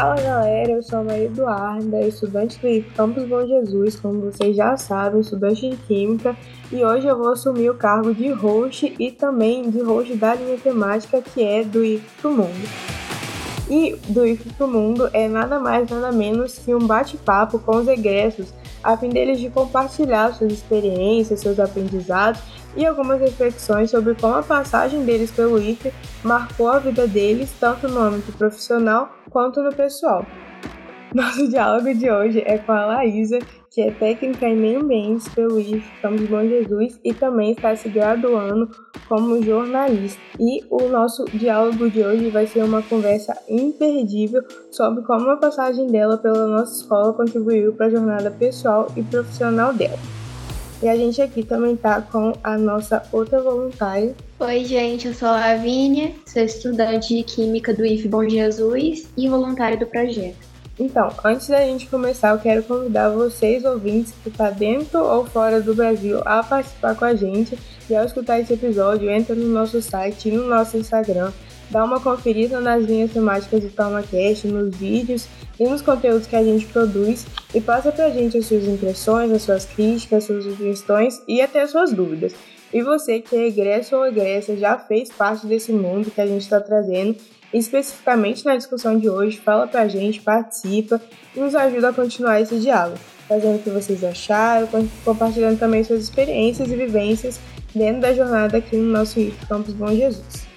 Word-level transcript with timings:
Fala 0.00 0.14
galera, 0.14 0.72
eu 0.72 0.82
sou 0.82 1.00
a 1.00 1.04
Maria 1.04 1.26
Eduarda, 1.26 2.00
estudante 2.00 2.58
do 2.58 2.66
IF 2.66 2.90
Campus 2.94 3.28
Bom 3.28 3.46
Jesus, 3.46 4.00
como 4.00 4.32
vocês 4.32 4.56
já 4.56 4.74
sabem, 4.74 5.20
estudante 5.20 5.68
de 5.68 5.76
Química, 5.76 6.34
e 6.72 6.82
hoje 6.82 7.06
eu 7.06 7.18
vou 7.18 7.28
assumir 7.28 7.68
o 7.68 7.74
cargo 7.74 8.14
de 8.14 8.30
host 8.30 8.96
e 8.98 9.10
também 9.10 9.68
de 9.68 9.82
host 9.82 10.16
da 10.16 10.34
linha 10.34 10.56
temática 10.56 11.20
que 11.20 11.44
é 11.44 11.62
do 11.62 11.84
IF 11.84 12.02
pro 12.18 12.30
Mundo. 12.30 12.66
E 13.68 13.94
do 14.08 14.26
IF 14.26 14.50
pro 14.54 14.66
Mundo 14.66 15.10
é 15.12 15.28
nada 15.28 15.60
mais 15.60 15.90
nada 15.90 16.10
menos 16.10 16.58
que 16.58 16.74
um 16.74 16.86
bate-papo 16.86 17.58
com 17.58 17.76
os 17.76 17.86
egressos, 17.86 18.54
a 18.82 18.96
fim 18.96 19.10
deles 19.10 19.38
de 19.38 19.50
compartilhar 19.50 20.32
suas 20.32 20.50
experiências, 20.50 21.40
seus 21.40 21.60
aprendizados 21.60 22.40
e 22.74 22.86
algumas 22.86 23.20
reflexões 23.20 23.90
sobre 23.90 24.14
como 24.14 24.36
a 24.36 24.42
passagem 24.42 25.04
deles 25.04 25.30
pelo 25.30 25.60
IFE 25.60 25.92
marcou 26.24 26.68
a 26.68 26.78
vida 26.78 27.06
deles, 27.06 27.52
tanto 27.60 27.86
no 27.86 28.00
âmbito 28.00 28.32
profissional 28.32 29.19
quanto 29.30 29.62
no 29.62 29.74
pessoal. 29.74 30.26
Nosso 31.14 31.48
diálogo 31.48 31.92
de 31.92 32.08
hoje 32.08 32.40
é 32.46 32.56
com 32.58 32.70
a 32.70 32.86
Laísa, 32.86 33.40
que 33.68 33.80
é 33.80 33.90
técnica 33.90 34.48
em 34.48 34.56
meio 34.56 34.80
ambiente 34.80 35.28
pelo 35.30 35.58
IFE 35.58 35.82
Campos 36.00 36.28
Bom 36.28 36.42
Jesus 36.42 37.00
e 37.02 37.12
também 37.12 37.50
está 37.50 37.74
se 37.74 37.88
graduando 37.88 38.70
como 39.08 39.42
jornalista. 39.42 40.20
E 40.38 40.64
o 40.70 40.88
nosso 40.88 41.24
diálogo 41.24 41.90
de 41.90 42.04
hoje 42.04 42.28
vai 42.30 42.46
ser 42.46 42.62
uma 42.62 42.82
conversa 42.82 43.36
imperdível 43.48 44.42
sobre 44.70 45.02
como 45.02 45.28
a 45.30 45.36
passagem 45.36 45.88
dela 45.88 46.16
pela 46.16 46.46
nossa 46.46 46.82
escola 46.82 47.12
contribuiu 47.12 47.72
para 47.72 47.86
a 47.86 47.90
jornada 47.90 48.30
pessoal 48.30 48.86
e 48.96 49.02
profissional 49.02 49.72
dela. 49.72 50.19
E 50.82 50.88
a 50.88 50.96
gente 50.96 51.20
aqui 51.20 51.42
também 51.42 51.76
tá 51.76 52.00
com 52.00 52.32
a 52.42 52.56
nossa 52.56 53.02
outra 53.12 53.42
voluntária. 53.42 54.14
Oi, 54.38 54.64
gente, 54.64 55.08
eu 55.08 55.12
sou 55.12 55.28
a 55.28 55.32
Lavínia, 55.32 56.12
sou 56.26 56.42
estudante 56.42 57.14
de 57.14 57.22
Química 57.22 57.74
do 57.74 57.84
IF 57.84 58.08
Bom 58.08 58.26
Jesus 58.26 59.06
e 59.14 59.28
voluntária 59.28 59.76
do 59.76 59.86
projeto. 59.86 60.48
Então, 60.78 61.12
antes 61.22 61.48
da 61.48 61.60
gente 61.60 61.86
começar, 61.88 62.30
eu 62.30 62.38
quero 62.38 62.62
convidar 62.62 63.10
vocês, 63.10 63.62
ouvintes, 63.66 64.14
que 64.22 64.30
está 64.30 64.48
dentro 64.48 65.04
ou 65.04 65.26
fora 65.26 65.60
do 65.60 65.74
Brasil, 65.74 66.22
a 66.24 66.42
participar 66.42 66.94
com 66.96 67.04
a 67.04 67.14
gente. 67.14 67.58
E 67.90 67.94
ao 67.94 68.06
escutar 68.06 68.40
esse 68.40 68.54
episódio, 68.54 69.10
entra 69.10 69.34
no 69.34 69.48
nosso 69.48 69.82
site 69.82 70.30
e 70.30 70.32
no 70.32 70.48
nosso 70.48 70.78
Instagram, 70.78 71.30
dá 71.70 71.84
uma 71.84 72.00
conferida 72.00 72.60
nas 72.60 72.84
linhas 72.84 73.12
temáticas 73.12 73.62
do 73.62 73.70
TalmaCast, 73.70 74.46
nos 74.48 74.76
vídeos 74.76 75.26
e 75.58 75.64
nos 75.64 75.80
conteúdos 75.80 76.26
que 76.26 76.36
a 76.36 76.42
gente 76.42 76.66
produz 76.66 77.26
e 77.54 77.60
passa 77.60 77.92
pra 77.92 78.10
gente 78.10 78.36
as 78.36 78.46
suas 78.46 78.64
impressões, 78.64 79.30
as 79.30 79.42
suas 79.42 79.64
críticas, 79.64 80.18
as 80.18 80.24
suas 80.24 80.44
sugestões 80.44 81.22
e 81.28 81.40
até 81.40 81.62
as 81.62 81.70
suas 81.70 81.92
dúvidas. 81.92 82.34
E 82.72 82.82
você 82.82 83.20
que 83.20 83.34
é 83.34 83.46
egresso 83.48 83.96
ou 83.96 84.06
egressa 84.06 84.56
já 84.56 84.78
fez 84.78 85.10
parte 85.10 85.46
desse 85.46 85.72
mundo 85.72 86.10
que 86.10 86.20
a 86.20 86.26
gente 86.26 86.42
está 86.42 86.60
trazendo, 86.60 87.16
especificamente 87.52 88.44
na 88.44 88.56
discussão 88.56 88.96
de 88.96 89.08
hoje, 89.08 89.38
fala 89.38 89.66
pra 89.66 89.88
gente, 89.88 90.20
participa 90.20 91.00
e 91.34 91.40
nos 91.40 91.54
ajuda 91.54 91.88
a 91.88 91.92
continuar 91.92 92.40
esse 92.40 92.58
diálogo, 92.60 92.98
fazendo 93.28 93.56
o 93.56 93.62
que 93.62 93.70
vocês 93.70 94.04
acharam, 94.04 94.68
compartilhando 95.04 95.58
também 95.58 95.82
suas 95.82 96.04
experiências 96.04 96.70
e 96.70 96.76
vivências 96.76 97.40
dentro 97.74 98.02
da 98.02 98.12
jornada 98.12 98.58
aqui 98.58 98.76
no 98.76 98.92
nosso 98.92 99.18
IF 99.18 99.46
Campus 99.46 99.74
Bom 99.74 99.88
Jesus. 99.88 100.49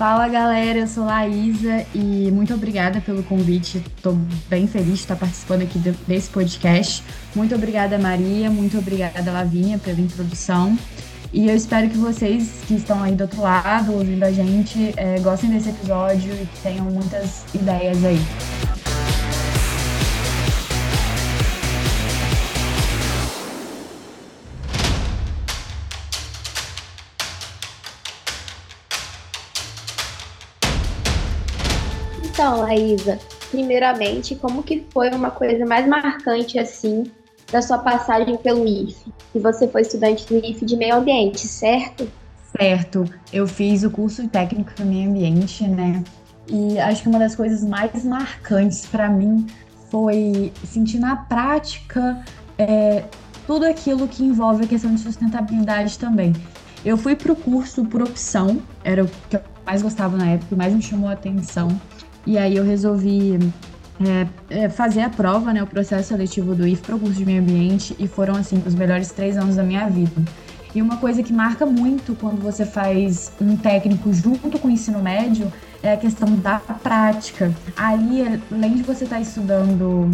Fala 0.00 0.26
galera, 0.28 0.78
eu 0.78 0.86
sou 0.86 1.04
Laísa 1.04 1.84
e 1.94 2.30
muito 2.32 2.54
obrigada 2.54 3.02
pelo 3.02 3.22
convite. 3.22 3.84
Estou 3.94 4.18
bem 4.48 4.66
feliz 4.66 4.94
de 4.94 5.00
estar 5.00 5.14
participando 5.14 5.60
aqui 5.60 5.78
desse 5.78 6.30
podcast. 6.30 7.04
Muito 7.36 7.54
obrigada, 7.54 7.98
Maria, 7.98 8.50
muito 8.50 8.78
obrigada, 8.78 9.30
Lavinha, 9.30 9.78
pela 9.78 10.00
introdução. 10.00 10.74
E 11.34 11.46
eu 11.46 11.54
espero 11.54 11.90
que 11.90 11.98
vocês 11.98 12.62
que 12.66 12.76
estão 12.76 13.02
aí 13.02 13.14
do 13.14 13.24
outro 13.24 13.42
lado, 13.42 13.92
ouvindo 13.92 14.22
a 14.22 14.32
gente, 14.32 14.94
é, 14.96 15.20
gostem 15.20 15.50
desse 15.50 15.68
episódio 15.68 16.32
e 16.32 16.48
tenham 16.62 16.86
muitas 16.86 17.44
ideias 17.54 18.02
aí. 18.02 18.79
Então, 32.40 32.60
Laísa, 32.60 33.18
primeiramente, 33.50 34.34
como 34.34 34.62
que 34.62 34.86
foi 34.94 35.10
uma 35.10 35.30
coisa 35.30 35.66
mais 35.66 35.86
marcante 35.86 36.58
assim 36.58 37.04
da 37.52 37.60
sua 37.60 37.76
passagem 37.76 38.34
pelo 38.38 38.66
IFE? 38.66 39.12
E 39.34 39.38
você 39.38 39.68
foi 39.68 39.82
estudante 39.82 40.26
do 40.26 40.38
IFE 40.42 40.64
de 40.64 40.74
meio 40.74 40.96
ambiente, 40.96 41.46
certo? 41.46 42.10
Certo, 42.58 43.04
eu 43.30 43.46
fiz 43.46 43.84
o 43.84 43.90
curso 43.90 44.26
técnico 44.26 44.70
em 44.80 44.84
meio 44.86 45.10
ambiente, 45.10 45.68
né? 45.68 46.02
E 46.48 46.78
acho 46.78 47.02
que 47.02 47.10
uma 47.10 47.18
das 47.18 47.36
coisas 47.36 47.62
mais 47.62 48.06
marcantes 48.06 48.86
para 48.86 49.10
mim 49.10 49.46
foi 49.90 50.50
sentir 50.64 50.98
na 50.98 51.16
prática 51.16 52.24
é, 52.56 53.04
tudo 53.46 53.66
aquilo 53.66 54.08
que 54.08 54.24
envolve 54.24 54.64
a 54.64 54.66
questão 54.66 54.94
de 54.94 55.00
sustentabilidade 55.02 55.98
também. 55.98 56.32
Eu 56.86 56.96
fui 56.96 57.14
para 57.14 57.32
o 57.32 57.36
curso 57.36 57.84
por 57.84 58.00
opção, 58.00 58.62
era 58.82 59.04
o 59.04 59.08
que 59.28 59.36
eu 59.36 59.42
mais 59.66 59.82
gostava 59.82 60.16
na 60.16 60.26
época, 60.30 60.54
o 60.54 60.56
mais 60.56 60.72
me 60.72 60.80
chamou 60.80 61.10
a 61.10 61.12
atenção. 61.12 61.68
E 62.26 62.36
aí 62.38 62.56
eu 62.56 62.64
resolvi 62.64 63.38
é, 64.00 64.62
é, 64.62 64.68
fazer 64.68 65.02
a 65.02 65.10
prova, 65.10 65.52
né, 65.52 65.62
o 65.62 65.66
processo 65.66 66.08
seletivo 66.08 66.54
do 66.54 66.66
IF 66.66 66.82
para 66.82 66.96
o 66.96 66.98
curso 66.98 67.14
de 67.14 67.24
meio 67.24 67.40
ambiente 67.40 67.94
e 67.98 68.06
foram 68.06 68.34
assim 68.34 68.62
os 68.66 68.74
melhores 68.74 69.10
três 69.10 69.36
anos 69.36 69.56
da 69.56 69.62
minha 69.62 69.88
vida. 69.88 70.22
E 70.74 70.80
uma 70.80 70.98
coisa 70.98 71.22
que 71.22 71.32
marca 71.32 71.66
muito 71.66 72.14
quando 72.14 72.40
você 72.40 72.64
faz 72.64 73.32
um 73.40 73.56
técnico 73.56 74.12
junto 74.12 74.58
com 74.58 74.68
o 74.68 74.70
ensino 74.70 75.00
médio 75.00 75.52
é 75.82 75.92
a 75.92 75.96
questão 75.96 76.36
da 76.36 76.58
prática. 76.58 77.52
Ali, 77.76 78.40
além 78.52 78.74
de 78.74 78.82
você 78.82 79.04
estar 79.04 79.16
tá 79.16 79.22
estudando 79.22 80.08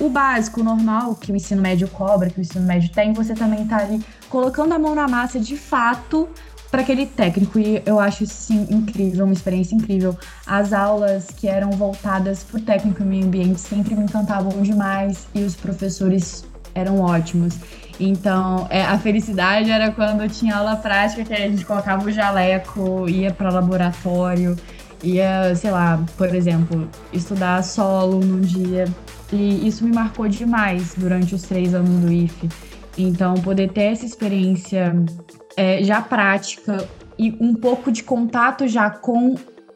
o 0.00 0.08
básico, 0.08 0.60
o 0.60 0.64
normal, 0.64 1.14
que 1.14 1.30
o 1.30 1.36
ensino 1.36 1.60
médio 1.60 1.88
cobra, 1.88 2.30
que 2.30 2.38
o 2.38 2.40
ensino 2.40 2.64
médio 2.64 2.90
tem, 2.90 3.12
você 3.12 3.34
também 3.34 3.64
está 3.64 3.78
ali 3.78 4.00
colocando 4.30 4.72
a 4.72 4.78
mão 4.78 4.94
na 4.94 5.06
massa 5.06 5.38
de 5.38 5.56
fato 5.56 6.28
para 6.70 6.82
aquele 6.82 7.06
técnico 7.06 7.58
e 7.58 7.82
eu 7.86 7.98
acho 7.98 8.24
isso 8.24 8.52
incrível, 8.52 9.24
uma 9.24 9.32
experiência 9.32 9.74
incrível. 9.74 10.16
As 10.46 10.72
aulas 10.72 11.28
que 11.28 11.48
eram 11.48 11.70
voltadas 11.70 12.44
para 12.44 12.58
o 12.58 12.62
técnico 12.62 13.02
e 13.02 13.06
meio 13.06 13.24
ambiente 13.24 13.60
sempre 13.60 13.94
me 13.94 14.04
encantavam 14.04 14.60
demais 14.62 15.26
e 15.34 15.42
os 15.42 15.54
professores 15.54 16.44
eram 16.74 17.00
ótimos. 17.00 17.58
Então, 17.98 18.66
é, 18.70 18.82
a 18.82 18.98
felicidade 18.98 19.70
era 19.70 19.90
quando 19.90 20.28
tinha 20.28 20.56
aula 20.56 20.76
prática, 20.76 21.24
que 21.24 21.34
a 21.34 21.48
gente 21.48 21.64
colocava 21.64 22.06
o 22.06 22.12
jaleco, 22.12 23.08
ia 23.08 23.32
para 23.32 23.50
laboratório, 23.50 24.56
ia, 25.02 25.54
sei 25.56 25.70
lá, 25.70 26.00
por 26.16 26.32
exemplo, 26.32 26.88
estudar 27.12 27.62
solo 27.64 28.20
num 28.20 28.40
dia. 28.40 28.84
E 29.32 29.66
isso 29.66 29.84
me 29.84 29.92
marcou 29.92 30.28
demais 30.28 30.94
durante 30.96 31.34
os 31.34 31.42
três 31.42 31.74
anos 31.74 32.00
do 32.00 32.12
IFE. 32.12 32.48
Então, 32.96 33.34
poder 33.34 33.70
ter 33.70 33.92
essa 33.92 34.06
experiência 34.06 34.94
é, 35.58 35.82
já 35.82 36.00
prática 36.00 36.88
e 37.18 37.36
um 37.40 37.52
pouco 37.52 37.90
de 37.90 38.04
contato 38.04 38.68
já 38.68 38.88
com 38.88 39.34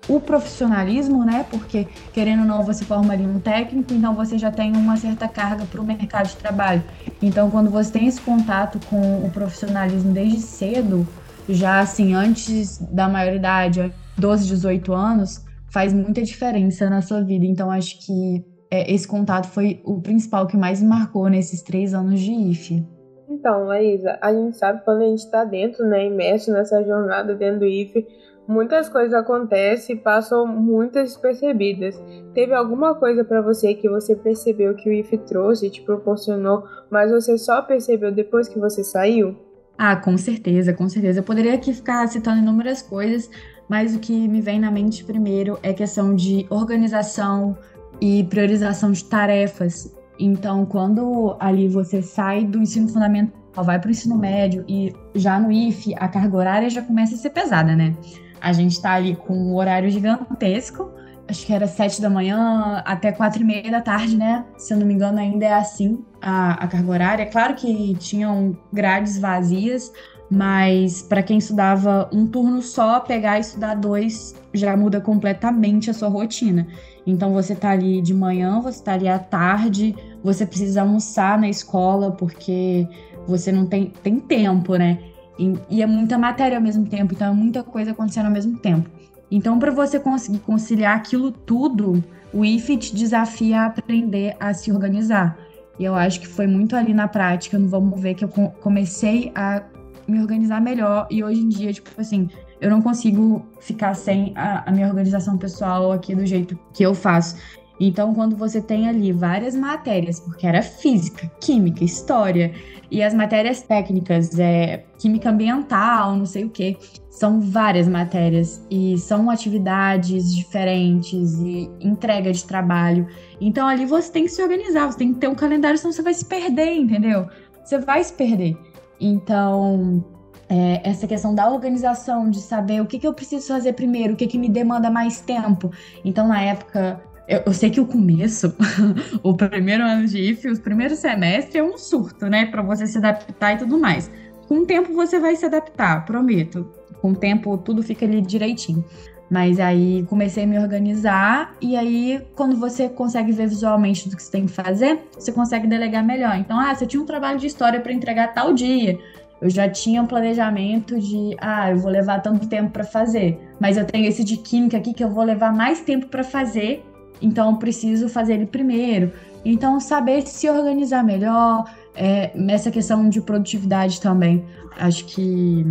o 0.08 0.20
profissionalismo, 0.20 1.24
né? 1.24 1.44
Porque, 1.50 1.88
querendo 2.12 2.42
ou 2.42 2.46
não, 2.46 2.62
você 2.62 2.84
forma 2.84 3.12
ali 3.12 3.26
um 3.26 3.40
técnico, 3.40 3.92
então 3.92 4.14
você 4.14 4.38
já 4.38 4.52
tem 4.52 4.72
uma 4.76 4.96
certa 4.96 5.26
carga 5.26 5.64
para 5.64 5.80
o 5.80 5.84
mercado 5.84 6.28
de 6.28 6.36
trabalho. 6.36 6.84
Então, 7.20 7.50
quando 7.50 7.68
você 7.68 7.90
tem 7.90 8.06
esse 8.06 8.20
contato 8.20 8.78
com 8.88 9.26
o 9.26 9.30
profissionalismo 9.30 10.12
desde 10.12 10.40
cedo, 10.40 11.06
já 11.48 11.80
assim, 11.80 12.14
antes 12.14 12.78
da 12.78 13.08
maioridade, 13.08 13.92
12, 14.16 14.46
18 14.46 14.92
anos, 14.92 15.44
faz 15.68 15.92
muita 15.92 16.22
diferença 16.22 16.88
na 16.88 17.02
sua 17.02 17.22
vida. 17.22 17.44
Então, 17.44 17.72
acho 17.72 17.98
que 18.06 18.44
é, 18.70 18.92
esse 18.92 19.06
contato 19.06 19.48
foi 19.48 19.80
o 19.84 20.00
principal 20.00 20.46
que 20.46 20.56
mais 20.56 20.80
me 20.80 20.88
marcou 20.88 21.28
nesses 21.28 21.60
três 21.60 21.92
anos 21.92 22.20
de 22.20 22.32
IFE. 22.32 22.86
Então, 23.32 23.64
Laísa, 23.64 24.19
a 24.20 24.32
gente 24.32 24.56
sabe 24.58 24.84
quando 24.84 25.02
a 25.02 25.06
gente 25.06 25.20
está 25.20 25.43
dentro, 25.43 25.87
né, 25.87 26.06
imerso 26.06 26.52
nessa 26.52 26.84
jornada 26.84 27.34
dentro 27.34 27.61
do 27.61 27.67
IFE, 27.67 28.06
muitas 28.46 28.90
coisas 28.90 29.14
acontecem 29.14 29.96
e 29.96 29.99
passam 29.99 30.46
muitas 30.46 31.11
despercebidas. 31.11 32.00
Teve 32.34 32.52
alguma 32.52 32.94
coisa 32.94 33.25
para 33.25 33.40
você 33.40 33.73
que 33.73 33.88
você 33.88 34.14
percebeu 34.14 34.75
que 34.75 34.88
o 34.88 34.93
IFE 34.93 35.17
trouxe, 35.19 35.70
te 35.70 35.81
proporcionou, 35.81 36.64
mas 36.90 37.11
você 37.11 37.38
só 37.38 37.62
percebeu 37.62 38.12
depois 38.12 38.49
que 38.49 38.58
você 38.58 38.84
saiu? 38.84 39.34
Ah, 39.79 39.96
com 39.96 40.19
certeza, 40.19 40.75
com 40.75 40.88
certeza. 40.88 41.20
Eu 41.20 41.25
poderia 41.25 41.55
aqui 41.55 41.73
ficar 41.73 42.06
citando 42.08 42.43
inúmeras 42.43 42.82
coisas, 42.82 43.31
mas 43.67 43.96
o 43.96 43.99
que 43.99 44.29
me 44.29 44.43
vem 44.43 44.61
na 44.61 44.70
mente 44.70 45.05
primeiro 45.05 45.58
é 45.62 45.73
questão 45.73 46.14
de 46.14 46.46
organização 46.50 47.56
e 47.99 48.25
priorização 48.25 48.93
de 48.93 49.05
tarefas. 49.05 50.01
Então, 50.18 50.64
quando 50.66 51.36
ali 51.40 51.68
você 51.68 52.02
sai 52.02 52.44
do 52.44 52.60
ensino 52.60 52.88
fundamental, 52.88 53.64
vai 53.64 53.78
para 53.78 53.88
o 53.88 53.90
ensino 53.90 54.16
médio 54.16 54.64
e 54.68 54.94
já 55.14 55.38
no 55.38 55.50
IF 55.50 55.94
a 55.96 56.08
carga 56.08 56.36
horária 56.36 56.70
já 56.70 56.82
começa 56.82 57.14
a 57.14 57.18
ser 57.18 57.30
pesada, 57.30 57.74
né? 57.74 57.94
A 58.40 58.52
gente 58.52 58.72
está 58.72 58.92
ali 58.92 59.14
com 59.14 59.34
um 59.34 59.54
horário 59.54 59.90
gigantesco, 59.90 60.90
acho 61.28 61.46
que 61.46 61.52
era 61.52 61.66
sete 61.66 62.00
da 62.00 62.10
manhã 62.10 62.82
até 62.84 63.12
quatro 63.12 63.42
e 63.42 63.44
meia 63.44 63.70
da 63.70 63.80
tarde, 63.80 64.16
né? 64.16 64.44
Se 64.56 64.72
eu 64.72 64.78
não 64.78 64.86
me 64.86 64.94
engano, 64.94 65.18
ainda 65.18 65.44
é 65.44 65.54
assim 65.54 66.04
a, 66.20 66.52
a 66.64 66.66
carga 66.66 66.90
horária. 66.90 67.26
Claro 67.26 67.54
que 67.54 67.94
tinham 67.96 68.56
grades 68.72 69.18
vazias, 69.18 69.92
mas 70.30 71.02
para 71.02 71.22
quem 71.22 71.38
estudava 71.38 72.08
um 72.12 72.26
turno 72.26 72.62
só, 72.62 73.00
pegar 73.00 73.38
e 73.38 73.42
estudar 73.42 73.74
dois 73.74 74.34
já 74.54 74.76
muda 74.76 75.00
completamente 75.00 75.90
a 75.90 75.94
sua 75.94 76.08
rotina. 76.08 76.66
Então 77.06 77.32
você 77.32 77.54
tá 77.54 77.70
ali 77.70 78.00
de 78.00 78.14
manhã, 78.14 78.60
você 78.60 78.82
tá 78.82 78.93
ali 78.93 79.08
à 79.08 79.19
tarde, 79.19 79.94
você 80.22 80.46
precisa 80.46 80.82
almoçar 80.82 81.38
na 81.38 81.49
escola 81.49 82.12
porque 82.12 82.87
você 83.26 83.50
não 83.50 83.66
tem, 83.66 83.93
tem 84.02 84.19
tempo, 84.19 84.76
né? 84.76 84.99
E, 85.38 85.54
e 85.69 85.82
é 85.82 85.87
muita 85.87 86.19
matéria 86.19 86.58
ao 86.58 86.62
mesmo 86.62 86.87
tempo, 86.87 87.14
então 87.14 87.28
é 87.28 87.32
muita 87.32 87.62
coisa 87.62 87.90
acontecendo 87.93 88.26
ao 88.26 88.32
mesmo 88.32 88.58
tempo. 88.58 88.88
Então, 89.31 89.58
para 89.58 89.70
você 89.70 89.99
conseguir 89.99 90.40
conciliar 90.40 90.94
aquilo 90.94 91.32
tudo, 91.32 92.04
o 92.34 92.44
IF 92.44 92.76
te 92.76 92.94
desafia 92.94 93.62
a 93.62 93.66
aprender 93.66 94.37
a 94.38 94.52
se 94.52 94.70
organizar. 94.70 95.38
E 95.78 95.84
eu 95.84 95.94
acho 95.94 96.20
que 96.20 96.28
foi 96.28 96.46
muito 96.46 96.76
ali 96.76 96.93
na 96.93 97.08
prática, 97.08 97.58
no 97.58 97.66
Vamos 97.66 97.98
Ver, 97.98 98.14
que 98.14 98.25
eu 98.25 98.28
comecei 98.28 99.32
a 99.34 99.62
me 100.06 100.20
organizar 100.20 100.60
melhor. 100.60 101.06
E 101.10 101.25
hoje 101.25 101.40
em 101.40 101.48
dia, 101.48 101.72
tipo 101.72 101.98
assim, 101.98 102.28
eu 102.62 102.70
não 102.70 102.80
consigo 102.80 103.44
ficar 103.60 103.94
sem 103.94 104.32
a, 104.36 104.68
a 104.68 104.72
minha 104.72 104.86
organização 104.86 105.36
pessoal 105.36 105.90
aqui 105.90 106.14
do 106.14 106.24
jeito 106.24 106.56
que 106.72 106.84
eu 106.84 106.94
faço. 106.94 107.36
Então, 107.80 108.14
quando 108.14 108.36
você 108.36 108.62
tem 108.62 108.88
ali 108.88 109.10
várias 109.10 109.56
matérias, 109.56 110.20
porque 110.20 110.46
era 110.46 110.62
física, 110.62 111.28
química, 111.40 111.82
história, 111.82 112.54
e 112.88 113.02
as 113.02 113.12
matérias 113.12 113.62
técnicas, 113.62 114.38
é, 114.38 114.84
química 114.96 115.30
ambiental, 115.30 116.14
não 116.14 116.26
sei 116.26 116.44
o 116.44 116.50
que, 116.50 116.76
são 117.10 117.40
várias 117.40 117.88
matérias 117.88 118.64
e 118.70 118.96
são 118.98 119.28
atividades 119.28 120.32
diferentes 120.32 121.40
e 121.40 121.68
entrega 121.80 122.32
de 122.32 122.44
trabalho. 122.44 123.08
Então, 123.40 123.66
ali 123.66 123.84
você 123.84 124.12
tem 124.12 124.24
que 124.24 124.30
se 124.30 124.40
organizar, 124.40 124.86
você 124.86 124.98
tem 124.98 125.12
que 125.12 125.18
ter 125.18 125.28
um 125.28 125.34
calendário, 125.34 125.76
senão 125.76 125.92
você 125.92 126.02
vai 126.02 126.14
se 126.14 126.24
perder, 126.24 126.74
entendeu? 126.76 127.26
Você 127.64 127.78
vai 127.80 128.04
se 128.04 128.12
perder. 128.12 128.56
Então, 129.00 130.04
é, 130.52 130.82
essa 130.84 131.06
questão 131.06 131.34
da 131.34 131.49
organização, 131.50 132.28
de 132.28 132.38
saber 132.38 132.82
o 132.82 132.87
que, 132.87 132.99
que 132.99 133.06
eu 133.06 133.14
preciso 133.14 133.49
fazer 133.49 133.72
primeiro, 133.72 134.12
o 134.12 134.16
que, 134.16 134.26
que 134.26 134.37
me 134.37 134.50
demanda 134.50 134.90
mais 134.90 135.19
tempo. 135.19 135.72
Então, 136.04 136.28
na 136.28 136.43
época, 136.43 137.00
eu, 137.26 137.40
eu 137.46 137.54
sei 137.54 137.70
que 137.70 137.81
o 137.81 137.87
começo, 137.87 138.54
o 139.25 139.34
primeiro 139.34 139.82
ano 139.82 140.06
de 140.06 140.19
IF, 140.19 140.46
os 140.46 140.58
primeiros 140.58 140.99
semestres 140.99 141.54
é 141.54 141.62
um 141.62 141.78
surto, 141.78 142.26
né? 142.26 142.44
Para 142.44 142.60
você 142.60 142.87
se 142.87 142.99
adaptar 142.99 143.54
e 143.54 143.58
tudo 143.60 143.78
mais. 143.78 144.10
Com 144.46 144.58
o 144.58 144.66
tempo 144.66 144.93
você 144.93 145.19
vai 145.19 145.34
se 145.37 145.46
adaptar, 145.46 146.04
prometo. 146.04 146.69
Com 147.00 147.12
o 147.12 147.16
tempo 147.16 147.56
tudo 147.56 147.82
fica 147.82 148.05
ali 148.05 148.20
direitinho. 148.20 148.84
Mas 149.31 149.58
aí 149.58 150.05
comecei 150.10 150.44
a 150.44 150.46
me 150.46 150.58
organizar 150.58 151.56
e 151.58 151.75
aí 151.75 152.20
quando 152.37 152.55
você 152.56 152.90
consegue 152.90 153.32
ver 153.32 153.46
visualmente 153.46 154.06
do 154.06 154.14
que 154.14 154.22
você 154.22 154.31
tem 154.31 154.44
que 154.44 154.52
fazer, 154.52 155.00
você 155.14 155.32
consegue 155.32 155.66
delegar 155.66 156.05
melhor. 156.05 156.37
Então, 156.37 156.60
ah, 156.60 156.75
você 156.75 156.84
tinha 156.84 157.02
um 157.02 157.06
trabalho 157.06 157.38
de 157.38 157.46
história 157.46 157.81
para 157.81 157.94
entregar 157.94 158.34
tal 158.34 158.52
dia. 158.52 158.98
Eu 159.42 159.50
já 159.50 159.68
tinha 159.68 160.00
um 160.00 160.06
planejamento 160.06 160.98
de, 160.98 161.36
ah, 161.38 161.70
eu 161.70 161.76
vou 161.76 161.90
levar 161.90 162.20
tanto 162.20 162.48
tempo 162.48 162.70
para 162.70 162.84
fazer, 162.84 163.38
mas 163.60 163.76
eu 163.76 163.84
tenho 163.84 164.06
esse 164.06 164.24
de 164.24 164.38
química 164.38 164.78
aqui 164.78 164.94
que 164.94 165.04
eu 165.04 165.10
vou 165.10 165.24
levar 165.24 165.52
mais 165.52 165.80
tempo 165.80 166.06
para 166.06 166.24
fazer 166.24 166.82
então 167.22 167.52
eu 167.52 167.56
preciso 167.56 168.08
fazer 168.08 168.34
ele 168.34 168.46
primeiro. 168.46 169.12
Então, 169.44 169.78
saber 169.80 170.26
se 170.26 170.50
organizar 170.50 171.04
melhor, 171.04 171.64
é, 171.94 172.32
nessa 172.34 172.70
questão 172.70 173.08
de 173.08 173.20
produtividade 173.20 174.00
também. 174.00 174.44
Acho 174.76 175.04
que 175.06 175.64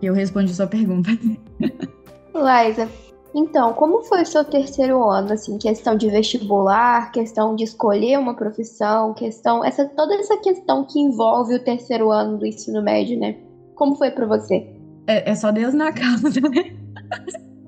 eu 0.00 0.14
respondi 0.14 0.52
a 0.52 0.54
sua 0.54 0.66
pergunta. 0.66 1.10
Liza, 2.34 2.88
então, 3.34 3.72
como 3.72 4.04
foi 4.04 4.22
o 4.22 4.26
seu 4.26 4.44
terceiro 4.44 5.02
ano, 5.10 5.32
assim, 5.32 5.58
questão 5.58 5.96
de 5.96 6.08
vestibular, 6.08 7.10
questão 7.10 7.56
de 7.56 7.64
escolher 7.64 8.16
uma 8.16 8.34
profissão, 8.36 9.12
questão, 9.12 9.64
essa 9.64 9.84
toda 9.86 10.14
essa 10.14 10.36
questão 10.36 10.84
que 10.84 11.00
envolve 11.00 11.56
o 11.56 11.58
terceiro 11.58 12.12
ano 12.12 12.38
do 12.38 12.46
ensino 12.46 12.80
médio, 12.80 13.18
né? 13.18 13.36
Como 13.74 13.96
foi 13.96 14.12
para 14.12 14.24
você? 14.24 14.68
É, 15.08 15.30
é, 15.30 15.34
só 15.34 15.50
Deus 15.50 15.74
na 15.74 15.90
causa, 15.92 16.40
né? 16.40 16.76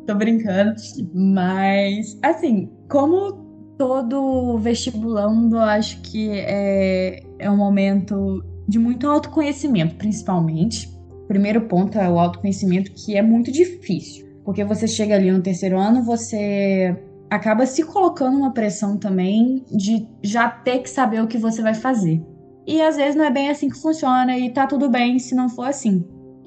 Tô 0.06 0.14
brincando. 0.14 0.76
Mas, 1.12 2.16
assim, 2.22 2.70
como 2.88 3.32
todo 3.76 4.58
vestibulando, 4.58 5.58
acho 5.58 6.00
que 6.02 6.30
é, 6.30 7.24
é 7.40 7.50
um 7.50 7.56
momento 7.56 8.40
de 8.68 8.78
muito 8.78 9.08
autoconhecimento, 9.08 9.96
principalmente. 9.96 10.88
O 11.24 11.26
primeiro 11.26 11.62
ponto 11.62 11.98
é 11.98 12.08
o 12.08 12.20
autoconhecimento, 12.20 12.92
que 12.92 13.16
é 13.16 13.22
muito 13.22 13.50
difícil. 13.50 14.25
Porque 14.46 14.64
você 14.64 14.88
chega 14.88 15.14
ali 15.16 15.30
no 15.30 15.42
terceiro 15.42 15.78
ano, 15.78 16.02
você 16.02 16.96
acaba 17.28 17.66
se 17.66 17.82
colocando 17.82 18.38
uma 18.38 18.54
pressão 18.54 18.96
também 18.96 19.62
de 19.70 20.08
já 20.22 20.48
ter 20.48 20.78
que 20.78 20.88
saber 20.88 21.20
o 21.22 21.26
que 21.26 21.36
você 21.36 21.60
vai 21.60 21.74
fazer. 21.74 22.24
E 22.66 22.80
às 22.80 22.96
vezes 22.96 23.14
não 23.14 23.24
é 23.24 23.30
bem 23.30 23.50
assim 23.50 23.68
que 23.68 23.78
funciona 23.78 24.38
e 24.38 24.48
tá 24.50 24.66
tudo 24.66 24.88
bem 24.88 25.18
se 25.18 25.34
não 25.34 25.50
for 25.50 25.66
assim 25.66 26.02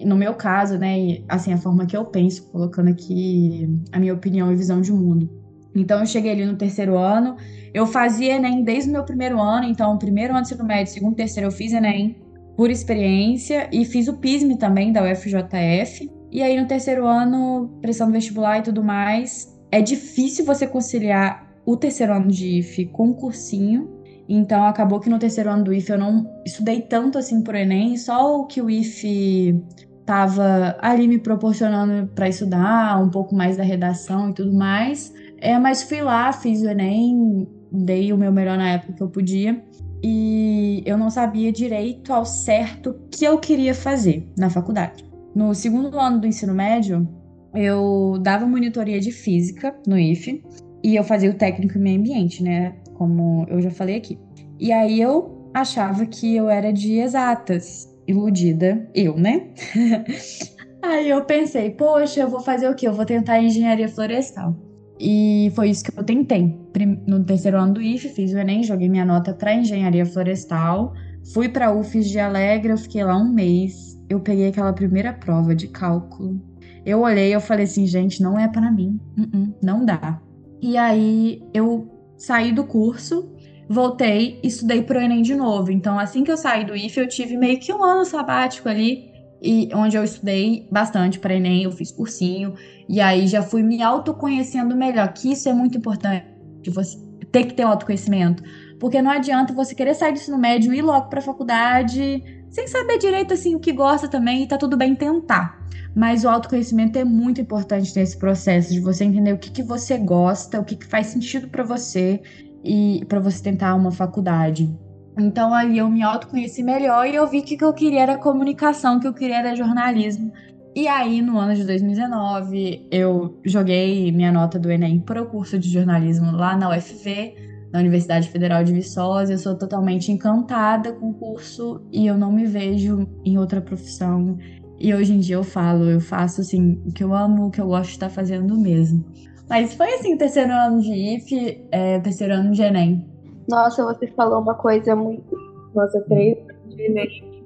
no 0.05 0.15
meu 0.15 0.33
caso, 0.33 0.77
né, 0.77 0.99
e, 0.99 1.25
assim, 1.27 1.53
a 1.53 1.57
forma 1.57 1.85
que 1.85 1.95
eu 1.95 2.05
penso, 2.05 2.49
colocando 2.51 2.89
aqui 2.89 3.67
a 3.91 3.99
minha 3.99 4.13
opinião 4.13 4.51
e 4.51 4.55
visão 4.55 4.81
de 4.81 4.91
mundo. 4.91 5.29
Então, 5.75 5.99
eu 5.99 6.05
cheguei 6.05 6.31
ali 6.31 6.45
no 6.45 6.55
terceiro 6.55 6.97
ano, 6.97 7.35
eu 7.73 7.85
fazia 7.85 8.35
Enem 8.35 8.63
desde 8.63 8.89
o 8.89 8.93
meu 8.93 9.03
primeiro 9.03 9.39
ano, 9.39 9.67
então, 9.67 9.97
primeiro 9.97 10.33
ano 10.33 10.43
de 10.43 10.53
ensino 10.53 10.65
médio, 10.65 10.93
segundo, 10.93 11.15
terceiro, 11.15 11.47
eu 11.47 11.51
fiz 11.51 11.73
Enem 11.73 12.17
por 12.55 12.69
experiência 12.69 13.69
e 13.71 13.85
fiz 13.85 14.07
o 14.07 14.17
PISM 14.17 14.55
também, 14.55 14.91
da 14.91 15.03
UFJF. 15.03 16.09
E 16.31 16.43
aí, 16.43 16.59
no 16.59 16.67
terceiro 16.67 17.07
ano, 17.07 17.77
prestando 17.81 18.11
vestibular 18.11 18.59
e 18.59 18.63
tudo 18.63 18.83
mais, 18.83 19.57
é 19.71 19.81
difícil 19.81 20.45
você 20.45 20.67
conciliar 20.67 21.47
o 21.65 21.75
terceiro 21.75 22.13
ano 22.13 22.27
de 22.27 22.59
IF 22.59 22.85
com 22.87 23.09
o 23.09 23.13
cursinho. 23.15 23.89
Então, 24.27 24.63
acabou 24.63 24.99
que 24.99 25.09
no 25.09 25.17
terceiro 25.17 25.49
ano 25.49 25.63
do 25.63 25.73
IF 25.73 25.91
eu 25.91 25.97
não 25.97 26.29
estudei 26.45 26.81
tanto 26.81 27.17
assim 27.17 27.41
pro 27.41 27.57
Enem, 27.57 27.97
só 27.97 28.39
o 28.39 28.45
que 28.45 28.61
o 28.61 28.69
IF 28.69 29.59
estava 30.01 30.75
ali 30.79 31.07
me 31.07 31.19
proporcionando 31.19 32.07
para 32.13 32.27
estudar 32.27 33.01
um 33.01 33.09
pouco 33.09 33.35
mais 33.35 33.57
da 33.57 33.63
redação 33.63 34.29
e 34.29 34.33
tudo 34.33 34.53
mais. 34.53 35.13
É, 35.39 35.57
mas 35.57 35.83
fui 35.83 36.01
lá, 36.01 36.31
fiz 36.31 36.61
o 36.61 36.69
Enem, 36.69 37.47
dei 37.71 38.11
o 38.11 38.17
meu 38.17 38.31
melhor 38.31 38.57
na 38.57 38.69
época 38.71 38.93
que 38.93 39.03
eu 39.03 39.09
podia. 39.09 39.63
E 40.03 40.81
eu 40.85 40.97
não 40.97 41.09
sabia 41.09 41.51
direito 41.51 42.13
ao 42.13 42.25
certo 42.25 42.91
o 42.91 43.09
que 43.09 43.25
eu 43.25 43.37
queria 43.37 43.73
fazer 43.73 44.31
na 44.37 44.49
faculdade. 44.49 45.08
No 45.35 45.53
segundo 45.53 45.99
ano 45.99 46.19
do 46.19 46.27
ensino 46.27 46.53
médio, 46.53 47.07
eu 47.53 48.17
dava 48.21 48.45
monitoria 48.45 48.99
de 48.99 49.11
física 49.11 49.75
no 49.87 49.97
IFE 49.97 50.43
e 50.83 50.95
eu 50.95 51.03
fazia 51.03 51.29
o 51.29 51.33
técnico 51.33 51.77
em 51.77 51.81
meio 51.81 51.99
ambiente, 51.99 52.43
né? 52.43 52.75
Como 52.95 53.45
eu 53.49 53.61
já 53.61 53.71
falei 53.71 53.97
aqui. 53.97 54.19
E 54.59 54.71
aí 54.71 54.99
eu 54.99 55.49
achava 55.53 56.05
que 56.05 56.35
eu 56.35 56.49
era 56.49 56.71
de 56.71 56.99
exatas 56.99 57.87
iludida, 58.07 58.89
eu, 58.93 59.15
né? 59.17 59.49
Aí 60.81 61.09
eu 61.09 61.25
pensei, 61.25 61.71
poxa, 61.71 62.21
eu 62.21 62.29
vou 62.29 62.39
fazer 62.39 62.69
o 62.69 62.75
quê? 62.75 62.87
Eu 62.87 62.93
vou 62.93 63.05
tentar 63.05 63.41
engenharia 63.41 63.89
florestal. 63.89 64.55
E 64.99 65.51
foi 65.55 65.69
isso 65.69 65.83
que 65.83 65.97
eu 65.97 66.03
tentei. 66.03 66.57
No 67.05 67.23
terceiro 67.23 67.57
ano 67.57 67.73
do 67.73 67.81
IF, 67.81 68.09
fiz 68.09 68.33
o 68.33 68.37
Enem, 68.37 68.63
joguei 68.63 68.89
minha 68.89 69.05
nota 69.05 69.33
para 69.33 69.53
engenharia 69.53 70.05
florestal. 70.05 70.93
Fui 71.33 71.47
para 71.49 71.73
UFES 71.73 72.09
de 72.09 72.19
Alegre, 72.19 72.71
eu 72.71 72.77
fiquei 72.77 73.03
lá 73.03 73.17
um 73.17 73.31
mês. 73.31 73.88
Eu 74.09 74.19
peguei 74.19 74.49
aquela 74.49 74.73
primeira 74.73 75.13
prova 75.13 75.55
de 75.55 75.67
cálculo. 75.67 76.41
Eu 76.85 77.01
olhei, 77.01 77.33
eu 77.33 77.39
falei 77.39 77.65
assim, 77.65 77.85
gente, 77.85 78.21
não 78.21 78.39
é 78.39 78.47
para 78.47 78.71
mim. 78.71 78.99
Uh 79.17 79.21
-uh, 79.21 79.55
não 79.61 79.85
dá. 79.85 80.19
E 80.61 80.75
aí 80.75 81.43
eu 81.53 81.87
saí 82.17 82.51
do 82.51 82.63
curso 82.63 83.29
voltei 83.69 84.39
estudei 84.43 84.81
pro 84.81 84.99
Enem 84.99 85.21
de 85.21 85.35
novo. 85.35 85.71
Então, 85.71 85.99
assim 85.99 86.23
que 86.23 86.31
eu 86.31 86.37
saí 86.37 86.65
do 86.65 86.75
IF, 86.75 86.99
eu 86.99 87.07
tive 87.07 87.37
meio 87.37 87.59
que 87.59 87.71
um 87.71 87.83
ano 87.83 88.03
sabático 88.03 88.67
ali, 88.67 89.07
e 89.41 89.69
onde 89.73 89.95
eu 89.95 90.03
estudei 90.03 90.67
bastante 90.71 91.19
para 91.19 91.35
Enem, 91.35 91.63
eu 91.63 91.71
fiz 91.71 91.91
cursinho, 91.91 92.55
e 92.89 92.99
aí 92.99 93.27
já 93.27 93.43
fui 93.43 93.61
me 93.61 93.81
autoconhecendo 93.83 94.75
melhor, 94.75 95.13
que 95.13 95.31
isso 95.31 95.47
é 95.47 95.53
muito 95.53 95.77
importante, 95.77 96.25
você 96.67 96.97
ter 97.31 97.45
que 97.45 97.53
ter 97.53 97.63
autoconhecimento. 97.63 98.43
Porque 98.79 99.01
não 99.01 99.11
adianta 99.11 99.53
você 99.53 99.75
querer 99.75 99.93
sair 99.93 100.13
do 100.13 100.17
ensino 100.17 100.37
médio 100.37 100.73
e 100.73 100.79
ir 100.79 100.81
logo 100.81 101.09
para 101.09 101.19
a 101.19 101.21
faculdade 101.21 102.23
sem 102.49 102.67
saber 102.67 102.97
direito 102.97 103.33
assim 103.33 103.55
o 103.55 103.59
que 103.59 103.71
gosta 103.71 104.07
também, 104.07 104.43
e 104.43 104.47
tá 104.47 104.57
tudo 104.57 104.77
bem 104.77 104.95
tentar. 104.95 105.59
Mas 105.95 106.23
o 106.23 106.29
autoconhecimento 106.29 106.97
é 106.97 107.03
muito 107.03 107.41
importante 107.41 107.95
nesse 107.95 108.17
processo 108.17 108.71
de 108.71 108.79
você 108.79 109.03
entender 109.03 109.33
o 109.33 109.37
que, 109.37 109.51
que 109.51 109.63
você 109.63 109.97
gosta, 109.97 110.59
o 110.59 110.65
que, 110.65 110.75
que 110.75 110.85
faz 110.85 111.07
sentido 111.07 111.47
para 111.47 111.63
você 111.63 112.21
e 112.63 113.03
para 113.07 113.19
você 113.19 113.41
tentar 113.41 113.75
uma 113.75 113.91
faculdade. 113.91 114.69
Então 115.17 115.53
ali 115.53 115.77
eu 115.77 115.89
me 115.89 116.01
autoconheci 116.01 116.63
melhor 116.63 117.07
e 117.07 117.15
eu 117.15 117.27
vi 117.27 117.41
que 117.41 117.55
o 117.55 117.57
que 117.57 117.65
eu 117.65 117.73
queria 117.73 118.01
era 118.01 118.17
comunicação, 118.17 118.99
que 118.99 119.07
eu 119.07 119.13
queria 119.13 119.39
era 119.39 119.55
jornalismo. 119.55 120.31
E 120.75 120.87
aí, 120.87 121.21
no 121.21 121.37
ano 121.37 121.55
de 121.55 121.65
2019, 121.65 122.87
eu 122.91 123.37
joguei 123.43 124.11
minha 124.11 124.31
nota 124.31 124.59
do 124.59 124.71
Enem 124.71 124.99
para 124.99 125.21
o 125.21 125.25
curso 125.25 125.57
de 125.57 125.69
jornalismo 125.69 126.31
lá 126.31 126.55
na 126.55 126.69
UFV, 126.69 127.35
na 127.71 127.79
Universidade 127.79 128.29
Federal 128.29 128.63
de 128.63 128.73
Viçosa. 128.73 129.33
Eu 129.33 129.37
sou 129.37 129.57
totalmente 129.57 130.11
encantada 130.11 130.93
com 130.93 131.09
o 131.09 131.13
curso 131.13 131.81
e 131.91 132.07
eu 132.07 132.17
não 132.17 132.31
me 132.31 132.45
vejo 132.45 133.07
em 133.23 133.37
outra 133.37 133.61
profissão. 133.61 134.37
E 134.79 134.93
hoje 134.93 135.13
em 135.13 135.19
dia 135.19 135.35
eu 135.35 135.43
falo, 135.43 135.89
eu 135.89 135.99
faço 135.99 136.41
assim, 136.41 136.81
o 136.85 136.93
que 136.93 137.03
eu 137.03 137.13
amo, 137.13 137.47
o 137.47 137.51
que 137.51 137.59
eu 137.59 137.67
gosto 137.67 137.89
de 137.89 137.95
estar 137.95 138.09
fazendo 138.09 138.57
mesmo. 138.57 139.03
Mas 139.49 139.73
foi 139.73 139.93
assim, 139.95 140.15
terceiro 140.15 140.51
ano 140.51 140.79
de 140.81 140.93
IF, 140.93 141.67
é, 141.71 141.99
terceiro 141.99 142.33
ano 142.33 142.51
de 142.51 142.61
Enem. 142.61 143.05
Nossa, 143.49 143.83
você 143.83 144.07
falou 144.07 144.41
uma 144.41 144.55
coisa 144.55 144.95
muito. 144.95 145.35
Nossa, 145.73 145.99
três 146.01 146.37
de 146.67 146.83
Enem 146.83 147.39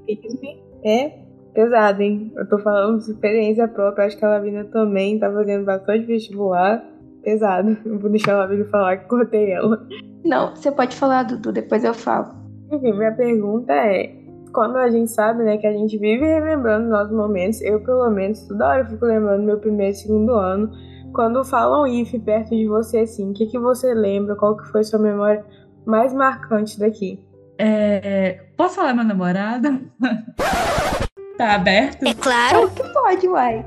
é 0.84 1.24
pesado, 1.54 2.02
hein? 2.02 2.32
Eu 2.36 2.48
tô 2.48 2.60
falando 2.60 3.00
de 3.00 3.12
experiência 3.12 3.68
própria, 3.68 4.06
acho 4.06 4.18
que 4.18 4.26
a 4.26 4.30
Lavina 4.30 4.66
também 4.66 5.18
tá 5.18 5.32
fazendo 5.32 5.66
bastante 5.66 6.06
vestibular. 6.06 6.84
Pesado. 7.24 7.78
Eu 7.86 8.00
vou 8.00 8.10
deixar 8.10 8.34
a 8.34 8.40
Lavina 8.40 8.66
falar 8.66 8.98
que 8.98 9.08
cortei 9.08 9.52
ela. 9.52 9.88
Não, 10.26 10.56
você 10.56 10.72
pode 10.72 10.96
falar, 10.96 11.24
Dudu, 11.24 11.52
depois 11.52 11.84
eu 11.84 11.94
falo. 11.94 12.28
Enfim, 12.72 12.94
minha 12.94 13.12
pergunta 13.14 13.72
é: 13.74 14.14
quando 14.54 14.78
a 14.78 14.90
gente 14.90 15.12
sabe, 15.12 15.44
né, 15.44 15.58
que 15.58 15.68
a 15.68 15.74
gente 15.74 15.98
vive 15.98 16.26
relembrando 16.26 16.90
nossos 16.90 17.16
momentos, 17.16 17.62
eu 17.62 17.82
pelo 17.82 18.10
menos 18.10 18.48
toda 18.48 18.68
hora 18.68 18.86
fico 18.86 19.06
lembrando 19.06 19.44
meu 19.44 19.60
primeiro 19.60 19.94
e 19.94 19.96
segundo 19.96 20.34
ano. 20.34 20.70
Quando 21.14 21.44
falam 21.44 21.86
IF 21.86 22.18
perto 22.20 22.50
de 22.50 22.68
você, 22.68 23.00
assim, 23.00 23.32
o 23.32 23.34
que, 23.34 23.46
que 23.46 23.60
você 23.60 23.94
lembra? 23.94 24.36
Qual 24.36 24.58
que 24.58 24.68
foi 24.70 24.84
sua 24.84 25.00
memória 25.00 25.46
mais 25.86 26.12
marcante 26.14 26.80
daqui? 26.80 27.24
É... 27.60 28.40
Posso 28.58 28.76
falar 28.76 28.94
meu 28.94 29.04
namorado? 29.04 29.80
Tá 31.38 31.56
aberto? 31.56 32.04
É 32.04 32.14
claro 32.14 32.70
que 32.70 32.84
pode, 32.94 33.28
uai. 33.28 33.66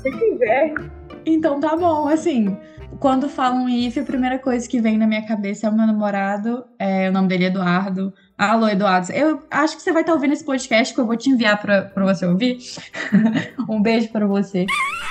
Se 0.00 0.10
quiser. 0.12 0.74
Então 1.24 1.60
tá 1.60 1.76
bom, 1.76 2.08
assim. 2.08 2.56
Quando 2.98 3.28
falam 3.28 3.68
IF, 3.68 3.98
a 3.98 4.04
primeira 4.04 4.38
coisa 4.38 4.68
que 4.68 4.80
vem 4.80 4.98
na 4.98 5.06
minha 5.06 5.26
cabeça 5.26 5.66
é 5.66 5.70
o 5.70 5.74
meu 5.74 5.86
namorado. 5.86 6.64
É, 6.78 7.08
o 7.08 7.12
nome 7.12 7.28
dele 7.28 7.44
é 7.44 7.46
Eduardo. 7.48 8.12
Alô, 8.36 8.68
Eduardo. 8.68 9.10
Eu 9.12 9.42
acho 9.50 9.76
que 9.76 9.82
você 9.82 9.92
vai 9.92 10.02
estar 10.02 10.12
ouvindo 10.12 10.32
esse 10.32 10.44
podcast 10.44 10.94
que 10.94 11.00
eu 11.00 11.06
vou 11.06 11.16
te 11.16 11.30
enviar 11.30 11.60
pra 11.60 11.90
você 11.96 12.26
ouvir. 12.26 12.58
um 13.68 13.80
beijo 13.80 14.08
para 14.10 14.26
você. 14.26 14.66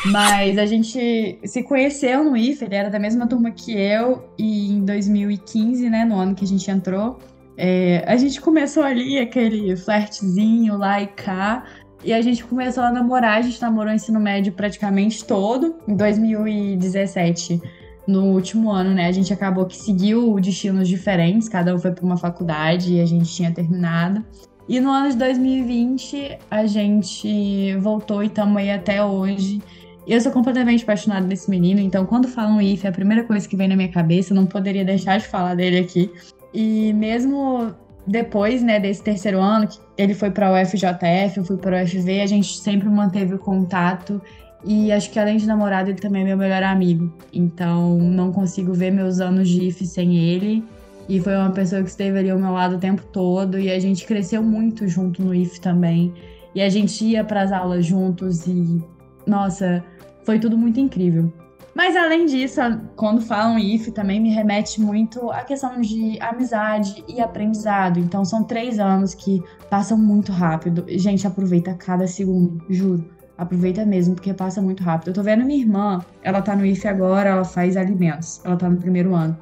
Mas 0.06 0.58
a 0.58 0.66
gente 0.66 1.40
se 1.44 1.64
conheceu 1.64 2.24
no 2.24 2.38
IF, 2.38 2.64
ele 2.64 2.76
era 2.76 2.90
da 2.90 3.00
mesma 3.00 3.28
turma 3.28 3.52
que 3.52 3.72
eu, 3.72 4.30
e 4.38 4.72
em 4.72 4.86
2015, 4.86 5.90
né, 5.90 6.06
no 6.06 6.20
ano 6.20 6.36
que 6.36 6.44
a 6.44 6.48
gente 6.48 6.70
entrou, 6.70 7.20
é, 7.58 8.04
a 8.08 8.18
gente 8.18 8.42
começou 8.42 8.84
ali 8.84 9.20
aquele 9.20 9.76
flertezinho 9.76 10.78
lá 10.78 11.02
e 11.02 11.08
cá. 11.08 11.64
E 12.04 12.12
a 12.12 12.22
gente 12.22 12.44
começou 12.44 12.84
a 12.84 12.92
namorar, 12.92 13.38
a 13.38 13.42
gente 13.42 13.62
namorou 13.62 13.92
o 13.92 13.96
ensino 13.96 14.20
médio 14.20 14.52
praticamente 14.54 15.24
todo. 15.24 15.76
Em 15.88 15.96
2017, 15.96 17.62
no 18.08 18.26
último 18.34 18.72
ano, 18.72 18.92
né? 18.94 19.08
A 19.08 19.12
gente 19.12 19.32
acabou 19.32 19.66
que 19.66 19.78
seguiu 19.78 20.40
destinos 20.40 20.88
diferentes, 20.88 21.48
cada 21.48 21.76
um 21.76 21.80
foi 21.80 21.92
para 21.92 22.04
uma 22.04 22.18
faculdade 22.18 22.96
e 22.96 23.02
a 23.02 23.06
gente 23.06 23.32
tinha 23.32 23.52
terminado. 23.52 24.26
E 24.68 24.80
no 24.80 24.90
ano 24.90 25.10
de 25.10 25.18
2020, 25.18 26.38
a 26.50 26.66
gente 26.66 27.76
voltou 27.78 28.24
e 28.24 28.28
estamos 28.28 28.58
aí 28.58 28.72
até 28.72 29.04
hoje. 29.04 29.62
Eu 30.08 30.20
sou 30.20 30.32
completamente 30.32 30.84
apaixonada 30.84 31.28
desse 31.28 31.50
menino, 31.50 31.80
então 31.80 32.06
quando 32.06 32.28
falam 32.28 32.60
IF, 32.60 32.88
a 32.88 32.92
primeira 32.92 33.24
coisa 33.24 33.48
que 33.48 33.56
vem 33.56 33.68
na 33.68 33.76
minha 33.76 33.90
cabeça, 33.90 34.34
eu 34.34 34.36
não 34.36 34.48
poderia 34.48 34.84
deixar 34.84 35.20
de 35.20 35.28
falar 35.28 35.56
dele 35.56 35.78
aqui. 35.80 36.12
E 36.54 36.92
mesmo 36.94 37.76
depois, 38.06 38.64
né, 38.64 38.80
desse 38.80 39.04
terceiro 39.04 39.40
ano, 39.40 39.68
ele 39.98 40.14
foi 40.14 40.32
para 40.32 40.52
o 40.52 40.62
UFJF, 40.62 41.38
eu 41.38 41.44
fui 41.44 41.58
para 41.58 41.78
o 41.78 41.84
UFV, 41.84 42.22
a 42.22 42.26
gente 42.26 42.58
sempre 42.58 42.90
manteve 42.90 43.36
o 43.36 43.40
contato. 43.40 44.22
E 44.64 44.92
acho 44.92 45.10
que 45.12 45.20
além 45.20 45.38
de 45.38 45.48
namorado, 45.48 45.90
ele 45.90 46.00
também 46.00 46.22
é 46.24 46.26
meu 46.26 46.38
melhor 46.38 46.64
amigo. 46.64 47.12
Então, 47.34 47.98
não 47.98 48.32
consigo 48.32 48.74
ver 48.74 48.92
meus 48.92 49.20
anos 49.20 49.50
de 49.50 49.68
IF 49.68 49.86
sem 49.86 50.18
ele. 50.18 50.64
E 51.10 51.20
foi 51.20 51.36
uma 51.36 51.50
pessoa 51.52 51.82
que 51.82 51.90
esteve 51.90 52.20
ali 52.20 52.30
ao 52.30 52.40
meu 52.40 52.52
lado 52.52 52.76
o 52.76 52.80
tempo 52.80 53.04
todo. 53.12 53.60
E 53.60 53.72
a 53.72 53.80
gente 53.80 54.06
cresceu 54.06 54.44
muito 54.44 54.88
junto 54.88 55.22
no 55.22 55.34
IF 55.34 55.60
também. 55.60 56.14
E 56.54 56.62
a 56.62 56.70
gente 56.70 57.04
ia 57.04 57.24
para 57.24 57.42
as 57.42 57.52
aulas 57.52 57.86
juntos. 57.86 58.46
E, 58.46 58.84
nossa, 59.26 59.84
foi 60.24 60.40
tudo 60.40 60.58
muito 60.58 60.80
incrível. 60.80 61.32
Mas 61.74 61.96
além 61.96 62.26
disso, 62.26 62.60
quando 62.96 63.22
falam 63.22 63.58
IF, 63.58 63.92
também 63.92 64.20
me 64.20 64.30
remete 64.30 64.82
muito 64.82 65.32
à 65.32 65.44
questão 65.44 65.80
de 65.80 66.20
amizade 66.20 67.04
e 67.08 67.22
aprendizado. 67.22 68.00
Então 68.00 68.26
são 68.26 68.44
três 68.44 68.80
anos 68.80 69.14
que 69.14 69.42
passam 69.70 69.98
muito 69.98 70.32
rápido. 70.32 70.86
Gente, 70.90 71.26
aproveita 71.26 71.74
cada 71.74 72.06
segundo, 72.08 72.62
juro. 72.70 73.10
Aproveita 73.38 73.86
mesmo, 73.86 74.16
porque 74.16 74.34
passa 74.34 74.62
muito 74.62 74.84
rápido. 74.84 75.08
Eu 75.08 75.14
tô 75.14 75.24
vendo 75.24 75.46
minha 75.46 75.60
irmã, 75.60 76.06
ela 76.22 76.42
tá 76.42 76.56
no 76.56 76.66
IF 76.66 76.88
agora, 76.88 77.30
ela 77.30 77.46
faz 77.46 77.76
alimentos. 77.78 78.42
Ela 78.44 78.56
tá 78.56 78.70
no 78.70 78.78
primeiro 78.78 79.16
ano. 79.16 79.36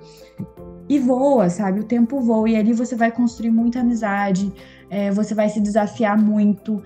E 0.88 0.98
voa, 1.00 1.50
sabe? 1.50 1.82
O 1.82 1.84
tempo 1.84 2.22
voa. 2.22 2.50
E 2.50 2.56
ali 2.56 2.74
você 2.74 2.96
vai 2.96 3.12
construir 3.12 3.52
muita 3.52 3.82
amizade, 3.82 4.54
é, 4.90 5.12
você 5.12 5.36
vai 5.36 5.50
se 5.50 5.60
desafiar 5.60 6.18
muito. 6.18 6.82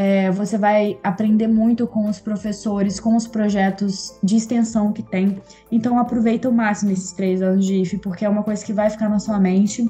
É, 0.00 0.30
você 0.30 0.56
vai 0.56 0.96
aprender 1.02 1.48
muito 1.48 1.84
com 1.84 2.08
os 2.08 2.20
professores, 2.20 3.00
com 3.00 3.16
os 3.16 3.26
projetos 3.26 4.16
de 4.22 4.36
extensão 4.36 4.92
que 4.92 5.02
tem. 5.02 5.42
Então 5.72 5.98
aproveita 5.98 6.48
o 6.48 6.52
máximo 6.52 6.92
esses 6.92 7.10
três 7.10 7.42
anos 7.42 7.66
de 7.66 7.82
IF, 7.82 7.98
porque 7.98 8.24
é 8.24 8.28
uma 8.28 8.44
coisa 8.44 8.64
que 8.64 8.72
vai 8.72 8.88
ficar 8.90 9.08
na 9.08 9.18
sua 9.18 9.40
mente 9.40 9.84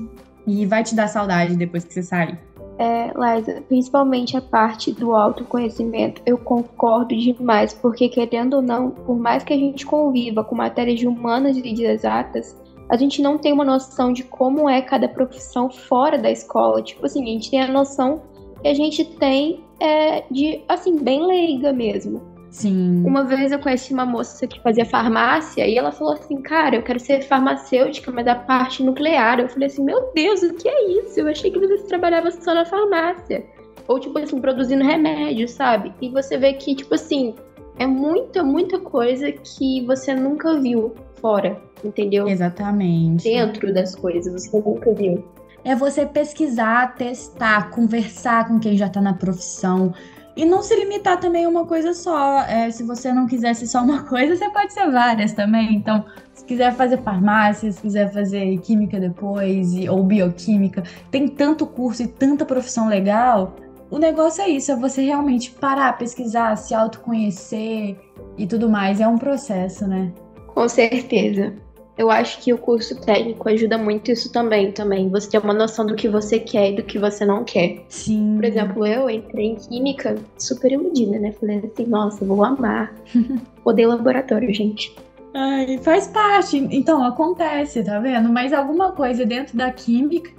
e 0.47 0.65
vai 0.65 0.83
te 0.83 0.95
dar 0.95 1.09
saudade 1.09 1.55
depois 1.57 1.85
que 1.85 1.93
você 1.93 2.03
sair. 2.03 2.39
É, 2.79 3.13
Liza, 3.15 3.63
principalmente 3.69 4.35
a 4.35 4.41
parte 4.41 4.93
do 4.93 5.15
autoconhecimento, 5.15 6.23
eu 6.25 6.39
concordo 6.39 7.15
demais, 7.15 7.75
porque 7.75 8.09
querendo 8.09 8.55
ou 8.55 8.63
não, 8.63 8.91
por 8.91 9.19
mais 9.19 9.45
que 9.45 9.53
a 9.53 9.59
gente 9.59 9.85
conviva 9.85 10.43
com 10.43 10.55
matérias 10.55 10.99
de 10.99 11.07
humanas 11.07 11.55
e 11.55 11.61
de 11.61 11.85
exatas, 11.85 12.57
a 12.89 12.97
gente 12.97 13.21
não 13.21 13.37
tem 13.37 13.53
uma 13.53 13.65
noção 13.65 14.11
de 14.15 14.23
como 14.23 14.71
é 14.71 14.81
cada 14.81 15.07
profissão 15.07 15.69
fora 15.69 16.17
da 16.17 16.31
escola. 16.31 16.81
Tipo 16.81 17.05
assim, 17.05 17.23
a 17.25 17.27
gente 17.27 17.51
tem 17.51 17.61
a 17.61 17.69
noção 17.69 18.23
que 18.63 18.69
a 18.69 18.73
gente 18.73 19.05
tem 19.05 19.68
é 19.81 20.25
de, 20.31 20.63
assim, 20.69 20.99
bem 20.99 21.27
leiga 21.27 21.73
mesmo. 21.73 22.23
Sim. 22.51 23.05
Uma 23.05 23.25
vez 23.25 23.53
eu 23.53 23.59
conheci 23.59 23.93
uma 23.93 24.07
moça 24.07 24.47
que 24.47 24.61
fazia 24.63 24.85
farmácia 24.85 25.67
e 25.67 25.77
ela 25.77 25.93
falou 25.93 26.15
assim: 26.15 26.41
Cara, 26.41 26.77
eu 26.77 26.83
quero 26.83 26.99
ser 26.99 27.23
farmacêutica, 27.23 28.11
mas 28.11 28.27
a 28.27 28.35
parte 28.35 28.83
nuclear. 28.83 29.39
Eu 29.39 29.49
falei 29.49 29.67
assim: 29.67 29.85
Meu 29.85 30.11
Deus, 30.15 30.43
o 30.43 30.55
que 30.55 30.69
é 30.69 30.91
isso? 31.01 31.21
Eu 31.21 31.29
achei 31.29 31.51
que 31.51 31.59
você 31.59 31.85
trabalhava 31.85 32.31
só 32.31 32.55
na 32.55 32.65
farmácia. 32.65 33.45
Ou, 33.87 33.99
tipo 33.99 34.19
assim, 34.19 34.41
produzindo 34.41 34.85
remédio, 34.85 35.49
sabe? 35.49 35.95
E 36.01 36.09
você 36.11 36.37
vê 36.37 36.55
que, 36.55 36.75
tipo 36.75 36.95
assim, 36.95 37.35
é 37.79 37.87
muita, 37.87 38.43
muita 38.43 38.79
coisa 38.79 39.31
que 39.33 39.85
você 39.87 40.15
nunca 40.15 40.59
viu 40.61 40.95
fora, 41.21 41.61
entendeu? 41.85 42.29
Exatamente. 42.29 43.25
Dentro 43.25 43.73
das 43.73 43.95
coisas, 43.95 44.43
você 44.43 44.59
nunca 44.59 44.93
viu 44.93 45.25
é 45.65 45.75
você 45.75 46.07
pesquisar, 46.07 46.95
testar, 46.95 47.71
conversar 47.71 48.49
com 48.49 48.59
quem 48.59 48.77
já 48.77 48.87
está 48.87 49.01
na 49.01 49.15
profissão. 49.15 49.93
E 50.37 50.45
não 50.45 50.63
se 50.63 50.75
limitar 50.77 51.19
também 51.19 51.45
a 51.45 51.49
uma 51.49 51.67
coisa 51.67 51.93
só. 51.93 52.43
É, 52.43 52.71
se 52.71 52.85
você 52.85 53.13
não 53.13 53.27
quiser 53.27 53.55
ser 53.55 53.67
só 53.67 53.83
uma 53.83 54.05
coisa, 54.09 54.37
você 54.37 54.49
pode 54.51 54.73
ser 54.73 54.89
várias 54.91 55.33
também. 55.33 55.75
Então, 55.75 56.05
se 56.33 56.45
quiser 56.45 56.73
fazer 56.75 57.03
farmácia, 57.03 57.73
se 57.73 57.83
quiser 57.83 58.13
fazer 58.13 58.57
química 58.59 59.01
depois, 59.01 59.73
ou 59.89 60.05
bioquímica, 60.05 60.85
tem 61.11 61.27
tanto 61.27 61.67
curso 61.67 62.05
e 62.05 62.07
tanta 62.07 62.45
profissão 62.45 62.89
legal. 62.89 63.57
O 63.91 63.99
negócio 63.99 64.43
é 64.43 64.49
isso, 64.49 64.71
é 64.71 64.77
você 64.77 65.03
realmente 65.03 65.51
parar, 65.51 65.99
pesquisar, 65.99 66.55
se 66.57 66.73
autoconhecer 66.73 67.99
e 68.37 68.47
tudo 68.47 68.69
mais. 68.69 69.01
É 69.01 69.09
um 69.09 69.19
processo, 69.19 69.89
né? 69.89 70.13
Com 70.55 70.69
certeza. 70.69 71.55
Eu 71.99 72.13
acho 72.13 72.41
que 72.41 72.53
o 72.53 72.59
curso 72.59 72.95
técnico 73.01 73.49
ajuda 73.49 73.77
muito 73.77 74.13
isso 74.13 74.31
também, 74.33 74.71
também. 74.71 75.09
Você 75.09 75.29
ter 75.31 75.39
uma 75.39 75.53
noção 75.53 75.85
do 75.85 75.97
que 75.97 76.09
você 76.09 76.39
quer 76.39 76.71
e 76.71 76.77
do 76.77 76.85
que 76.85 76.97
você 76.97 77.27
não 77.27 77.43
quer. 77.43 77.85
Sim. 77.89 78.37
Por 78.37 78.45
exemplo, 78.45 78.87
eu 78.87 79.11
entrei 79.11 79.47
em 79.47 79.57
química 79.57 80.15
super 80.39 80.71
iludida, 80.71 81.19
né? 81.19 81.33
Falei 81.33 81.59
assim, 81.59 81.87
nossa, 81.87 82.25
vou 82.25 82.45
amar. 82.45 82.95
Odeio 83.65 83.89
laboratório, 83.89 84.55
gente. 84.55 84.95
Ai, 85.35 85.77
faz 85.79 86.07
parte. 86.07 86.57
Então, 86.71 87.03
acontece, 87.03 87.83
tá 87.83 87.99
vendo? 87.99 88.29
Mas 88.29 88.53
alguma 88.53 88.93
coisa 88.93 89.27
dentro 89.27 89.57
da 89.57 89.73
química 89.73 90.31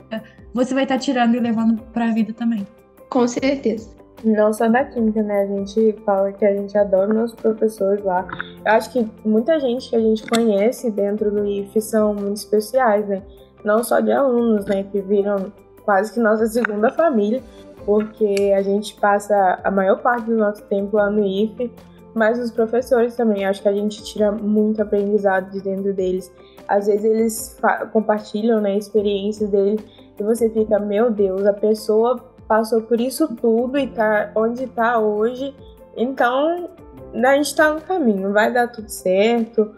você 0.53 0.73
vai 0.73 0.83
estar 0.83 0.95
tá 0.95 1.01
tirando 1.01 1.35
e 1.35 1.39
levando 1.41 1.81
pra 1.93 2.11
vida 2.11 2.33
também. 2.33 2.65
Com 3.09 3.27
certeza 3.27 3.98
não 4.23 4.51
só 4.53 4.67
da 4.67 4.83
química, 4.83 5.21
né? 5.23 5.43
A 5.43 5.47
gente 5.47 5.93
fala 6.05 6.31
que 6.31 6.45
a 6.45 6.55
gente 6.55 6.77
adora 6.77 7.13
nossos 7.13 7.35
professores 7.35 8.03
lá. 8.03 8.27
Eu 8.65 8.71
acho 8.73 8.91
que 8.91 9.07
muita 9.23 9.59
gente 9.59 9.89
que 9.89 9.95
a 9.95 9.99
gente 9.99 10.27
conhece 10.27 10.91
dentro 10.91 11.31
do 11.31 11.45
IF 11.45 11.81
são 11.81 12.13
muito 12.13 12.37
especiais, 12.37 13.07
né? 13.07 13.21
Não 13.63 13.83
só 13.83 13.99
de 13.99 14.11
alunos, 14.11 14.65
né? 14.65 14.83
Que 14.83 14.99
viram 15.01 15.51
quase 15.83 16.13
que 16.13 16.19
nossa 16.19 16.45
segunda 16.47 16.89
família, 16.89 17.41
porque 17.85 18.53
a 18.55 18.61
gente 18.61 18.99
passa 18.99 19.59
a 19.63 19.71
maior 19.71 20.01
parte 20.01 20.25
do 20.25 20.37
nosso 20.37 20.63
tempo 20.63 20.97
lá 20.97 21.09
no 21.09 21.25
IF, 21.25 21.71
mas 22.13 22.39
os 22.39 22.51
professores 22.51 23.15
também. 23.15 23.45
Acho 23.45 23.61
que 23.61 23.69
a 23.69 23.73
gente 23.73 24.03
tira 24.03 24.31
muito 24.31 24.81
aprendizado 24.81 25.49
de 25.51 25.61
dentro 25.61 25.93
deles. 25.93 26.31
Às 26.67 26.87
vezes 26.87 27.05
eles 27.05 27.59
compartilham, 27.93 28.59
né? 28.59 28.77
Experiências 28.77 29.49
deles 29.49 29.81
e 30.19 30.23
você 30.23 30.49
fica, 30.49 30.77
meu 30.79 31.09
Deus, 31.09 31.45
a 31.45 31.53
pessoa 31.53 32.21
passou 32.49 32.81
por 32.81 32.99
isso 32.99 33.33
tudo 33.35 33.77
e 33.77 33.85
tá 33.85 34.31
onde 34.35 34.65
tá 34.65 34.97
hoje, 34.97 35.55
então 35.95 36.67
a 37.13 37.35
gente 37.35 37.55
tá 37.55 37.71
no 37.71 37.79
caminho, 37.79 38.33
vai 38.33 38.51
dar 38.51 38.67
tudo 38.67 38.89
certo, 38.89 39.71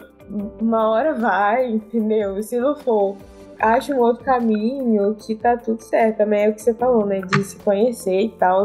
uma 0.59 0.89
hora 0.89 1.13
vai, 1.13 1.69
entendeu? 1.69 2.37
E 2.37 2.43
se 2.43 2.57
não 2.57 2.75
for, 2.77 3.17
acha 3.59 3.93
um 3.93 3.99
outro 3.99 4.23
caminho 4.23 5.13
que 5.15 5.35
tá 5.35 5.57
tudo 5.57 5.81
certo. 5.81 6.17
Também 6.17 6.45
é 6.45 6.49
o 6.49 6.53
que 6.53 6.61
você 6.61 6.73
falou, 6.73 7.05
né? 7.05 7.19
De 7.19 7.43
se 7.43 7.57
conhecer 7.57 8.21
e 8.21 8.29
tal. 8.29 8.63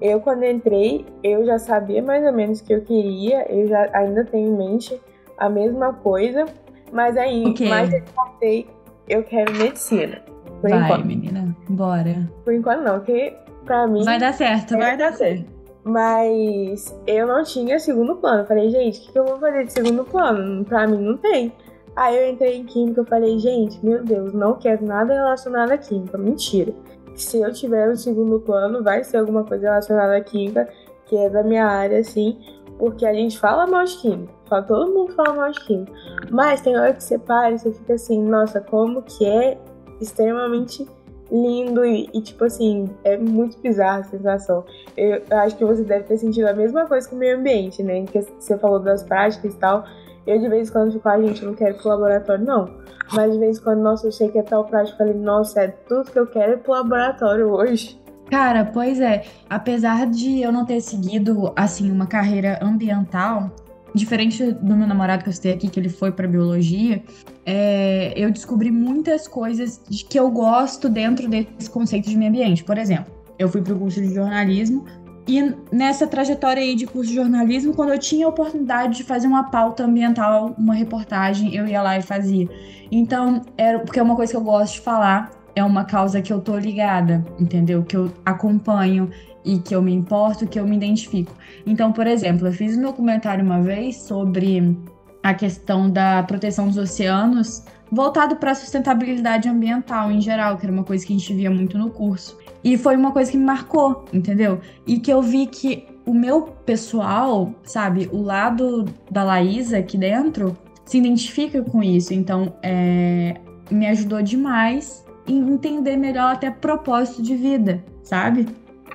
Eu, 0.00 0.20
quando 0.20 0.44
entrei, 0.44 1.04
eu 1.24 1.44
já 1.44 1.58
sabia 1.58 2.00
mais 2.00 2.24
ou 2.24 2.32
menos 2.32 2.60
o 2.60 2.64
que 2.64 2.72
eu 2.72 2.82
queria, 2.82 3.50
eu 3.52 3.66
já 3.66 3.90
ainda 3.92 4.24
tenho 4.24 4.48
em 4.48 4.56
mente 4.56 5.00
a 5.36 5.48
mesma 5.48 5.92
coisa, 5.92 6.46
mas 6.92 7.16
aí, 7.16 7.44
okay. 7.46 7.68
mais 7.68 7.92
eu 7.92 8.02
passei, 8.14 8.68
eu 9.08 9.24
quero 9.24 9.52
medicina. 9.56 10.22
Por 10.60 10.70
vai, 10.70 10.84
enquanto. 10.84 11.04
menina, 11.04 11.56
bora. 11.68 12.30
Por 12.44 12.54
enquanto 12.54 12.82
não, 12.82 12.98
porque 13.00 13.34
pra 13.68 13.86
mim. 13.86 14.02
Vai 14.02 14.18
dar 14.18 14.32
certo, 14.32 14.76
vai 14.76 14.96
dar 14.96 15.12
certo. 15.12 15.44
Mas 15.84 16.98
eu 17.06 17.26
não 17.26 17.44
tinha 17.44 17.78
segundo 17.78 18.16
plano. 18.16 18.46
Falei, 18.46 18.68
gente, 18.70 18.98
o 18.98 19.02
que, 19.02 19.12
que 19.12 19.18
eu 19.18 19.24
vou 19.24 19.38
fazer 19.38 19.64
de 19.64 19.72
segundo 19.72 20.04
plano? 20.04 20.64
Pra 20.64 20.86
mim 20.86 20.98
não 20.98 21.16
tem. 21.18 21.52
Aí 21.94 22.16
eu 22.16 22.30
entrei 22.30 22.56
em 22.56 22.64
química, 22.64 23.00
eu 23.00 23.06
falei, 23.06 23.38
gente, 23.38 23.84
meu 23.84 24.02
Deus, 24.02 24.32
não 24.32 24.54
quero 24.54 24.84
nada 24.84 25.12
relacionado 25.12 25.70
à 25.70 25.78
química. 25.78 26.18
Mentira. 26.18 26.72
Se 27.14 27.40
eu 27.40 27.52
tiver 27.52 27.90
um 27.90 27.96
segundo 27.96 28.40
plano, 28.40 28.82
vai 28.82 29.02
ser 29.04 29.18
alguma 29.18 29.44
coisa 29.44 29.68
relacionada 29.68 30.16
à 30.16 30.20
química, 30.20 30.68
que 31.06 31.16
é 31.16 31.28
da 31.28 31.42
minha 31.42 31.66
área, 31.66 31.98
assim, 31.98 32.38
porque 32.78 33.04
a 33.04 33.12
gente 33.12 33.38
fala 33.38 33.66
mal 33.66 33.84
de 33.84 33.96
química. 33.96 34.32
Todo 34.62 34.92
mundo 34.92 35.12
fala 35.14 35.34
mal 35.34 35.50
de 35.50 35.60
química. 35.64 35.92
Mas 36.30 36.60
tem 36.60 36.76
hora 36.78 36.92
que 36.92 37.02
você 37.02 37.18
para 37.18 37.50
e 37.50 37.58
você 37.58 37.72
fica 37.72 37.94
assim, 37.94 38.22
nossa, 38.22 38.60
como 38.60 39.02
que 39.02 39.24
é 39.24 39.58
extremamente 40.00 40.86
lindo 41.30 41.84
e, 41.84 42.08
e, 42.12 42.20
tipo 42.20 42.44
assim, 42.44 42.88
é 43.04 43.16
muito 43.16 43.58
bizarra 43.60 44.00
a 44.00 44.04
sensação. 44.04 44.64
Eu, 44.96 45.22
eu, 45.30 45.38
acho 45.38 45.56
que 45.56 45.64
você 45.64 45.82
deve 45.82 46.04
ter 46.04 46.18
sentido 46.18 46.46
a 46.46 46.52
mesma 46.52 46.86
coisa 46.86 47.08
com 47.08 47.16
o 47.16 47.18
meio 47.18 47.38
ambiente, 47.38 47.82
né? 47.82 48.04
Que 48.04 48.20
você 48.20 48.56
falou 48.58 48.78
das 48.78 49.02
práticas 49.02 49.54
e 49.54 49.56
tal. 49.56 49.84
Eu 50.26 50.38
de 50.38 50.48
vez 50.48 50.68
em 50.68 50.72
quando 50.72 50.92
fico, 50.92 51.08
a 51.08 51.12
ah, 51.12 51.22
gente, 51.22 51.44
não 51.44 51.54
quero 51.54 51.74
ir 51.74 51.78
pro 51.78 51.88
laboratório, 51.88 52.44
não. 52.44 52.70
Mas 53.12 53.32
de 53.32 53.38
vez 53.38 53.58
em 53.58 53.62
quando, 53.62 53.80
nossa, 53.80 54.06
eu 54.06 54.12
sei 54.12 54.28
que 54.28 54.38
é 54.38 54.42
tal 54.42 54.64
prática, 54.64 54.94
eu 54.94 54.98
falei, 54.98 55.14
nossa, 55.14 55.62
é 55.62 55.68
tudo 55.68 56.10
que 56.10 56.18
eu 56.18 56.26
quero 56.26 56.52
ir 56.52 56.58
pro 56.58 56.72
laboratório 56.72 57.48
hoje. 57.48 57.98
Cara, 58.30 58.64
pois 58.64 59.00
é. 59.00 59.24
Apesar 59.48 60.06
de 60.06 60.42
eu 60.42 60.52
não 60.52 60.66
ter 60.66 60.80
seguido, 60.82 61.50
assim, 61.56 61.90
uma 61.90 62.06
carreira 62.06 62.58
ambiental, 62.62 63.50
diferente 63.94 64.52
do 64.52 64.76
meu 64.76 64.86
namorado 64.86 65.22
que 65.22 65.28
eu 65.28 65.32
citei 65.32 65.52
aqui, 65.52 65.68
que 65.68 65.80
ele 65.80 65.88
foi 65.88 66.12
para 66.12 66.28
biologia, 66.28 67.02
é, 67.44 68.12
eu 68.16 68.30
descobri 68.30 68.70
muitas 68.70 69.26
coisas 69.26 69.80
de 69.88 70.04
que 70.04 70.18
eu 70.18 70.30
gosto 70.30 70.88
dentro 70.88 71.28
desse 71.28 71.70
conceito 71.70 72.08
de 72.08 72.16
meio 72.16 72.30
ambiente. 72.30 72.62
Por 72.62 72.78
exemplo, 72.78 73.12
eu 73.38 73.48
fui 73.48 73.62
para 73.62 73.74
o 73.74 73.78
curso 73.78 74.00
de 74.00 74.14
jornalismo 74.14 74.84
e 75.28 75.54
nessa 75.70 76.06
trajetória 76.06 76.62
aí 76.62 76.74
de 76.74 76.86
curso 76.86 77.10
de 77.10 77.16
jornalismo, 77.16 77.74
quando 77.74 77.92
eu 77.92 77.98
tinha 77.98 78.24
a 78.24 78.30
oportunidade 78.30 78.96
de 78.96 79.04
fazer 79.04 79.26
uma 79.26 79.44
pauta 79.44 79.84
ambiental, 79.84 80.54
uma 80.56 80.74
reportagem, 80.74 81.54
eu 81.54 81.66
ia 81.66 81.82
lá 81.82 81.98
e 81.98 82.02
fazia. 82.02 82.48
Então, 82.90 83.42
era 83.56 83.78
porque 83.78 84.00
é 84.00 84.02
uma 84.02 84.16
coisa 84.16 84.32
que 84.32 84.36
eu 84.38 84.42
gosto 84.42 84.74
de 84.74 84.80
falar, 84.80 85.30
é 85.54 85.62
uma 85.62 85.84
causa 85.84 86.22
que 86.22 86.32
eu 86.32 86.40
tô 86.40 86.56
ligada, 86.56 87.22
entendeu? 87.38 87.82
Que 87.82 87.94
eu 87.94 88.10
acompanho, 88.24 89.10
e 89.44 89.58
que 89.58 89.74
eu 89.74 89.82
me 89.82 89.92
importo, 89.92 90.46
que 90.46 90.58
eu 90.58 90.66
me 90.66 90.76
identifico. 90.76 91.32
Então, 91.66 91.92
por 91.92 92.06
exemplo, 92.06 92.46
eu 92.46 92.52
fiz 92.52 92.76
um 92.76 92.82
documentário 92.82 93.44
uma 93.44 93.60
vez 93.60 93.96
sobre 93.96 94.76
a 95.22 95.34
questão 95.34 95.90
da 95.90 96.22
proteção 96.22 96.68
dos 96.68 96.76
oceanos, 96.76 97.62
voltado 97.90 98.36
para 98.36 98.52
a 98.52 98.54
sustentabilidade 98.54 99.48
ambiental 99.48 100.10
em 100.10 100.20
geral, 100.20 100.56
que 100.56 100.66
era 100.66 100.72
uma 100.72 100.84
coisa 100.84 101.06
que 101.06 101.12
a 101.12 101.18
gente 101.18 101.34
via 101.34 101.50
muito 101.50 101.78
no 101.78 101.90
curso. 101.90 102.38
E 102.62 102.76
foi 102.76 102.96
uma 102.96 103.12
coisa 103.12 103.30
que 103.30 103.36
me 103.36 103.44
marcou, 103.44 104.04
entendeu? 104.12 104.60
E 104.86 104.98
que 104.98 105.12
eu 105.12 105.22
vi 105.22 105.46
que 105.46 105.86
o 106.04 106.12
meu 106.12 106.42
pessoal, 106.42 107.52
sabe, 107.62 108.08
o 108.12 108.22
lado 108.22 108.86
da 109.10 109.22
Laísa 109.22 109.78
aqui 109.78 109.96
dentro, 109.96 110.56
se 110.84 110.98
identifica 110.98 111.62
com 111.62 111.82
isso. 111.82 112.14
Então, 112.14 112.54
é, 112.62 113.36
me 113.70 113.86
ajudou 113.86 114.22
demais 114.22 115.04
em 115.26 115.38
entender 115.52 115.96
melhor 115.96 116.32
até 116.32 116.50
propósito 116.50 117.22
de 117.22 117.36
vida, 117.36 117.84
sabe? 118.02 118.46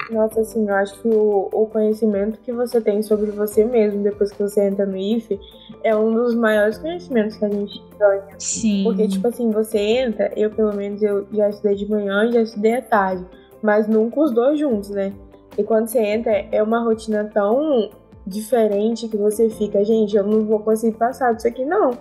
Nossa, 0.10 0.42
assim, 0.42 0.68
eu 0.68 0.76
acho 0.76 1.02
que 1.02 1.08
o, 1.08 1.50
o 1.52 1.66
conhecimento 1.68 2.39
que 2.39 2.52
você 2.52 2.82
tem 2.82 3.02
sobre 3.02 3.32
você 3.32 3.63
mesmo 3.63 4.04
depois 4.04 4.32
que 4.32 4.42
você 4.42 4.66
entra 4.66 4.86
no 4.86 4.98
IFE 4.98 5.39
é 5.84 5.96
um 5.96 6.13
dos 6.13 6.36
maiores 6.36 6.78
conhecimentos 6.78 7.38
que 7.38 7.46
a 7.46 7.50
gente 7.50 7.84
ganha. 7.98 8.24
Sim. 8.38 8.84
Porque, 8.84 9.08
tipo 9.08 9.28
assim, 9.28 9.50
você 9.52 9.78
entra, 9.78 10.32
eu 10.36 10.50
pelo 10.50 10.74
menos 10.74 11.02
eu 11.02 11.26
já 11.32 11.50
estudei 11.50 11.76
de 11.76 11.89
manhã 11.89 12.26
e 12.26 12.34
já 12.34 12.42
estudei 12.42 12.76
à 12.76 12.82
tarde, 12.82 13.26
mas 13.62 13.88
nunca 13.88 14.22
os 14.22 14.32
dois 14.32 14.60
juntos, 14.60 14.89
né? 14.89 15.13
E 15.58 15.63
quando 15.63 15.88
você 15.88 16.00
entra, 16.00 16.32
é 16.52 16.62
uma 16.62 16.84
rotina 16.84 17.30
tão 17.34 17.89
diferente 18.26 19.08
que 19.08 19.18
você 19.18 19.50
fica, 19.50 19.84
gente, 19.84 20.16
eu 20.16 20.24
não 20.24 20.46
vou 20.46 20.60
conseguir 20.60 20.98
passar 20.98 21.34
disso 21.34 21.48
aqui, 21.48 21.63
não. 21.63 21.92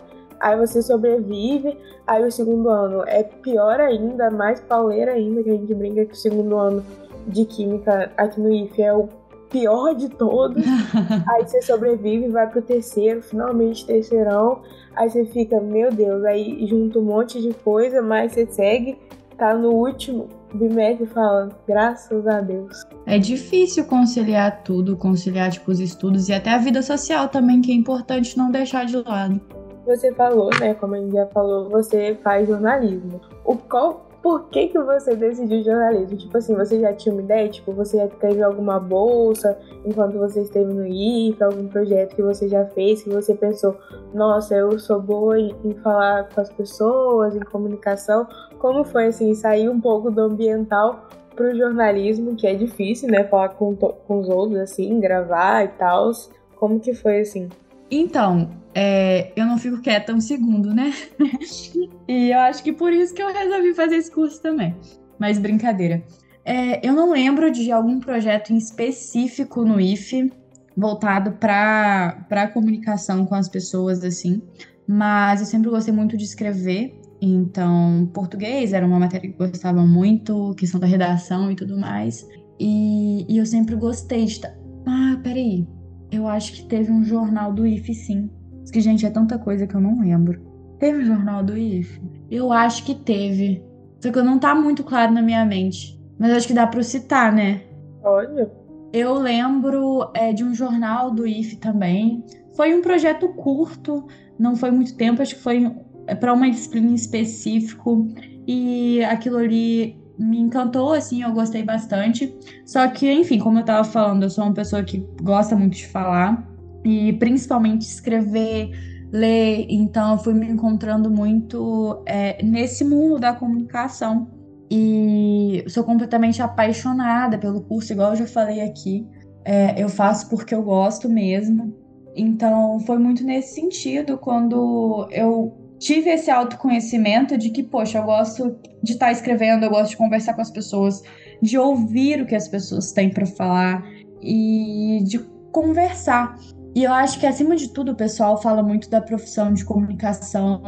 Aí 0.40 0.56
você 0.56 0.82
sobrevive, 0.82 1.78
aí 2.06 2.24
o 2.24 2.32
segundo 2.32 2.68
ano 2.68 3.04
é 3.06 3.22
pior 3.22 3.78
ainda, 3.80 4.30
mais 4.30 4.60
pauleira 4.60 5.12
ainda, 5.12 5.42
que 5.42 5.50
a 5.50 5.52
gente 5.52 5.72
brinca 5.74 6.04
que 6.04 6.14
o 6.14 6.16
segundo 6.16 6.56
ano 6.56 6.84
de 7.26 7.44
química 7.44 8.12
aqui 8.16 8.40
no 8.40 8.52
IFE 8.52 8.82
é 8.82 8.92
o 8.92 9.08
pior 9.50 9.94
de 9.94 10.08
todos. 10.08 10.64
aí 11.28 11.46
você 11.46 11.62
sobrevive, 11.62 12.28
vai 12.28 12.48
pro 12.48 12.62
terceiro, 12.62 13.22
finalmente 13.22 13.86
terceirão. 13.86 14.62
Aí 14.96 15.08
você 15.08 15.24
fica, 15.26 15.60
meu 15.60 15.92
Deus, 15.92 16.24
aí 16.24 16.66
junta 16.66 16.98
um 16.98 17.02
monte 17.02 17.40
de 17.40 17.52
coisa, 17.54 18.02
mas 18.02 18.32
você 18.32 18.46
segue, 18.46 18.98
tá 19.36 19.54
no 19.54 19.70
último 19.70 20.28
bimestre 20.54 21.04
e 21.04 21.08
fala, 21.08 21.48
graças 21.66 22.26
a 22.26 22.40
Deus. 22.40 22.82
É 23.06 23.18
difícil 23.18 23.84
conciliar 23.84 24.62
tudo, 24.62 24.96
conciliar 24.96 25.50
tipo 25.50 25.70
os 25.70 25.80
estudos 25.80 26.28
e 26.28 26.32
até 26.32 26.50
a 26.50 26.58
vida 26.58 26.82
social 26.82 27.28
também, 27.28 27.60
que 27.60 27.72
é 27.72 27.74
importante 27.74 28.36
não 28.36 28.50
deixar 28.50 28.84
de 28.84 28.96
lado. 28.96 29.40
Você 29.86 30.12
falou, 30.14 30.50
né, 30.60 30.74
como 30.74 30.94
a 30.94 30.98
gente 30.98 31.12
já 31.12 31.26
falou, 31.26 31.68
você 31.68 32.16
faz 32.22 32.46
jornalismo. 32.46 33.20
O 33.44 33.56
qual 33.56 34.06
por 34.22 34.48
que, 34.50 34.68
que 34.68 34.78
você 34.78 35.16
decidiu 35.16 35.64
jornalismo? 35.64 36.16
Tipo 36.16 36.38
assim, 36.38 36.54
você 36.54 36.80
já 36.80 36.92
tinha 36.92 37.12
uma 37.12 37.22
ideia? 37.22 37.48
Tipo, 37.48 37.72
você 37.72 37.96
já 37.96 38.06
teve 38.06 38.40
alguma 38.40 38.78
bolsa 38.78 39.58
enquanto 39.84 40.16
você 40.16 40.42
esteve 40.42 40.72
no 40.72 40.86
IFA, 40.86 41.46
algum 41.46 41.66
projeto 41.66 42.14
que 42.14 42.22
você 42.22 42.48
já 42.48 42.64
fez, 42.66 43.02
que 43.02 43.10
você 43.10 43.34
pensou, 43.34 43.76
nossa, 44.14 44.54
eu 44.54 44.78
sou 44.78 45.00
boa 45.00 45.38
em, 45.38 45.52
em 45.64 45.74
falar 45.74 46.28
com 46.28 46.40
as 46.40 46.50
pessoas, 46.50 47.34
em 47.34 47.40
comunicação. 47.40 48.28
Como 48.60 48.84
foi, 48.84 49.06
assim, 49.06 49.34
sair 49.34 49.68
um 49.68 49.80
pouco 49.80 50.08
do 50.08 50.20
ambiental 50.20 51.08
pro 51.34 51.56
jornalismo, 51.56 52.36
que 52.36 52.46
é 52.46 52.54
difícil, 52.54 53.10
né? 53.10 53.24
Falar 53.24 53.48
com, 53.50 53.74
com 53.74 54.20
os 54.20 54.28
outros, 54.28 54.60
assim, 54.60 55.00
gravar 55.00 55.64
e 55.64 55.68
tal. 55.68 56.12
Como 56.54 56.78
que 56.78 56.94
foi, 56.94 57.20
assim? 57.20 57.48
Então, 57.94 58.48
é, 58.74 59.32
eu 59.36 59.44
não 59.44 59.58
fico 59.58 59.82
quieta 59.82 60.14
um 60.14 60.20
segundo, 60.20 60.72
né? 60.72 60.94
e 62.08 62.30
eu 62.30 62.38
acho 62.38 62.62
que 62.62 62.72
por 62.72 62.90
isso 62.90 63.12
que 63.12 63.22
eu 63.22 63.30
resolvi 63.30 63.74
fazer 63.74 63.96
esse 63.96 64.10
curso 64.10 64.40
também. 64.40 64.74
Mas 65.18 65.38
brincadeira. 65.38 66.02
É, 66.42 66.84
eu 66.86 66.94
não 66.94 67.12
lembro 67.12 67.50
de 67.50 67.70
algum 67.70 68.00
projeto 68.00 68.50
em 68.50 68.56
específico 68.56 69.62
no 69.62 69.78
IFE 69.78 70.32
voltado 70.74 71.32
para 71.32 72.26
a 72.30 72.48
comunicação 72.48 73.26
com 73.26 73.34
as 73.34 73.46
pessoas, 73.46 74.02
assim. 74.02 74.40
Mas 74.88 75.40
eu 75.40 75.46
sempre 75.46 75.68
gostei 75.68 75.92
muito 75.92 76.16
de 76.16 76.24
escrever. 76.24 76.98
Então, 77.20 78.10
português 78.14 78.72
era 78.72 78.86
uma 78.86 78.98
matéria 78.98 79.30
que 79.30 79.40
eu 79.40 79.48
gostava 79.48 79.86
muito, 79.86 80.54
questão 80.56 80.80
da 80.80 80.86
redação 80.86 81.52
e 81.52 81.56
tudo 81.56 81.78
mais. 81.78 82.26
E, 82.58 83.26
e 83.28 83.36
eu 83.36 83.44
sempre 83.44 83.76
gostei 83.76 84.24
de. 84.24 84.40
Ah, 84.86 85.20
peraí. 85.22 85.66
Eu 86.12 86.28
acho 86.28 86.52
que 86.52 86.64
teve 86.66 86.92
um 86.92 87.02
jornal 87.02 87.52
do 87.52 87.66
IFE, 87.66 87.94
sim. 87.94 88.30
Que, 88.70 88.80
gente, 88.80 89.06
é 89.06 89.10
tanta 89.10 89.38
coisa 89.38 89.66
que 89.66 89.74
eu 89.74 89.80
não 89.80 90.00
lembro. 90.00 90.40
Teve 90.78 90.98
o 90.98 91.04
jornal 91.04 91.42
do 91.42 91.56
IFE? 91.56 92.02
Eu 92.30 92.52
acho 92.52 92.84
que 92.84 92.94
teve. 92.94 93.64
Só 93.98 94.12
que 94.12 94.20
não 94.20 94.38
tá 94.38 94.54
muito 94.54 94.84
claro 94.84 95.12
na 95.12 95.22
minha 95.22 95.44
mente. 95.44 95.98
Mas 96.18 96.32
acho 96.32 96.48
que 96.48 96.54
dá 96.54 96.66
pra 96.66 96.82
citar, 96.82 97.32
né? 97.32 97.62
Olha. 98.04 98.50
Eu 98.92 99.14
lembro 99.14 100.10
é, 100.14 100.32
de 100.32 100.44
um 100.44 100.54
jornal 100.54 101.10
do 101.10 101.26
IFE 101.26 101.56
também. 101.56 102.22
Foi 102.54 102.74
um 102.74 102.82
projeto 102.82 103.28
curto, 103.30 104.06
não 104.38 104.54
foi 104.54 104.70
muito 104.70 104.94
tempo, 104.96 105.22
acho 105.22 105.36
que 105.36 105.40
foi 105.40 105.74
é, 106.06 106.14
para 106.14 106.34
uma 106.34 106.50
disciplina 106.50 106.94
específico. 106.94 108.08
E 108.46 109.02
aquilo 109.04 109.38
ali 109.38 110.01
me 110.18 110.38
encantou, 110.38 110.92
assim, 110.92 111.22
eu 111.22 111.32
gostei 111.32 111.62
bastante. 111.62 112.34
Só 112.64 112.86
que, 112.88 113.10
enfim, 113.10 113.38
como 113.38 113.58
eu 113.58 113.64
tava 113.64 113.84
falando, 113.84 114.22
eu 114.22 114.30
sou 114.30 114.44
uma 114.44 114.54
pessoa 114.54 114.82
que 114.82 115.06
gosta 115.22 115.56
muito 115.56 115.76
de 115.76 115.86
falar 115.86 116.46
e 116.84 117.12
principalmente 117.14 117.82
escrever, 117.82 118.70
ler. 119.12 119.66
Então, 119.68 120.12
eu 120.12 120.18
fui 120.18 120.34
me 120.34 120.46
encontrando 120.48 121.10
muito 121.10 122.02
é, 122.06 122.42
nesse 122.42 122.84
mundo 122.84 123.18
da 123.18 123.32
comunicação. 123.32 124.30
E 124.70 125.64
sou 125.68 125.84
completamente 125.84 126.40
apaixonada 126.40 127.36
pelo 127.36 127.60
curso, 127.60 127.92
igual 127.92 128.10
eu 128.10 128.16
já 128.16 128.26
falei 128.26 128.60
aqui. 128.62 129.06
É, 129.44 129.82
eu 129.82 129.88
faço 129.88 130.28
porque 130.30 130.54
eu 130.54 130.62
gosto 130.62 131.08
mesmo. 131.08 131.74
Então, 132.14 132.80
foi 132.80 132.98
muito 132.98 133.24
nesse 133.24 133.54
sentido 133.54 134.18
quando 134.18 135.08
eu 135.10 135.61
tive 135.82 136.10
esse 136.10 136.30
autoconhecimento 136.30 137.36
de 137.36 137.50
que, 137.50 137.62
poxa, 137.62 137.98
eu 137.98 138.04
gosto 138.04 138.56
de 138.82 138.92
estar 138.92 139.06
tá 139.06 139.12
escrevendo, 139.12 139.64
eu 139.64 139.70
gosto 139.70 139.90
de 139.90 139.96
conversar 139.96 140.34
com 140.34 140.40
as 140.40 140.50
pessoas, 140.50 141.02
de 141.42 141.58
ouvir 141.58 142.22
o 142.22 142.26
que 142.26 142.36
as 142.36 142.46
pessoas 142.46 142.92
têm 142.92 143.10
para 143.10 143.26
falar 143.26 143.84
e 144.22 145.00
de 145.04 145.18
conversar. 145.50 146.38
E 146.74 146.84
eu 146.84 146.92
acho 146.92 147.18
que, 147.18 147.26
acima 147.26 147.56
de 147.56 147.72
tudo, 147.72 147.92
o 147.92 147.96
pessoal 147.96 148.40
fala 148.40 148.62
muito 148.62 148.88
da 148.88 149.00
profissão 149.00 149.52
de 149.52 149.64
comunicação, 149.64 150.62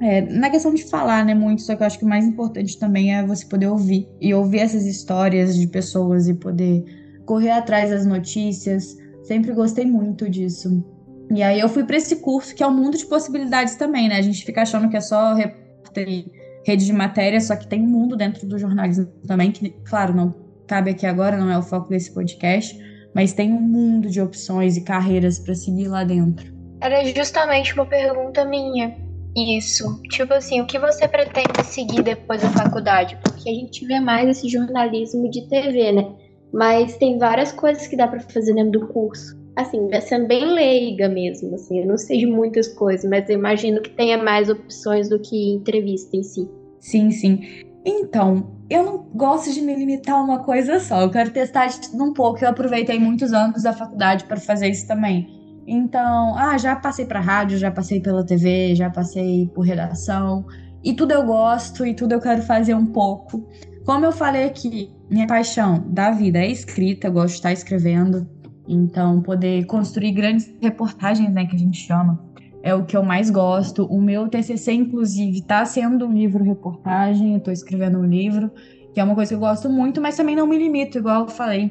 é, 0.00 0.20
na 0.22 0.50
questão 0.50 0.74
de 0.74 0.82
falar, 0.84 1.24
né, 1.24 1.34
muito, 1.34 1.62
só 1.62 1.76
que 1.76 1.82
eu 1.82 1.86
acho 1.86 1.98
que 1.98 2.04
o 2.04 2.08
mais 2.08 2.26
importante 2.26 2.78
também 2.78 3.14
é 3.14 3.24
você 3.24 3.46
poder 3.46 3.68
ouvir, 3.68 4.08
e 4.20 4.34
ouvir 4.34 4.58
essas 4.58 4.84
histórias 4.84 5.56
de 5.56 5.68
pessoas 5.68 6.28
e 6.28 6.34
poder 6.34 6.84
correr 7.24 7.52
atrás 7.52 7.90
das 7.90 8.04
notícias. 8.04 8.96
Sempre 9.22 9.52
gostei 9.52 9.86
muito 9.86 10.28
disso. 10.28 10.84
E 11.30 11.42
aí 11.42 11.58
eu 11.60 11.68
fui 11.68 11.84
para 11.84 11.96
esse 11.96 12.16
curso 12.16 12.54
que 12.54 12.62
é 12.62 12.66
um 12.66 12.74
mundo 12.74 12.96
de 12.96 13.06
possibilidades 13.06 13.76
também, 13.76 14.08
né? 14.08 14.18
A 14.18 14.22
gente 14.22 14.44
fica 14.44 14.62
achando 14.62 14.88
que 14.88 14.96
é 14.96 15.00
só 15.00 15.34
repórter 15.34 16.08
e 16.08 16.32
rede 16.64 16.86
de 16.86 16.92
matéria, 16.92 17.40
só 17.40 17.56
que 17.56 17.66
tem 17.66 17.82
um 17.82 17.86
mundo 17.86 18.16
dentro 18.16 18.46
do 18.46 18.58
jornalismo 18.58 19.06
também, 19.26 19.52
que, 19.52 19.70
claro, 19.84 20.14
não 20.14 20.34
cabe 20.66 20.90
aqui 20.90 21.06
agora, 21.06 21.36
não 21.36 21.50
é 21.50 21.58
o 21.58 21.62
foco 21.62 21.88
desse 21.90 22.12
podcast, 22.12 22.78
mas 23.14 23.32
tem 23.32 23.52
um 23.52 23.60
mundo 23.60 24.08
de 24.08 24.20
opções 24.20 24.76
e 24.76 24.82
carreiras 24.82 25.38
para 25.38 25.54
seguir 25.54 25.88
lá 25.88 26.04
dentro. 26.04 26.52
Era 26.80 27.04
justamente 27.04 27.74
uma 27.74 27.86
pergunta 27.86 28.44
minha. 28.44 28.96
Isso. 29.36 30.00
Tipo 30.10 30.34
assim, 30.34 30.60
o 30.60 30.66
que 30.66 30.78
você 30.78 31.08
pretende 31.08 31.64
seguir 31.64 32.02
depois 32.02 32.40
da 32.42 32.50
faculdade? 32.50 33.18
Porque 33.22 33.50
a 33.50 33.54
gente 33.54 33.84
vê 33.86 33.98
mais 33.98 34.28
esse 34.28 34.48
jornalismo 34.48 35.28
de 35.30 35.48
TV, 35.48 35.92
né? 35.92 36.14
Mas 36.52 36.96
tem 36.96 37.18
várias 37.18 37.50
coisas 37.50 37.86
que 37.86 37.96
dá 37.96 38.06
para 38.06 38.20
fazer 38.20 38.54
dentro 38.54 38.80
do 38.80 38.86
curso. 38.88 39.36
Assim, 39.56 39.88
sendo 40.00 40.26
bem 40.26 40.44
leiga 40.44 41.08
mesmo, 41.08 41.54
assim, 41.54 41.80
eu 41.80 41.86
não 41.86 41.96
sei 41.96 42.18
de 42.18 42.26
muitas 42.26 42.66
coisas, 42.68 43.08
mas 43.08 43.28
eu 43.28 43.36
imagino 43.36 43.80
que 43.80 43.90
tenha 43.90 44.18
mais 44.18 44.48
opções 44.48 45.08
do 45.08 45.20
que 45.20 45.54
entrevista 45.54 46.16
em 46.16 46.22
si. 46.24 46.48
Sim, 46.80 47.10
sim. 47.12 47.40
Então, 47.86 48.50
eu 48.68 48.82
não 48.82 48.98
gosto 49.14 49.52
de 49.52 49.60
me 49.60 49.74
limitar 49.74 50.16
a 50.16 50.22
uma 50.22 50.42
coisa 50.42 50.80
só. 50.80 51.02
Eu 51.02 51.10
quero 51.10 51.30
testar 51.30 51.66
de 51.66 51.80
tudo 51.80 52.02
um 52.02 52.12
pouco. 52.12 52.42
Eu 52.42 52.48
aproveitei 52.48 52.98
muitos 52.98 53.32
anos 53.32 53.62
da 53.62 53.72
faculdade 53.72 54.24
para 54.24 54.38
fazer 54.38 54.68
isso 54.68 54.86
também. 54.86 55.28
Então, 55.66 56.36
ah, 56.36 56.56
já 56.58 56.76
passei 56.76 57.04
para 57.04 57.20
rádio, 57.20 57.58
já 57.58 57.70
passei 57.70 58.00
pela 58.00 58.24
TV, 58.24 58.74
já 58.74 58.90
passei 58.90 59.50
por 59.54 59.62
redação. 59.62 60.44
E 60.82 60.94
tudo 60.94 61.12
eu 61.12 61.24
gosto 61.24 61.86
e 61.86 61.94
tudo 61.94 62.12
eu 62.12 62.20
quero 62.20 62.42
fazer 62.42 62.74
um 62.74 62.86
pouco. 62.86 63.46
Como 63.84 64.04
eu 64.04 64.12
falei 64.12 64.44
aqui, 64.44 64.90
minha 65.10 65.26
paixão 65.26 65.84
da 65.88 66.10
vida 66.10 66.38
é 66.38 66.50
escrita, 66.50 67.06
eu 67.06 67.12
gosto 67.12 67.28
de 67.28 67.34
estar 67.34 67.52
escrevendo. 67.52 68.26
Então, 68.66 69.20
poder 69.20 69.66
construir 69.66 70.12
grandes 70.12 70.52
reportagens, 70.60 71.32
né, 71.32 71.46
que 71.46 71.54
a 71.54 71.58
gente 71.58 71.78
chama, 71.78 72.18
é 72.62 72.74
o 72.74 72.84
que 72.84 72.96
eu 72.96 73.02
mais 73.02 73.28
gosto. 73.30 73.84
O 73.84 74.00
meu 74.00 74.28
TCC, 74.28 74.72
inclusive, 74.72 75.38
está 75.38 75.64
sendo 75.64 76.06
um 76.06 76.12
livro-reportagem, 76.12 77.32
eu 77.32 77.38
estou 77.38 77.52
escrevendo 77.52 77.98
um 77.98 78.06
livro, 78.06 78.50
que 78.94 79.00
é 79.00 79.04
uma 79.04 79.14
coisa 79.14 79.30
que 79.30 79.34
eu 79.34 79.40
gosto 79.40 79.68
muito, 79.68 80.00
mas 80.00 80.16
também 80.16 80.34
não 80.34 80.46
me 80.46 80.56
limito, 80.56 80.96
igual 80.96 81.22
eu 81.22 81.28
falei. 81.28 81.70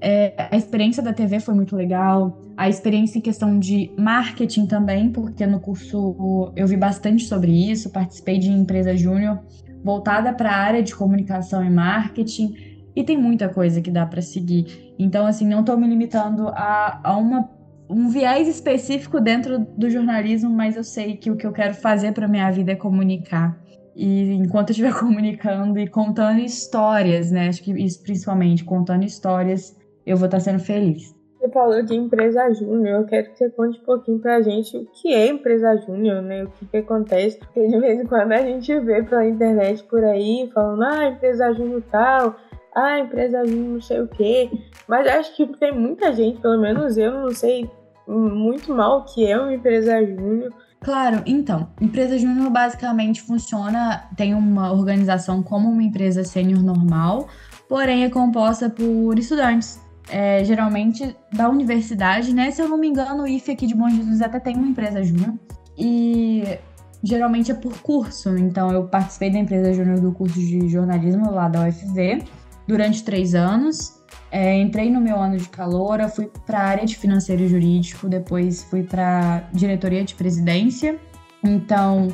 É, 0.00 0.48
a 0.50 0.56
experiência 0.56 1.02
da 1.02 1.14
TV 1.14 1.40
foi 1.40 1.54
muito 1.54 1.74
legal, 1.74 2.42
a 2.58 2.68
experiência 2.68 3.18
em 3.18 3.22
questão 3.22 3.58
de 3.58 3.90
marketing 3.96 4.66
também, 4.66 5.10
porque 5.10 5.46
no 5.46 5.58
curso 5.60 6.52
eu 6.54 6.66
vi 6.66 6.76
bastante 6.76 7.24
sobre 7.24 7.50
isso, 7.70 7.90
participei 7.90 8.38
de 8.38 8.50
empresa 8.50 8.94
júnior 8.94 9.38
voltada 9.82 10.32
para 10.32 10.50
a 10.50 10.56
área 10.56 10.82
de 10.82 10.94
comunicação 10.94 11.64
e 11.64 11.70
marketing, 11.70 12.54
e 12.94 13.02
tem 13.02 13.16
muita 13.16 13.48
coisa 13.48 13.80
que 13.80 13.90
dá 13.90 14.04
para 14.04 14.20
seguir. 14.20 14.83
Então, 14.98 15.26
assim, 15.26 15.46
não 15.46 15.60
estou 15.60 15.76
me 15.76 15.86
limitando 15.86 16.48
a, 16.48 17.00
a 17.02 17.16
uma 17.16 17.50
um 17.88 18.08
viés 18.08 18.48
específico 18.48 19.20
dentro 19.20 19.58
do 19.58 19.90
jornalismo, 19.90 20.50
mas 20.50 20.76
eu 20.76 20.84
sei 20.84 21.16
que 21.16 21.30
o 21.30 21.36
que 21.36 21.46
eu 21.46 21.52
quero 21.52 21.74
fazer 21.74 22.12
para 22.12 22.26
minha 22.26 22.50
vida 22.50 22.72
é 22.72 22.76
comunicar. 22.76 23.58
E 23.94 24.32
enquanto 24.32 24.70
eu 24.70 24.72
estiver 24.72 24.94
comunicando 24.98 25.78
e 25.78 25.86
contando 25.86 26.40
histórias, 26.40 27.30
né? 27.30 27.48
Acho 27.48 27.62
que 27.62 27.72
isso 27.72 28.02
principalmente, 28.02 28.64
contando 28.64 29.04
histórias, 29.04 29.76
eu 30.06 30.16
vou 30.16 30.26
estar 30.26 30.40
sendo 30.40 30.58
feliz. 30.58 31.14
Você 31.38 31.50
falou 31.50 31.82
de 31.82 31.94
empresa 31.94 32.50
júnior, 32.54 33.00
eu 33.00 33.06
quero 33.06 33.30
que 33.30 33.36
você 33.36 33.50
conte 33.50 33.78
um 33.78 33.84
pouquinho 33.84 34.18
pra 34.18 34.40
gente 34.40 34.74
o 34.78 34.86
que 34.86 35.12
é 35.12 35.28
empresa 35.28 35.76
júnior, 35.76 36.22
né? 36.22 36.44
O 36.44 36.48
que, 36.48 36.64
que 36.64 36.76
acontece, 36.78 37.38
porque 37.38 37.66
de 37.66 37.78
vez 37.78 38.00
em 38.00 38.06
quando 38.06 38.32
a 38.32 38.40
gente 38.40 38.80
vê 38.80 39.02
pela 39.02 39.26
internet 39.26 39.84
por 39.84 40.02
aí 40.02 40.50
falando, 40.54 40.82
ah, 40.82 41.08
empresa 41.08 41.52
júnior 41.52 41.82
tal, 41.90 42.34
ah, 42.74 42.98
empresa 42.98 43.44
júnior 43.44 43.74
não 43.74 43.80
sei 43.80 44.00
o 44.00 44.08
quê. 44.08 44.50
Mas 44.88 45.06
acho 45.06 45.34
que 45.36 45.46
tem 45.58 45.72
muita 45.72 46.12
gente, 46.12 46.40
pelo 46.40 46.60
menos 46.60 46.96
eu 46.96 47.12
não 47.12 47.34
sei 47.34 47.70
muito 48.06 48.74
mal 48.74 48.98
o 48.98 49.04
que 49.04 49.26
é 49.26 49.38
uma 49.38 49.54
empresa 49.54 50.04
júnior. 50.04 50.52
Claro, 50.80 51.22
então, 51.24 51.70
empresa 51.80 52.18
júnior 52.18 52.50
basicamente 52.50 53.22
funciona, 53.22 54.06
tem 54.16 54.34
uma 54.34 54.70
organização 54.70 55.42
como 55.42 55.70
uma 55.70 55.82
empresa 55.82 56.22
sênior 56.24 56.62
normal, 56.62 57.26
porém 57.66 58.04
é 58.04 58.10
composta 58.10 58.68
por 58.68 59.18
estudantes, 59.18 59.80
é, 60.10 60.44
geralmente 60.44 61.16
da 61.32 61.48
universidade, 61.48 62.34
né? 62.34 62.50
Se 62.50 62.60
eu 62.60 62.68
não 62.68 62.76
me 62.76 62.88
engano, 62.88 63.22
o 63.22 63.26
IFE 63.26 63.52
aqui 63.52 63.66
de 63.66 63.74
Bom 63.74 63.88
Jesus 63.88 64.20
até 64.20 64.38
tem 64.38 64.56
uma 64.56 64.68
empresa 64.68 65.02
júnior. 65.02 65.34
E 65.76 66.58
geralmente 67.02 67.50
é 67.50 67.54
por 67.54 67.80
curso. 67.80 68.36
Então, 68.36 68.70
eu 68.70 68.84
participei 68.84 69.30
da 69.30 69.38
empresa 69.38 69.72
júnior 69.72 70.00
do 70.00 70.12
curso 70.12 70.38
de 70.38 70.68
jornalismo 70.68 71.30
lá 71.30 71.48
da 71.48 71.66
UFV 71.66 72.22
durante 72.68 73.02
três 73.02 73.34
anos. 73.34 74.03
É, 74.36 74.60
entrei 74.60 74.90
no 74.90 75.00
meu 75.00 75.16
ano 75.16 75.36
de 75.36 75.48
caloura, 75.48 76.08
fui 76.08 76.28
para 76.44 76.58
a 76.58 76.64
área 76.64 76.84
de 76.84 76.96
financeiro 76.96 77.44
e 77.44 77.46
jurídico, 77.46 78.08
depois 78.08 78.64
fui 78.64 78.82
para 78.82 79.48
diretoria 79.52 80.02
de 80.02 80.12
presidência. 80.16 80.98
Então, 81.40 82.08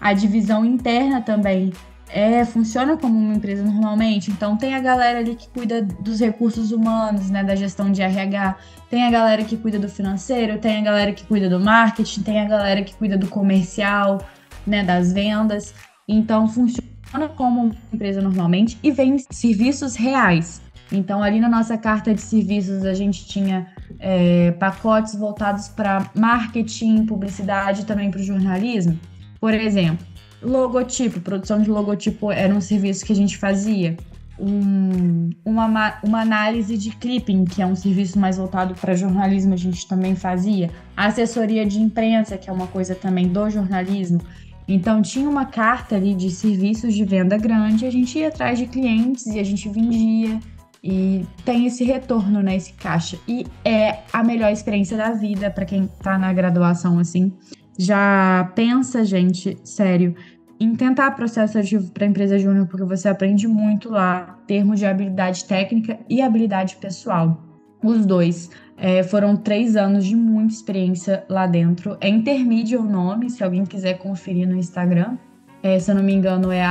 a 0.00 0.14
divisão 0.14 0.64
interna 0.64 1.20
também 1.20 1.74
é, 2.08 2.46
funciona 2.46 2.96
como 2.96 3.18
uma 3.18 3.34
empresa 3.34 3.62
normalmente. 3.62 4.30
Então, 4.30 4.56
tem 4.56 4.74
a 4.74 4.80
galera 4.80 5.18
ali 5.18 5.34
que 5.34 5.50
cuida 5.50 5.82
dos 5.82 6.18
recursos 6.18 6.72
humanos, 6.72 7.28
né, 7.28 7.44
da 7.44 7.54
gestão 7.54 7.92
de 7.92 8.00
RH, 8.00 8.56
tem 8.88 9.04
a 9.04 9.10
galera 9.10 9.44
que 9.44 9.58
cuida 9.58 9.78
do 9.78 9.86
financeiro, 9.90 10.58
tem 10.58 10.78
a 10.78 10.82
galera 10.82 11.12
que 11.12 11.26
cuida 11.26 11.46
do 11.46 11.60
marketing, 11.60 12.22
tem 12.22 12.40
a 12.40 12.48
galera 12.48 12.82
que 12.82 12.94
cuida 12.94 13.18
do 13.18 13.28
comercial, 13.28 14.22
né, 14.66 14.82
das 14.82 15.12
vendas. 15.12 15.74
Então, 16.08 16.48
funciona 16.48 17.28
como 17.36 17.64
uma 17.64 17.76
empresa 17.92 18.22
normalmente 18.22 18.78
e 18.82 18.90
vende 18.90 19.26
serviços 19.30 19.94
reais. 19.94 20.64
Então, 20.90 21.22
ali 21.22 21.40
na 21.40 21.48
nossa 21.48 21.76
carta 21.76 22.14
de 22.14 22.20
serviços, 22.20 22.84
a 22.84 22.94
gente 22.94 23.26
tinha 23.26 23.66
é, 23.98 24.52
pacotes 24.52 25.14
voltados 25.14 25.68
para 25.68 26.10
marketing, 26.14 27.06
publicidade 27.06 27.84
também 27.84 28.10
para 28.10 28.20
o 28.20 28.22
jornalismo. 28.22 28.98
Por 29.40 29.52
exemplo, 29.52 30.06
logotipo, 30.40 31.20
produção 31.20 31.60
de 31.60 31.70
logotipo 31.70 32.30
era 32.30 32.54
um 32.54 32.60
serviço 32.60 33.04
que 33.04 33.12
a 33.12 33.16
gente 33.16 33.36
fazia. 33.36 33.96
Um, 34.38 35.30
uma, 35.44 35.98
uma 36.04 36.20
análise 36.20 36.76
de 36.76 36.90
clipping, 36.90 37.44
que 37.46 37.62
é 37.62 37.66
um 37.66 37.74
serviço 37.74 38.18
mais 38.18 38.36
voltado 38.36 38.74
para 38.74 38.94
jornalismo, 38.94 39.54
a 39.54 39.56
gente 39.56 39.88
também 39.88 40.14
fazia. 40.14 40.70
assessoria 40.96 41.66
de 41.66 41.80
imprensa, 41.80 42.36
que 42.36 42.48
é 42.48 42.52
uma 42.52 42.66
coisa 42.66 42.94
também 42.94 43.28
do 43.28 43.50
jornalismo. 43.50 44.20
Então 44.68 45.00
tinha 45.00 45.28
uma 45.28 45.46
carta 45.46 45.96
ali 45.96 46.14
de 46.14 46.30
serviços 46.30 46.92
de 46.94 47.04
venda 47.04 47.38
grande, 47.38 47.86
a 47.86 47.90
gente 47.90 48.18
ia 48.18 48.28
atrás 48.28 48.58
de 48.58 48.66
clientes 48.66 49.26
e 49.26 49.38
a 49.38 49.44
gente 49.44 49.68
vendia 49.68 50.38
e 50.86 51.26
tem 51.44 51.66
esse 51.66 51.82
retorno, 51.82 52.40
né, 52.40 52.54
esse 52.54 52.72
caixa. 52.74 53.18
E 53.26 53.44
é 53.64 53.98
a 54.12 54.22
melhor 54.22 54.52
experiência 54.52 54.96
da 54.96 55.10
vida 55.10 55.50
para 55.50 55.64
quem 55.64 55.90
tá 56.00 56.16
na 56.16 56.32
graduação 56.32 57.00
assim. 57.00 57.32
Já 57.76 58.52
pensa, 58.54 59.04
gente, 59.04 59.58
sério, 59.64 60.14
em 60.60 60.76
tentar 60.76 61.10
processo 61.10 61.58
ativo 61.58 61.90
para 61.90 62.06
empresa 62.06 62.38
júnior, 62.38 62.68
porque 62.68 62.84
você 62.84 63.08
aprende 63.08 63.48
muito 63.48 63.90
lá, 63.90 64.38
termos 64.46 64.78
de 64.78 64.86
habilidade 64.86 65.44
técnica 65.44 65.98
e 66.08 66.22
habilidade 66.22 66.76
pessoal. 66.76 67.42
Os 67.82 68.06
dois. 68.06 68.48
É, 68.78 69.02
foram 69.02 69.36
três 69.36 69.74
anos 69.74 70.04
de 70.04 70.14
muita 70.14 70.54
experiência 70.54 71.24
lá 71.28 71.46
dentro. 71.46 71.96
É 72.00 72.08
intermídio 72.08 72.80
o 72.80 72.84
nome, 72.84 73.28
se 73.28 73.42
alguém 73.42 73.64
quiser 73.64 73.98
conferir 73.98 74.46
no 74.46 74.54
Instagram. 74.54 75.18
É, 75.62 75.78
se 75.80 75.90
eu 75.90 75.96
não 75.96 76.02
me 76.02 76.14
engano, 76.14 76.52
é 76.52 76.62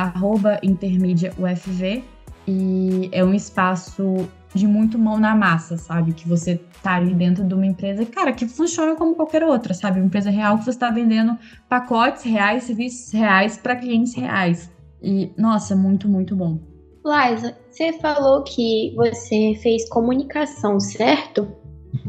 intermídiaufv. 0.64 2.15
E 2.48 3.10
é 3.12 3.24
um 3.24 3.34
espaço 3.34 4.28
de 4.54 4.68
muito 4.68 4.98
mão 4.98 5.20
na 5.20 5.36
massa, 5.36 5.78
sabe? 5.78 6.14
Que 6.14 6.28
você 6.28 6.62
tá 6.82 6.96
ali 6.96 7.14
dentro 7.14 7.44
de 7.44 7.54
uma 7.54 7.66
empresa, 7.66 8.06
cara, 8.06 8.32
que 8.32 8.48
funciona 8.48 8.96
como 8.96 9.16
qualquer 9.16 9.44
outra, 9.44 9.74
sabe? 9.74 10.00
Uma 10.00 10.06
empresa 10.06 10.30
real 10.30 10.58
que 10.58 10.64
você 10.64 10.70
está 10.70 10.90
vendendo 10.90 11.38
pacotes 11.68 12.24
reais, 12.24 12.64
serviços 12.64 13.12
reais 13.12 13.58
para 13.58 13.76
clientes 13.76 14.16
reais. 14.16 14.72
E, 15.02 15.32
nossa, 15.38 15.76
muito, 15.76 16.08
muito 16.08 16.36
bom. 16.36 16.60
Liza, 17.06 17.56
você 17.70 17.94
falou 17.94 18.44
que 18.44 18.94
você 18.96 19.54
fez 19.62 19.88
comunicação, 19.90 20.80
certo? 20.80 21.48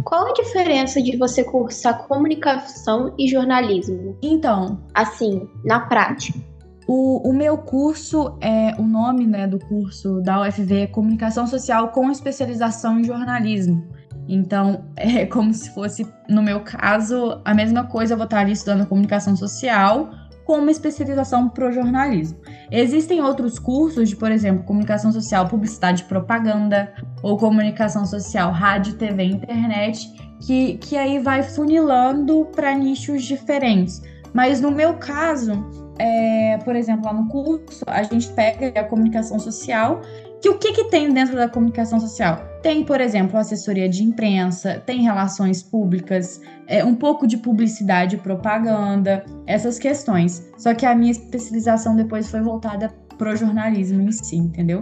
Qual 0.04 0.28
a 0.28 0.32
diferença 0.32 1.02
de 1.02 1.16
você 1.16 1.44
cursar 1.44 2.06
comunicação 2.06 3.14
e 3.18 3.28
jornalismo? 3.28 4.16
Então, 4.22 4.80
assim, 4.94 5.48
na 5.64 5.80
prática. 5.80 6.38
O, 6.86 7.28
o 7.28 7.32
meu 7.32 7.58
curso, 7.58 8.38
é 8.40 8.74
o 8.78 8.82
nome 8.82 9.26
né, 9.26 9.46
do 9.46 9.58
curso 9.58 10.20
da 10.20 10.42
UFV 10.42 10.82
é 10.82 10.86
Comunicação 10.86 11.46
Social 11.46 11.88
com 11.88 12.10
especialização 12.10 13.00
em 13.00 13.04
jornalismo. 13.04 13.84
Então, 14.28 14.84
é 14.96 15.26
como 15.26 15.52
se 15.52 15.70
fosse, 15.70 16.06
no 16.28 16.42
meu 16.42 16.60
caso, 16.60 17.40
a 17.44 17.52
mesma 17.52 17.84
coisa, 17.84 18.14
eu 18.14 18.16
vou 18.18 18.24
estar 18.24 18.40
ali 18.40 18.52
estudando 18.52 18.86
comunicação 18.86 19.34
social 19.36 20.10
com 20.44 20.58
uma 20.58 20.70
especialização 20.70 21.48
para 21.48 21.68
o 21.68 21.72
jornalismo. 21.72 22.38
Existem 22.70 23.20
outros 23.20 23.58
cursos 23.58 24.08
de, 24.08 24.14
por 24.14 24.30
exemplo, 24.30 24.62
comunicação 24.62 25.10
social, 25.10 25.48
publicidade 25.48 26.02
e 26.02 26.06
propaganda, 26.06 26.94
ou 27.20 27.36
comunicação 27.36 28.06
social, 28.06 28.52
rádio, 28.52 28.94
TV 28.94 29.24
internet, 29.24 30.08
que, 30.40 30.78
que 30.78 30.96
aí 30.96 31.18
vai 31.18 31.42
funilando 31.42 32.46
para 32.54 32.72
nichos 32.74 33.24
diferentes. 33.24 34.00
Mas 34.32 34.60
no 34.60 34.70
meu 34.70 34.94
caso, 34.94 35.85
é, 35.98 36.58
por 36.64 36.76
exemplo, 36.76 37.06
lá 37.06 37.12
no 37.12 37.28
curso, 37.28 37.84
a 37.86 38.02
gente 38.02 38.28
pega 38.32 38.80
a 38.80 38.84
comunicação 38.84 39.38
social, 39.38 40.00
que 40.40 40.48
o 40.48 40.58
que, 40.58 40.72
que 40.72 40.84
tem 40.84 41.12
dentro 41.12 41.34
da 41.34 41.48
comunicação 41.48 41.98
social? 41.98 42.40
Tem, 42.62 42.84
por 42.84 43.00
exemplo, 43.00 43.38
assessoria 43.38 43.88
de 43.88 44.02
imprensa, 44.02 44.82
tem 44.84 45.02
relações 45.02 45.62
públicas, 45.62 46.40
é, 46.66 46.84
um 46.84 46.94
pouco 46.94 47.26
de 47.26 47.36
publicidade 47.36 48.16
e 48.16 48.18
propaganda, 48.18 49.24
essas 49.46 49.78
questões. 49.78 50.50
Só 50.58 50.74
que 50.74 50.84
a 50.84 50.94
minha 50.94 51.12
especialização 51.12 51.96
depois 51.96 52.30
foi 52.30 52.40
voltada 52.40 52.92
pro 53.16 53.34
jornalismo 53.34 54.02
em 54.02 54.12
si, 54.12 54.36
entendeu? 54.36 54.80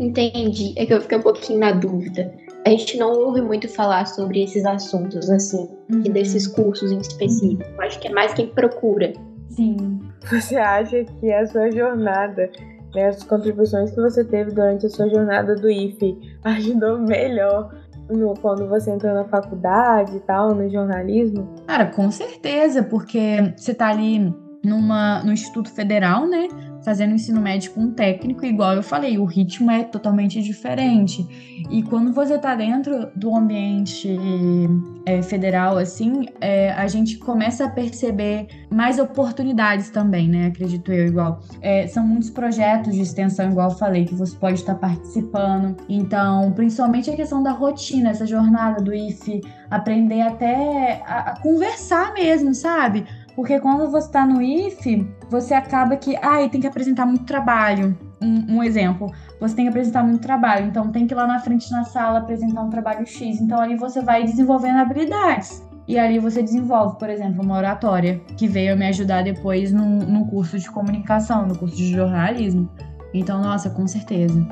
Entendi. 0.00 0.74
É 0.76 0.86
que 0.86 0.94
eu 0.94 1.00
fiquei 1.00 1.18
um 1.18 1.22
pouquinho 1.22 1.60
na 1.60 1.72
dúvida. 1.72 2.34
A 2.66 2.70
gente 2.70 2.96
não 2.96 3.12
ouve 3.12 3.42
muito 3.42 3.68
falar 3.68 4.06
sobre 4.06 4.42
esses 4.42 4.64
assuntos, 4.64 5.28
assim, 5.28 5.68
uhum. 5.92 6.02
e 6.04 6.08
desses 6.08 6.46
cursos 6.46 6.90
em 6.90 6.98
específico. 6.98 7.62
Acho 7.78 8.00
que 8.00 8.08
é 8.08 8.10
mais 8.10 8.32
quem 8.32 8.46
procura. 8.46 9.12
Sim. 9.50 10.00
Você 10.30 10.56
acha 10.56 11.04
que 11.04 11.32
a 11.32 11.46
sua 11.46 11.70
jornada, 11.70 12.50
né, 12.94 13.08
as 13.08 13.22
contribuições 13.22 13.90
que 13.90 14.00
você 14.00 14.24
teve 14.24 14.52
durante 14.52 14.86
a 14.86 14.88
sua 14.90 15.08
jornada 15.08 15.54
do 15.54 15.70
IFE 15.70 16.18
ajudou 16.44 16.98
melhor 16.98 17.70
no, 18.10 18.34
quando 18.34 18.68
você 18.68 18.90
entrou 18.90 19.14
na 19.14 19.24
faculdade 19.24 20.16
e 20.16 20.20
tal, 20.20 20.54
no 20.54 20.68
jornalismo? 20.68 21.54
Cara, 21.66 21.86
com 21.86 22.10
certeza, 22.10 22.82
porque 22.82 23.54
você 23.56 23.74
tá 23.74 23.88
ali 23.88 24.34
numa, 24.64 25.22
no 25.22 25.32
Instituto 25.32 25.70
Federal, 25.70 26.26
né? 26.26 26.48
Fazendo 26.84 27.14
ensino 27.14 27.40
médio 27.40 27.72
com 27.72 27.80
um 27.80 27.90
técnico, 27.90 28.44
igual 28.44 28.74
eu 28.74 28.82
falei, 28.82 29.18
o 29.18 29.24
ritmo 29.24 29.70
é 29.70 29.82
totalmente 29.82 30.42
diferente. 30.42 31.26
E 31.70 31.82
quando 31.82 32.12
você 32.12 32.34
está 32.34 32.54
dentro 32.54 33.08
do 33.16 33.34
ambiente 33.34 34.16
é, 35.06 35.22
federal, 35.22 35.78
assim, 35.78 36.26
é, 36.40 36.72
a 36.72 36.86
gente 36.86 37.16
começa 37.18 37.64
a 37.64 37.68
perceber 37.68 38.48
mais 38.70 38.98
oportunidades 38.98 39.88
também, 39.88 40.28
né? 40.28 40.46
Acredito 40.46 40.92
eu, 40.92 41.06
igual. 41.06 41.40
É, 41.62 41.86
são 41.86 42.06
muitos 42.06 42.28
projetos 42.30 42.94
de 42.94 43.00
extensão, 43.00 43.50
igual 43.50 43.70
eu 43.70 43.76
falei, 43.76 44.04
que 44.04 44.14
você 44.14 44.36
pode 44.36 44.60
estar 44.60 44.74
participando. 44.74 45.76
Então, 45.88 46.52
principalmente 46.52 47.10
a 47.10 47.16
questão 47.16 47.42
da 47.42 47.52
rotina, 47.52 48.10
essa 48.10 48.26
jornada 48.26 48.82
do 48.82 48.92
IFE, 48.92 49.40
aprender 49.70 50.20
até 50.20 51.02
a, 51.06 51.30
a 51.30 51.40
conversar 51.40 52.12
mesmo, 52.12 52.54
sabe? 52.54 53.06
Porque 53.34 53.58
quando 53.58 53.90
você 53.90 54.06
está 54.06 54.24
no 54.24 54.40
IFE, 54.40 55.06
você 55.28 55.54
acaba 55.54 55.96
que, 55.96 56.16
ai, 56.16 56.44
ah, 56.44 56.48
tem 56.48 56.60
que 56.60 56.66
apresentar 56.66 57.04
muito 57.04 57.24
trabalho. 57.24 57.96
Um, 58.22 58.56
um, 58.56 58.62
exemplo, 58.62 59.12
você 59.40 59.54
tem 59.54 59.64
que 59.64 59.70
apresentar 59.70 60.02
muito 60.02 60.20
trabalho, 60.20 60.66
então 60.66 60.90
tem 60.90 61.06
que 61.06 61.12
ir 61.12 61.16
lá 61.16 61.26
na 61.26 61.40
frente 61.40 61.70
na 61.70 61.84
sala 61.84 62.20
apresentar 62.20 62.62
um 62.62 62.70
trabalho 62.70 63.06
X. 63.06 63.40
Então 63.40 63.60
ali 63.60 63.76
você 63.76 64.00
vai 64.00 64.24
desenvolvendo 64.24 64.78
habilidades. 64.78 65.62
E 65.86 65.98
ali 65.98 66.18
você 66.18 66.42
desenvolve, 66.42 66.98
por 66.98 67.10
exemplo, 67.10 67.42
uma 67.42 67.58
oratória, 67.58 68.20
que 68.38 68.48
veio 68.48 68.76
me 68.76 68.86
ajudar 68.86 69.22
depois 69.22 69.70
no, 69.70 69.84
no 69.84 70.26
curso 70.26 70.58
de 70.58 70.70
comunicação, 70.70 71.46
no 71.46 71.58
curso 71.58 71.76
de 71.76 71.92
jornalismo. 71.92 72.70
Então, 73.12 73.42
nossa, 73.42 73.68
com 73.68 73.86
certeza. 73.86 74.46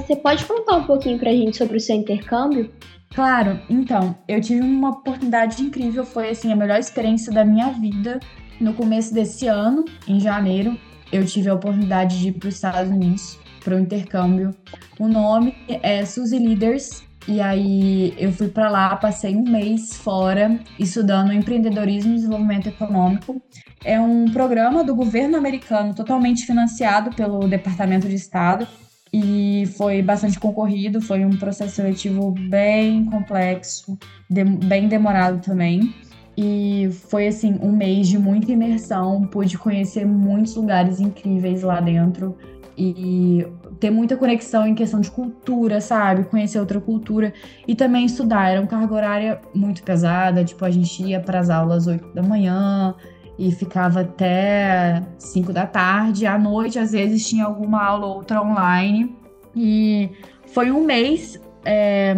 Você 0.00 0.16
pode 0.16 0.44
contar 0.44 0.76
um 0.76 0.84
pouquinho 0.84 1.18
pra 1.18 1.30
gente 1.30 1.56
sobre 1.56 1.76
o 1.76 1.80
seu 1.80 1.96
intercâmbio? 1.96 2.70
Claro, 3.14 3.60
então, 3.70 4.16
eu 4.26 4.40
tive 4.40 4.60
uma 4.60 4.90
oportunidade 4.90 5.62
incrível, 5.62 6.04
foi 6.04 6.30
assim 6.30 6.52
a 6.52 6.56
melhor 6.56 6.78
experiência 6.78 7.32
da 7.32 7.44
minha 7.44 7.70
vida. 7.70 8.18
No 8.60 8.74
começo 8.74 9.14
desse 9.14 9.46
ano, 9.46 9.84
em 10.08 10.18
janeiro, 10.18 10.76
eu 11.12 11.24
tive 11.24 11.48
a 11.48 11.54
oportunidade 11.54 12.18
de 12.18 12.28
ir 12.28 12.32
para 12.32 12.48
os 12.48 12.56
Estados 12.56 12.90
Unidos 12.90 13.38
para 13.62 13.76
o 13.76 13.78
intercâmbio. 13.78 14.54
O 14.98 15.08
nome 15.08 15.54
é 15.68 16.04
Suzy 16.04 16.38
Leaders 16.38 17.04
e 17.26 17.40
aí 17.40 18.14
eu 18.18 18.30
fui 18.32 18.48
para 18.48 18.68
lá, 18.68 18.94
passei 18.96 19.34
um 19.34 19.44
mês 19.44 19.94
fora 19.94 20.58
estudando 20.78 21.32
empreendedorismo 21.32 22.12
e 22.12 22.16
desenvolvimento 22.16 22.68
econômico. 22.68 23.40
É 23.84 23.98
um 23.98 24.26
programa 24.26 24.84
do 24.84 24.94
governo 24.94 25.36
americano 25.36 25.94
totalmente 25.94 26.44
financiado 26.44 27.14
pelo 27.14 27.46
Departamento 27.48 28.08
de 28.08 28.16
Estado 28.16 28.66
e 29.16 29.64
foi 29.76 30.02
bastante 30.02 30.40
concorrido, 30.40 31.00
foi 31.00 31.24
um 31.24 31.36
processo 31.36 31.76
seletivo 31.76 32.32
bem 32.32 33.04
complexo, 33.04 33.96
de, 34.28 34.42
bem 34.42 34.88
demorado 34.88 35.40
também. 35.40 35.94
E 36.36 36.88
foi 37.08 37.28
assim 37.28 37.56
um 37.62 37.70
mês 37.70 38.08
de 38.08 38.18
muita 38.18 38.50
imersão, 38.50 39.24
pude 39.28 39.56
conhecer 39.56 40.04
muitos 40.04 40.56
lugares 40.56 40.98
incríveis 40.98 41.62
lá 41.62 41.80
dentro 41.80 42.36
e 42.76 43.46
ter 43.78 43.88
muita 43.88 44.16
conexão 44.16 44.66
em 44.66 44.74
questão 44.74 45.00
de 45.00 45.12
cultura, 45.12 45.80
sabe? 45.80 46.24
Conhecer 46.24 46.58
outra 46.58 46.80
cultura 46.80 47.32
e 47.68 47.76
também 47.76 48.06
estudar. 48.06 48.48
Era 48.48 48.60
uma 48.60 48.66
carga 48.66 48.94
horária 48.94 49.40
muito 49.54 49.84
pesada, 49.84 50.44
tipo, 50.44 50.64
a 50.64 50.70
gente 50.72 51.04
ia 51.04 51.20
para 51.20 51.38
as 51.38 51.50
aulas 51.50 51.86
8 51.86 52.12
da 52.12 52.22
manhã, 52.22 52.96
e 53.38 53.50
ficava 53.50 54.00
até 54.00 55.02
5 55.18 55.52
da 55.52 55.66
tarde. 55.66 56.26
À 56.26 56.38
noite, 56.38 56.78
às 56.78 56.92
vezes, 56.92 57.28
tinha 57.28 57.44
alguma 57.44 57.82
aula 57.82 58.06
ou 58.06 58.16
outra 58.16 58.42
online. 58.42 59.16
E 59.54 60.10
foi 60.46 60.70
um 60.70 60.84
mês 60.84 61.40
é, 61.64 62.16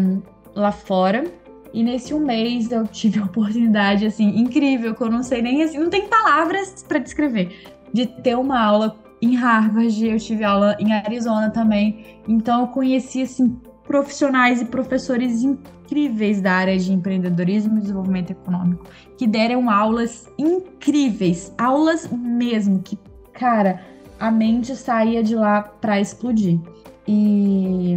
lá 0.54 0.72
fora. 0.72 1.24
E 1.72 1.82
nesse 1.82 2.14
um 2.14 2.20
mês 2.20 2.70
eu 2.70 2.86
tive 2.86 3.20
a 3.20 3.24
oportunidade, 3.24 4.06
assim, 4.06 4.38
incrível, 4.38 4.94
que 4.94 5.02
eu 5.02 5.10
não 5.10 5.22
sei 5.22 5.42
nem 5.42 5.62
assim, 5.62 5.78
não 5.78 5.90
tem 5.90 6.08
palavras 6.08 6.82
para 6.86 6.98
descrever, 6.98 7.54
de 7.92 8.06
ter 8.06 8.34
uma 8.34 8.58
aula 8.58 8.96
em 9.20 9.34
Harvard, 9.34 10.06
eu 10.06 10.18
tive 10.18 10.44
aula 10.44 10.76
em 10.78 10.92
Arizona 10.92 11.50
também. 11.50 12.20
Então 12.28 12.62
eu 12.62 12.66
conheci, 12.68 13.22
assim, 13.22 13.60
profissionais 13.86 14.60
e 14.60 14.64
professores 14.64 15.42
incríveis 15.42 16.40
da 16.40 16.52
área 16.52 16.76
de 16.76 16.92
empreendedorismo 16.92 17.78
e 17.78 17.80
desenvolvimento 17.80 18.30
econômico, 18.30 18.84
que 19.16 19.26
deram 19.26 19.70
aulas 19.70 20.28
incríveis, 20.38 21.52
aulas 21.56 22.08
mesmo, 22.10 22.80
que, 22.80 22.98
cara, 23.32 23.80
a 24.18 24.30
mente 24.30 24.74
saía 24.74 25.22
de 25.22 25.34
lá 25.34 25.62
para 25.62 26.00
explodir. 26.00 26.58
E, 27.06 27.96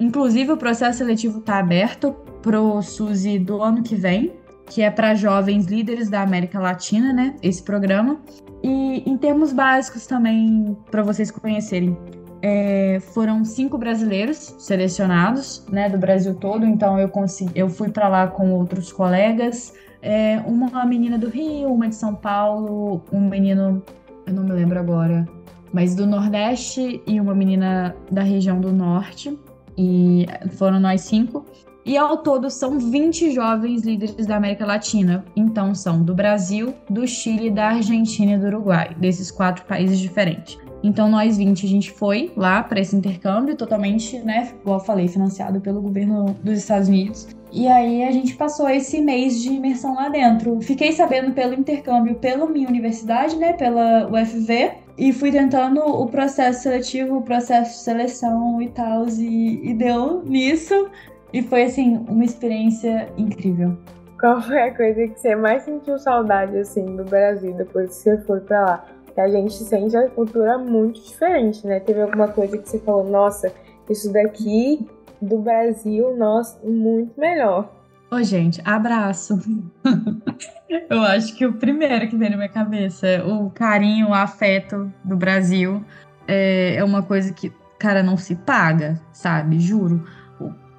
inclusive, 0.00 0.52
o 0.52 0.56
processo 0.56 0.98
seletivo 0.98 1.38
está 1.40 1.58
aberto 1.58 2.12
pro 2.42 2.80
SUSI 2.80 3.38
do 3.38 3.62
ano 3.62 3.82
que 3.82 3.94
vem, 3.94 4.32
que 4.66 4.82
é 4.82 4.90
para 4.90 5.14
jovens 5.14 5.66
líderes 5.66 6.08
da 6.08 6.22
América 6.22 6.58
Latina, 6.58 7.12
né? 7.12 7.36
Esse 7.42 7.62
programa. 7.62 8.20
E 8.62 9.02
em 9.08 9.16
termos 9.16 9.52
básicos 9.52 10.06
também, 10.06 10.76
para 10.90 11.02
vocês 11.02 11.30
conhecerem, 11.30 11.96
é, 12.42 13.00
foram 13.12 13.44
cinco 13.44 13.76
brasileiros 13.76 14.54
selecionados, 14.58 15.64
né, 15.70 15.88
do 15.88 15.98
Brasil 15.98 16.34
todo. 16.34 16.64
Então 16.64 16.98
eu 16.98 17.08
consegui, 17.08 17.52
eu 17.54 17.68
fui 17.68 17.88
para 17.88 18.08
lá 18.08 18.26
com 18.26 18.52
outros 18.52 18.92
colegas, 18.92 19.74
é, 20.00 20.38
uma 20.46 20.84
menina 20.84 21.18
do 21.18 21.28
Rio, 21.28 21.72
uma 21.72 21.88
de 21.88 21.94
São 21.94 22.14
Paulo, 22.14 23.02
um 23.12 23.20
menino, 23.20 23.82
eu 24.26 24.32
não 24.32 24.44
me 24.44 24.52
lembro 24.52 24.78
agora, 24.78 25.26
mas 25.72 25.94
do 25.94 26.06
Nordeste 26.06 27.02
e 27.06 27.20
uma 27.20 27.34
menina 27.34 27.94
da 28.10 28.22
região 28.22 28.60
do 28.60 28.72
Norte. 28.72 29.38
E 29.76 30.26
foram 30.56 30.80
nós 30.80 31.02
cinco. 31.02 31.44
E 31.84 31.96
ao 31.96 32.18
todo 32.18 32.50
são 32.50 32.78
20 32.78 33.30
jovens 33.32 33.82
líderes 33.82 34.26
da 34.26 34.36
América 34.36 34.66
Latina. 34.66 35.24
Então 35.36 35.74
são 35.74 36.02
do 36.02 36.14
Brasil, 36.14 36.74
do 36.90 37.06
Chile, 37.06 37.50
da 37.50 37.68
Argentina 37.68 38.32
e 38.32 38.38
do 38.38 38.46
Uruguai, 38.46 38.94
desses 38.98 39.30
quatro 39.30 39.64
países 39.64 39.98
diferentes. 39.98 40.58
Então, 40.82 41.08
nós 41.08 41.36
20, 41.36 41.66
a 41.66 41.68
gente 41.68 41.90
foi 41.90 42.30
lá 42.36 42.62
para 42.62 42.80
esse 42.80 42.94
intercâmbio, 42.94 43.56
totalmente, 43.56 44.18
né, 44.20 44.52
igual 44.60 44.78
eu 44.78 44.84
falei, 44.84 45.08
financiado 45.08 45.60
pelo 45.60 45.80
governo 45.80 46.36
dos 46.42 46.58
Estados 46.58 46.88
Unidos. 46.88 47.28
E 47.50 47.66
aí 47.66 48.04
a 48.04 48.10
gente 48.10 48.36
passou 48.36 48.68
esse 48.68 49.00
mês 49.00 49.40
de 49.40 49.48
imersão 49.48 49.94
lá 49.94 50.08
dentro. 50.08 50.60
Fiquei 50.60 50.92
sabendo 50.92 51.32
pelo 51.32 51.54
intercâmbio 51.54 52.14
pela 52.16 52.46
minha 52.46 52.68
universidade, 52.68 53.36
né, 53.36 53.54
pela 53.54 54.08
UFV, 54.08 54.72
e 54.96 55.12
fui 55.12 55.30
tentando 55.30 55.80
o 55.80 56.06
processo 56.06 56.62
seletivo, 56.62 57.18
o 57.18 57.22
processo 57.22 57.78
de 57.78 57.84
seleção 57.84 58.60
e 58.60 58.68
tal, 58.68 59.06
e, 59.08 59.70
e 59.70 59.74
deu 59.74 60.22
nisso. 60.24 60.88
E 61.32 61.42
foi, 61.42 61.64
assim, 61.64 62.04
uma 62.08 62.24
experiência 62.24 63.08
incrível. 63.16 63.76
Qual 64.18 64.40
foi 64.42 64.60
a 64.60 64.74
coisa 64.74 65.06
que 65.06 65.20
você 65.20 65.36
mais 65.36 65.62
sentiu 65.62 65.98
saudade, 65.98 66.56
assim, 66.58 66.84
do 66.96 67.04
Brasil 67.04 67.52
depois 67.54 67.90
que 67.90 67.94
você 67.94 68.18
foi 68.22 68.40
para 68.40 68.64
lá? 68.64 68.84
Que 69.18 69.22
a 69.22 69.28
gente 69.28 69.52
sente 69.52 69.96
a 69.96 70.08
cultura 70.08 70.56
muito 70.58 71.00
diferente, 71.00 71.66
né? 71.66 71.80
Teve 71.80 72.02
alguma 72.02 72.28
coisa 72.28 72.56
que 72.56 72.68
você 72.68 72.78
falou, 72.78 73.02
nossa, 73.10 73.52
isso 73.90 74.12
daqui 74.12 74.86
do 75.20 75.38
Brasil, 75.38 76.16
nossa, 76.16 76.56
muito 76.64 77.18
melhor. 77.18 77.68
Ô, 78.12 78.22
gente, 78.22 78.62
abraço. 78.64 79.36
Eu 80.88 81.02
acho 81.02 81.34
que 81.34 81.44
o 81.44 81.52
primeiro 81.52 82.06
que 82.06 82.16
vem 82.16 82.30
na 82.30 82.36
minha 82.36 82.48
cabeça, 82.48 83.24
o 83.26 83.50
carinho, 83.50 84.10
o 84.10 84.14
afeto 84.14 84.92
do 85.02 85.16
Brasil, 85.16 85.84
é, 86.28 86.76
é 86.76 86.84
uma 86.84 87.02
coisa 87.02 87.32
que, 87.32 87.52
cara, 87.76 88.04
não 88.04 88.16
se 88.16 88.36
paga, 88.36 89.00
sabe? 89.12 89.58
Juro. 89.58 90.04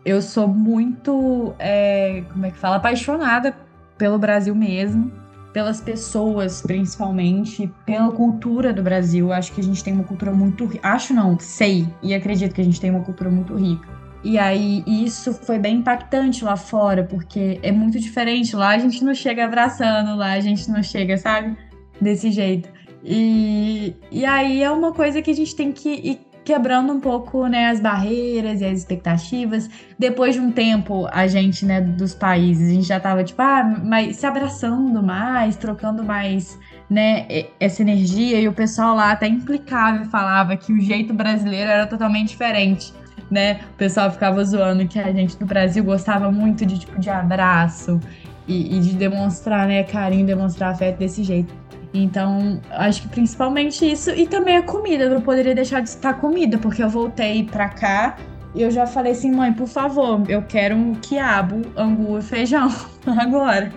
Eu 0.05 0.21
sou 0.21 0.47
muito, 0.47 1.53
é, 1.59 2.23
como 2.31 2.45
é 2.45 2.51
que 2.51 2.57
fala, 2.57 2.77
apaixonada 2.77 3.53
pelo 3.97 4.17
Brasil 4.17 4.55
mesmo, 4.55 5.11
pelas 5.53 5.81
pessoas 5.81 6.61
principalmente, 6.61 7.71
pela 7.85 8.11
cultura 8.11 8.71
do 8.71 8.83
Brasil. 8.83 9.31
Acho 9.31 9.51
que 9.53 9.61
a 9.61 9.63
gente 9.63 9.83
tem 9.83 9.93
uma 9.93 10.03
cultura 10.03 10.31
muito, 10.31 10.69
acho 10.83 11.13
não, 11.13 11.39
sei 11.39 11.87
e 12.01 12.13
acredito 12.13 12.53
que 12.53 12.61
a 12.61 12.63
gente 12.63 12.79
tem 12.79 12.89
uma 12.91 13.03
cultura 13.03 13.29
muito 13.29 13.55
rica. 13.55 13.99
E 14.23 14.37
aí, 14.37 14.83
isso 14.85 15.33
foi 15.33 15.57
bem 15.57 15.77
impactante 15.77 16.43
lá 16.43 16.57
fora, 16.57 17.05
porque 17.05 17.57
é 17.63 17.71
muito 17.71 17.97
diferente. 17.99 18.53
Lá 18.55 18.69
a 18.69 18.77
gente 18.77 19.03
não 19.03 19.15
chega 19.15 19.45
abraçando, 19.45 20.15
lá 20.17 20.33
a 20.33 20.39
gente 20.41 20.69
não 20.69 20.83
chega, 20.83 21.17
sabe? 21.17 21.57
Desse 22.01 22.29
jeito. 22.29 22.69
E, 23.03 23.95
e 24.11 24.25
aí 24.25 24.61
é 24.61 24.69
uma 24.69 24.91
coisa 24.91 25.21
que 25.21 25.31
a 25.31 25.33
gente 25.33 25.55
tem 25.55 25.71
que 25.71 25.89
ir 25.89 26.19
quebrando 26.49 26.91
um 26.91 26.99
pouco, 26.99 27.45
né, 27.45 27.67
as 27.67 27.79
barreiras 27.79 28.59
e 28.59 28.65
as 28.65 28.79
expectativas. 28.79 29.69
Depois 29.99 30.33
de 30.33 30.41
um 30.41 30.51
tempo, 30.51 31.07
a 31.11 31.27
gente, 31.27 31.63
né, 31.63 31.79
dos 31.79 32.15
países, 32.15 32.71
a 32.71 32.73
gente 32.73 32.87
já 32.87 32.99
tava, 32.99 33.23
tipo, 33.23 33.39
ah, 33.39 33.63
mas 33.85 34.15
se 34.17 34.25
abraçando 34.25 35.03
mais, 35.03 35.55
trocando 35.55 36.03
mais, 36.03 36.57
né, 36.89 37.27
essa 37.59 37.83
energia. 37.83 38.41
E 38.41 38.47
o 38.47 38.53
pessoal 38.53 38.95
lá 38.95 39.11
até 39.11 39.27
implicava 39.27 40.01
e 40.01 40.05
falava 40.05 40.57
que 40.57 40.73
o 40.73 40.81
jeito 40.81 41.13
brasileiro 41.13 41.69
era 41.69 41.85
totalmente 41.85 42.29
diferente 42.29 42.93
né? 43.29 43.59
O 43.75 43.77
pessoal 43.77 44.09
ficava 44.09 44.43
zoando 44.43 44.87
que 44.87 44.97
a 44.97 45.11
gente 45.11 45.37
do 45.37 45.45
Brasil 45.45 45.83
gostava 45.83 46.31
muito 46.31 46.65
de 46.65 46.79
tipo 46.79 46.99
de 46.99 47.11
abraço 47.11 47.99
e, 48.47 48.75
e 48.75 48.79
de 48.79 48.93
demonstrar, 48.93 49.67
né, 49.67 49.83
carinho, 49.83 50.25
demonstrar 50.25 50.71
afeto 50.71 50.97
desse 50.97 51.23
jeito. 51.23 51.53
Então, 51.93 52.61
acho 52.69 53.01
que 53.03 53.07
principalmente 53.09 53.89
isso 53.89 54.11
e 54.11 54.27
também 54.27 54.57
a 54.57 54.63
comida. 54.63 55.05
Eu 55.05 55.09
não 55.11 55.21
poderia 55.21 55.55
deixar 55.55 55.81
de 55.81 55.89
citar 55.89 56.19
comida, 56.19 56.57
porque 56.57 56.83
eu 56.83 56.89
voltei 56.89 57.43
pra 57.43 57.69
cá 57.69 58.17
e 58.53 58.61
eu 58.61 58.71
já 58.71 58.87
falei 58.87 59.11
assim, 59.11 59.31
mãe, 59.31 59.53
por 59.53 59.67
favor, 59.67 60.21
eu 60.27 60.41
quero 60.41 60.75
um 60.75 60.95
quiabo, 60.95 61.61
angu 61.77 62.17
e 62.17 62.21
feijão 62.21 62.69
agora. 63.05 63.71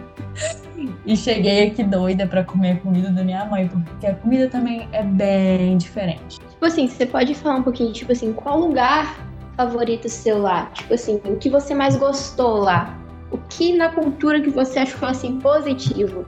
E 1.07 1.17
cheguei 1.17 1.69
aqui 1.69 1.85
doida 1.85 2.27
para 2.27 2.43
comer 2.43 2.73
a 2.73 2.77
comida 2.77 3.11
da 3.11 3.23
minha 3.23 3.45
mãe, 3.45 3.69
porque 3.69 4.07
a 4.07 4.15
comida 4.15 4.49
também 4.49 4.89
é 4.93 5.03
bem 5.03 5.77
diferente. 5.77 6.39
Tipo 6.39 6.65
assim, 6.65 6.89
você 6.89 7.07
pode 7.07 7.35
falar 7.35 7.57
um 7.57 7.63
pouquinho, 7.63 7.93
tipo 7.93 8.13
assim, 8.13 8.33
qual 8.33 8.59
lugar 8.59 9.17
favorito 9.57 10.09
seu 10.09 10.39
lá? 10.39 10.67
Tipo 10.67 10.95
assim, 10.95 11.21
o 11.25 11.37
que 11.37 11.51
você 11.51 11.75
mais 11.75 11.97
gostou 11.97 12.59
lá? 12.59 12.99
O 13.33 13.39
que 13.49 13.77
na 13.77 13.89
cultura 13.89 14.41
que 14.41 14.51
você 14.51 14.81
achou 14.81 15.09
assim 15.09 15.41
positivo? 15.41 16.27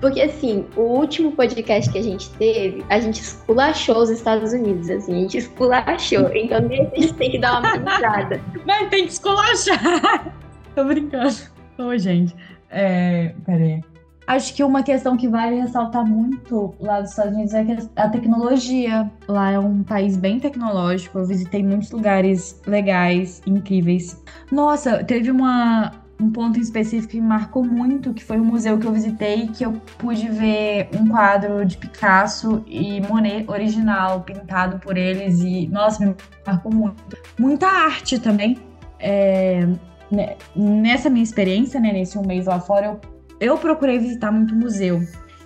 Porque 0.00 0.20
assim, 0.20 0.66
o 0.74 0.80
último 0.80 1.32
podcast 1.32 1.90
que 1.92 1.98
a 1.98 2.02
gente 2.02 2.30
teve, 2.30 2.84
a 2.88 2.98
gente 2.98 3.20
esculachou 3.20 3.98
os 3.98 4.10
Estados 4.10 4.52
Unidos, 4.52 4.88
assim, 4.90 5.12
a 5.12 5.20
gente 5.20 5.38
esculachou. 5.38 6.34
Então 6.34 6.60
nesse 6.62 6.96
a 6.96 7.00
gente 7.00 7.14
tem 7.14 7.30
que 7.30 7.38
dar 7.38 7.60
uma 7.60 7.78
pensada. 7.78 8.40
Mas 8.66 8.88
tem 8.88 9.06
que 9.06 9.12
esculachar! 9.12 10.34
Tô 10.74 10.84
brincando. 10.84 11.36
Ô, 11.78 11.96
gente. 11.96 12.34
É. 12.70 13.34
Peraí. 13.44 13.82
Acho 14.26 14.54
que 14.54 14.64
uma 14.64 14.82
questão 14.82 15.16
que 15.16 15.28
vale 15.28 15.60
ressaltar 15.60 16.04
muito 16.04 16.74
lá 16.80 17.00
dos 17.00 17.10
Estados 17.10 17.32
Unidos 17.32 17.54
é 17.54 17.64
a 17.94 18.08
tecnologia. 18.08 19.08
Lá 19.28 19.52
é 19.52 19.58
um 19.58 19.84
país 19.84 20.16
bem 20.16 20.40
tecnológico. 20.40 21.18
Eu 21.18 21.26
visitei 21.26 21.62
muitos 21.62 21.92
lugares 21.92 22.60
legais, 22.66 23.40
incríveis. 23.46 24.20
Nossa, 24.50 25.04
teve 25.04 25.30
uma, 25.30 25.92
um 26.20 26.30
ponto 26.30 26.58
em 26.58 26.62
específico 26.62 27.12
que 27.12 27.20
me 27.20 27.26
marcou 27.26 27.64
muito, 27.64 28.14
que 28.14 28.24
foi 28.24 28.40
um 28.40 28.44
museu 28.44 28.78
que 28.78 28.86
eu 28.86 28.92
visitei, 28.92 29.48
que 29.48 29.64
eu 29.64 29.72
pude 29.98 30.28
ver 30.28 30.88
um 30.98 31.08
quadro 31.08 31.64
de 31.64 31.76
Picasso 31.76 32.64
e 32.66 33.00
Monet 33.02 33.44
original, 33.48 34.22
pintado 34.22 34.78
por 34.78 34.96
eles. 34.96 35.40
E, 35.40 35.66
nossa, 35.68 36.04
me 36.04 36.14
marcou 36.46 36.72
muito. 36.72 37.16
Muita 37.38 37.66
arte 37.66 38.18
também. 38.18 38.58
É, 38.98 39.68
né, 40.10 40.36
nessa 40.54 41.10
minha 41.10 41.22
experiência, 41.22 41.78
né, 41.78 41.92
nesse 41.92 42.16
um 42.16 42.26
mês 42.26 42.46
lá 42.46 42.58
fora, 42.58 42.86
eu 42.86 43.00
eu 43.40 43.56
procurei 43.58 43.98
visitar 43.98 44.32
muito 44.32 44.54
museu. 44.54 45.02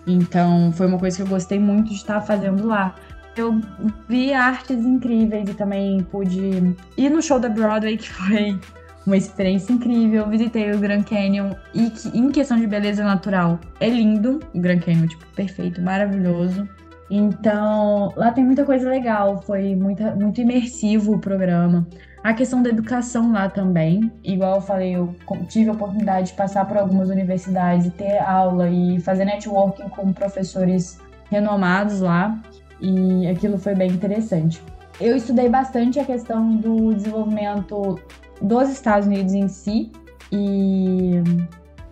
Então, 0.07 0.73
foi 0.73 0.87
uma 0.87 0.99
coisa 0.99 1.17
que 1.17 1.23
eu 1.23 1.27
gostei 1.27 1.59
muito 1.59 1.89
de 1.89 1.97
estar 1.97 2.21
fazendo 2.21 2.67
lá. 2.67 2.95
Eu 3.37 3.61
vi 4.09 4.33
artes 4.33 4.85
incríveis 4.85 5.49
e 5.49 5.55
também 5.55 6.03
pude 6.05 6.75
ir 6.97 7.11
no 7.11 7.23
show 7.23 7.39
da 7.39 7.49
Broadway, 7.49 7.97
que 7.97 8.09
foi 8.09 8.59
uma 9.07 9.17
experiência 9.17 9.73
incrível. 9.73 10.29
Visitei 10.29 10.73
o 10.73 10.79
Grand 10.79 11.03
Canyon 11.03 11.53
e 11.75 11.91
que, 11.91 12.17
em 12.17 12.31
questão 12.31 12.59
de 12.59 12.67
beleza 12.67 13.05
natural, 13.05 13.59
é 13.81 13.89
lindo. 13.89 14.41
O 14.55 14.61
Grand 14.61 14.81
Canyon, 14.81 15.07
tipo, 15.07 15.27
perfeito, 15.35 15.81
maravilhoso. 15.81 16.69
Então, 17.11 18.13
lá 18.17 18.31
tem 18.31 18.45
muita 18.45 18.65
coisa 18.65 18.89
legal. 18.89 19.43
Foi 19.43 19.75
muita, 19.75 20.15
muito 20.15 20.41
imersivo 20.41 21.15
o 21.15 21.19
programa. 21.19 21.87
A 22.23 22.35
questão 22.35 22.63
da 22.63 22.69
educação 22.69 23.33
lá 23.33 23.49
também, 23.49 24.13
igual 24.23 24.57
eu 24.57 24.61
falei, 24.61 24.95
eu 24.95 25.15
tive 25.49 25.71
a 25.71 25.73
oportunidade 25.73 26.29
de 26.29 26.33
passar 26.35 26.67
por 26.67 26.77
algumas 26.77 27.09
universidades 27.09 27.87
e 27.87 27.91
ter 27.91 28.19
aula 28.19 28.69
e 28.69 29.01
fazer 29.01 29.25
networking 29.25 29.89
com 29.89 30.13
professores 30.13 31.01
renomados 31.31 32.01
lá, 32.01 32.39
e 32.79 33.27
aquilo 33.27 33.57
foi 33.57 33.75
bem 33.75 33.91
interessante. 33.91 34.63
Eu 35.01 35.17
estudei 35.17 35.49
bastante 35.49 35.99
a 35.99 36.05
questão 36.05 36.57
do 36.57 36.93
desenvolvimento 36.93 37.99
dos 38.41 38.69
Estados 38.69 39.07
Unidos 39.07 39.33
em 39.33 39.49
si, 39.49 39.93
e 40.33 41.23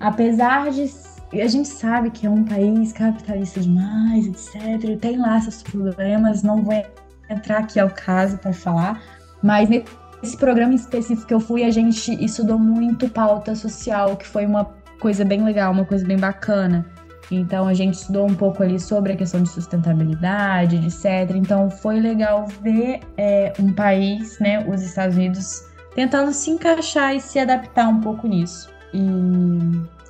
apesar 0.01 0.71
de 0.71 0.91
a 1.33 1.47
gente 1.47 1.69
sabe 1.69 2.11
que 2.11 2.27
é 2.27 2.31
um 2.31 2.45
país 2.45 2.93
capitalista 2.93 3.61
demais, 3.61 4.27
etc. 4.27 4.99
Tem 4.99 5.19
lá 5.19 5.39
seus 5.41 5.63
problemas, 5.63 6.43
não 6.43 6.63
vou 6.63 6.83
entrar 7.29 7.59
aqui 7.59 7.79
ao 7.79 7.91
caso 7.91 8.39
para 8.39 8.53
falar, 8.53 9.03
mas 9.43 9.69
esse 10.23 10.37
programa 10.37 10.75
específico 10.75 11.27
que 11.27 11.35
eu 11.35 11.41
fui, 11.41 11.65
a 11.65 11.71
gente 11.71 12.13
estudou 12.25 12.59
muito 12.59 13.09
pauta 13.11 13.55
social, 13.55 14.17
que 14.17 14.27
foi 14.27 14.47
uma 14.47 14.65
coisa 14.99 15.25
bem 15.25 15.45
legal, 15.45 15.73
uma 15.73 15.85
coisa 15.85 16.05
bem 16.07 16.17
bacana. 16.17 16.87
Então 17.31 17.69
a 17.69 17.75
gente 17.75 17.95
estudou 17.95 18.27
um 18.27 18.35
pouco 18.35 18.63
ali 18.63 18.81
sobre 18.81 19.13
a 19.13 19.17
questão 19.17 19.43
de 19.43 19.51
sustentabilidade, 19.51 20.77
etc. 20.77 21.37
Então 21.37 21.71
foi 21.71 22.01
legal 22.01 22.47
ver 22.63 23.01
é, 23.19 23.53
um 23.61 23.73
país, 23.73 24.39
né, 24.39 24.67
os 24.67 24.83
Estados 24.83 25.15
Unidos, 25.15 25.68
tentando 25.99 26.33
se 26.33 26.49
encaixar 26.49 27.17
e 27.17 27.21
se 27.21 27.41
adaptar 27.41 27.89
um 27.89 28.01
pouco 28.01 28.29
nisso. 28.29 28.71
E 28.95 29.01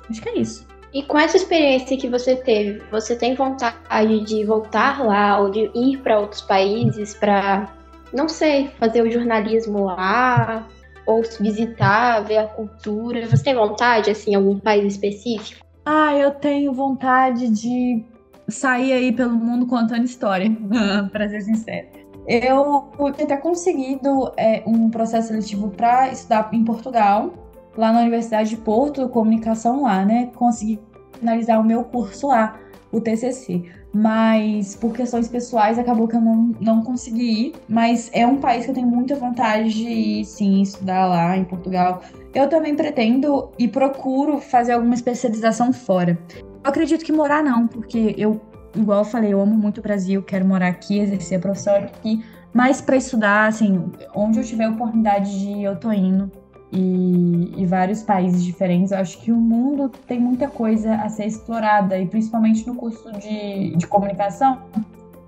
acho 0.07 0.21
que 0.21 0.29
é 0.29 0.37
isso. 0.37 0.67
E 0.93 1.01
com 1.01 1.17
essa 1.17 1.35
experiência 1.35 1.97
que 1.97 2.07
você 2.07 2.35
teve, 2.35 2.79
você 2.91 3.15
tem 3.15 3.33
vontade 3.33 4.19
de 4.23 4.45
voltar 4.45 5.03
lá 5.03 5.39
ou 5.39 5.49
de 5.49 5.71
ir 5.73 5.97
para 6.03 6.19
outros 6.19 6.41
países 6.41 7.15
para 7.15 7.73
não 8.13 8.29
sei, 8.29 8.69
fazer 8.79 9.01
o 9.01 9.09
jornalismo 9.09 9.85
lá, 9.85 10.67
ou 11.07 11.23
visitar, 11.39 12.21
ver 12.21 12.37
a 12.37 12.47
cultura. 12.47 13.25
Você 13.27 13.43
tem 13.43 13.55
vontade, 13.55 14.11
assim, 14.11 14.31
em 14.31 14.35
algum 14.35 14.59
país 14.59 14.93
específico? 14.93 15.65
Ah, 15.83 16.15
eu 16.15 16.29
tenho 16.31 16.71
vontade 16.71 17.49
de 17.49 18.03
sair 18.47 18.93
aí 18.93 19.11
pelo 19.11 19.33
mundo 19.33 19.65
contando 19.65 20.05
história, 20.05 20.55
para 21.11 21.29
ser 21.29 21.41
sincera. 21.41 21.98
Eu 22.29 22.91
tinha 23.13 23.25
até 23.25 23.37
conseguido 23.37 24.31
é, 24.37 24.61
um 24.65 24.89
processo 24.89 25.29
seletivo 25.29 25.69
para 25.69 26.09
estudar 26.09 26.49
em 26.53 26.63
Portugal, 26.63 27.33
lá 27.75 27.91
na 27.91 28.01
Universidade 28.01 28.51
de 28.51 28.57
Porto, 28.57 29.09
comunicação 29.09 29.81
lá, 29.81 30.05
né? 30.05 30.29
Consegui 30.35 30.79
finalizar 31.19 31.59
o 31.59 31.63
meu 31.63 31.83
curso 31.83 32.27
lá, 32.27 32.59
o 32.91 33.01
TCC 33.01 33.63
mas 33.93 34.75
por 34.75 34.93
questões 34.93 35.27
pessoais 35.27 35.79
acabou 35.79 36.07
que 36.07 36.15
eu 36.15 36.21
não, 36.21 36.55
não 36.59 36.83
consegui 36.83 37.47
ir. 37.47 37.53
Mas 37.67 38.09
é 38.13 38.25
um 38.25 38.37
país 38.37 38.65
que 38.65 38.71
eu 38.71 38.75
tenho 38.75 38.87
muita 38.87 39.15
vontade 39.15 39.73
de 39.73 39.87
ir, 39.87 40.25
sim, 40.25 40.61
estudar 40.61 41.07
lá 41.07 41.37
em 41.37 41.43
Portugal. 41.43 42.01
Eu 42.33 42.47
também 42.47 42.75
pretendo 42.75 43.49
e 43.57 43.67
procuro 43.67 44.39
fazer 44.39 44.73
alguma 44.73 44.93
especialização 44.93 45.73
fora. 45.73 46.17
Eu 46.37 46.69
acredito 46.69 47.03
que 47.03 47.11
morar 47.11 47.43
não, 47.43 47.67
porque 47.67 48.13
eu, 48.17 48.39
igual 48.75 48.99
eu 48.99 49.05
falei, 49.05 49.33
eu 49.33 49.41
amo 49.41 49.55
muito 49.55 49.79
o 49.79 49.81
Brasil, 49.81 50.21
quero 50.23 50.45
morar 50.45 50.67
aqui, 50.67 50.99
exercer 50.99 51.37
a 51.37 51.41
profissão 51.41 51.75
aqui. 51.75 52.23
Mas 52.53 52.81
para 52.81 52.95
estudar, 52.95 53.47
assim, 53.47 53.91
onde 54.13 54.39
eu 54.39 54.43
tiver 54.43 54.67
oportunidade 54.67 55.39
de 55.39 55.47
ir, 55.49 55.63
eu 55.63 55.75
tô 55.75 55.91
indo 55.91 56.31
e, 56.71 57.53
e, 57.57 57.65
vários 57.65 58.01
países 58.03 58.43
diferentes. 58.43 58.91
Eu 58.91 58.99
acho 58.99 59.19
que 59.19 59.31
o 59.31 59.37
mundo 59.37 59.89
tem 60.07 60.19
muita 60.19 60.47
coisa 60.47 60.95
a 60.95 61.09
ser 61.09 61.25
explorada, 61.25 61.97
e 61.97 62.07
principalmente 62.07 62.65
no 62.65 62.75
curso 62.75 63.11
de, 63.13 63.75
de 63.75 63.87
comunicação, 63.87 64.59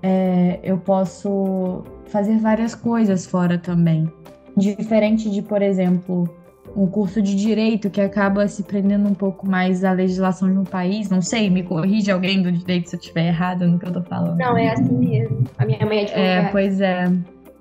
é, 0.02 0.60
eu 0.64 0.78
posso 0.78 1.84
fazer 2.08 2.38
várias 2.38 2.76
coisas 2.76 3.26
fora 3.26 3.58
também. 3.58 4.12
Diferente 4.58 5.30
de, 5.30 5.42
por 5.42 5.62
exemplo, 5.62 6.30
um 6.76 6.88
curso 6.88 7.22
de 7.22 7.36
direito 7.36 7.90
que 7.90 8.00
acaba 8.00 8.48
se 8.48 8.64
prendendo 8.64 9.08
um 9.08 9.14
pouco 9.14 9.48
mais 9.48 9.84
à 9.84 9.92
legislação 9.92 10.52
de 10.52 10.58
um 10.58 10.64
país. 10.64 11.10
Não 11.10 11.22
sei, 11.22 11.50
me 11.50 11.64
corrige 11.64 12.12
alguém 12.12 12.42
do 12.42 12.52
direito 12.52 12.90
se 12.90 12.96
eu 12.96 13.00
estiver 13.00 13.28
errado 13.28 13.68
no 13.68 13.78
que 13.78 13.86
eu 13.86 13.92
tô 13.92 14.02
falando. 14.02 14.38
Não, 14.38 14.58
é 14.58 14.70
assim 14.72 14.98
mesmo. 14.98 15.44
A 15.58 15.66
minha 15.66 15.86
mãe 15.86 16.00
é 16.00 16.02
advogada. 16.04 16.28
É, 16.28 16.52
pois 16.52 16.82
é. 16.82 17.12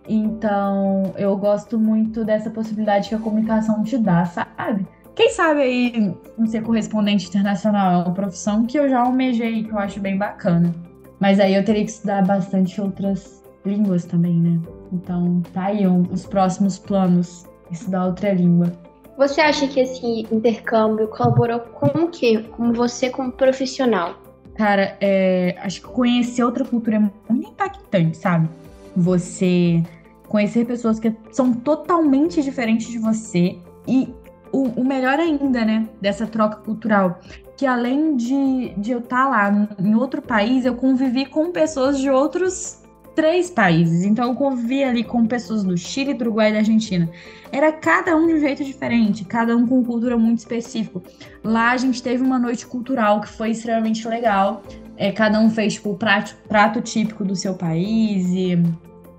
Então, 0.08 1.12
eu 1.16 1.36
gosto 1.36 1.78
muito 1.78 2.24
dessa 2.24 2.50
possibilidade 2.50 3.08
que 3.08 3.14
a 3.14 3.18
comunicação 3.18 3.82
te 3.82 3.96
dá, 3.98 4.24
sabe? 4.24 4.86
quem 5.14 5.28
sabe 5.30 5.60
aí 5.60 6.16
não 6.38 6.46
ser 6.46 6.62
correspondente 6.62 7.28
internacional 7.28 7.92
é 7.92 8.04
uma 8.04 8.14
profissão 8.14 8.64
que 8.64 8.78
eu 8.78 8.88
já 8.88 9.00
almejei, 9.00 9.64
que 9.64 9.70
eu 9.70 9.78
acho 9.78 10.00
bem 10.00 10.16
bacana. 10.16 10.74
Mas 11.20 11.38
aí 11.38 11.54
eu 11.54 11.62
teria 11.62 11.84
que 11.84 11.90
estudar 11.90 12.24
bastante 12.24 12.80
outras 12.80 13.44
línguas 13.64 14.06
também, 14.06 14.40
né? 14.40 14.58
Então, 14.90 15.42
tá 15.52 15.66
aí 15.66 15.86
um, 15.86 16.02
os 16.10 16.24
próximos 16.24 16.78
planos, 16.78 17.46
estudar 17.70 18.06
outra 18.06 18.32
língua. 18.32 18.72
Você 19.20 19.38
acha 19.42 19.68
que 19.68 19.78
esse 19.78 20.26
intercâmbio 20.32 21.06
colaborou 21.08 21.60
com 21.60 22.04
o 22.04 22.08
quê? 22.08 22.42
Com 22.52 22.72
você 22.72 23.10
como 23.10 23.30
profissional? 23.30 24.14
Cara, 24.54 24.96
é, 24.98 25.56
acho 25.60 25.82
que 25.82 25.88
conhecer 25.88 26.42
outra 26.42 26.64
cultura 26.64 26.96
é 26.96 27.30
muito 27.30 27.50
impactante, 27.50 28.16
sabe? 28.16 28.48
Você 28.96 29.82
conhecer 30.26 30.64
pessoas 30.64 30.98
que 30.98 31.14
são 31.32 31.52
totalmente 31.52 32.42
diferentes 32.42 32.88
de 32.88 32.98
você 32.98 33.58
e 33.86 34.08
o, 34.50 34.80
o 34.80 34.84
melhor 34.86 35.18
ainda, 35.18 35.66
né, 35.66 35.86
dessa 36.00 36.26
troca 36.26 36.56
cultural, 36.56 37.20
que 37.58 37.66
além 37.66 38.16
de, 38.16 38.70
de 38.78 38.92
eu 38.92 39.00
estar 39.00 39.24
tá 39.24 39.28
lá 39.28 39.68
em 39.78 39.94
outro 39.94 40.22
país, 40.22 40.64
eu 40.64 40.74
convivi 40.76 41.26
com 41.26 41.52
pessoas 41.52 41.98
de 41.98 42.08
outros 42.08 42.79
três 43.20 43.50
países. 43.50 44.02
Então 44.02 44.30
eu 44.30 44.34
convivi 44.34 44.82
ali 44.82 45.04
com 45.04 45.26
pessoas 45.26 45.62
do 45.62 45.76
Chile, 45.76 46.14
do 46.14 46.22
Uruguai 46.22 46.48
e 46.48 46.52
da 46.52 46.58
Argentina. 46.60 47.06
Era 47.52 47.70
cada 47.70 48.16
um 48.16 48.26
de 48.26 48.32
um 48.32 48.40
jeito 48.40 48.64
diferente, 48.64 49.26
cada 49.26 49.54
um 49.54 49.66
com 49.66 49.84
cultura 49.84 50.16
muito 50.16 50.38
específica. 50.38 51.02
Lá 51.44 51.72
a 51.72 51.76
gente 51.76 52.02
teve 52.02 52.22
uma 52.22 52.38
noite 52.38 52.66
cultural 52.66 53.20
que 53.20 53.28
foi 53.28 53.50
extremamente 53.50 54.08
legal. 54.08 54.62
É, 54.96 55.12
cada 55.12 55.38
um 55.38 55.50
fez 55.50 55.74
tipo, 55.74 55.90
o 55.90 55.96
prato, 55.98 56.34
prato 56.48 56.80
típico 56.80 57.22
do 57.22 57.36
seu 57.36 57.52
país 57.52 58.26
e 58.30 58.58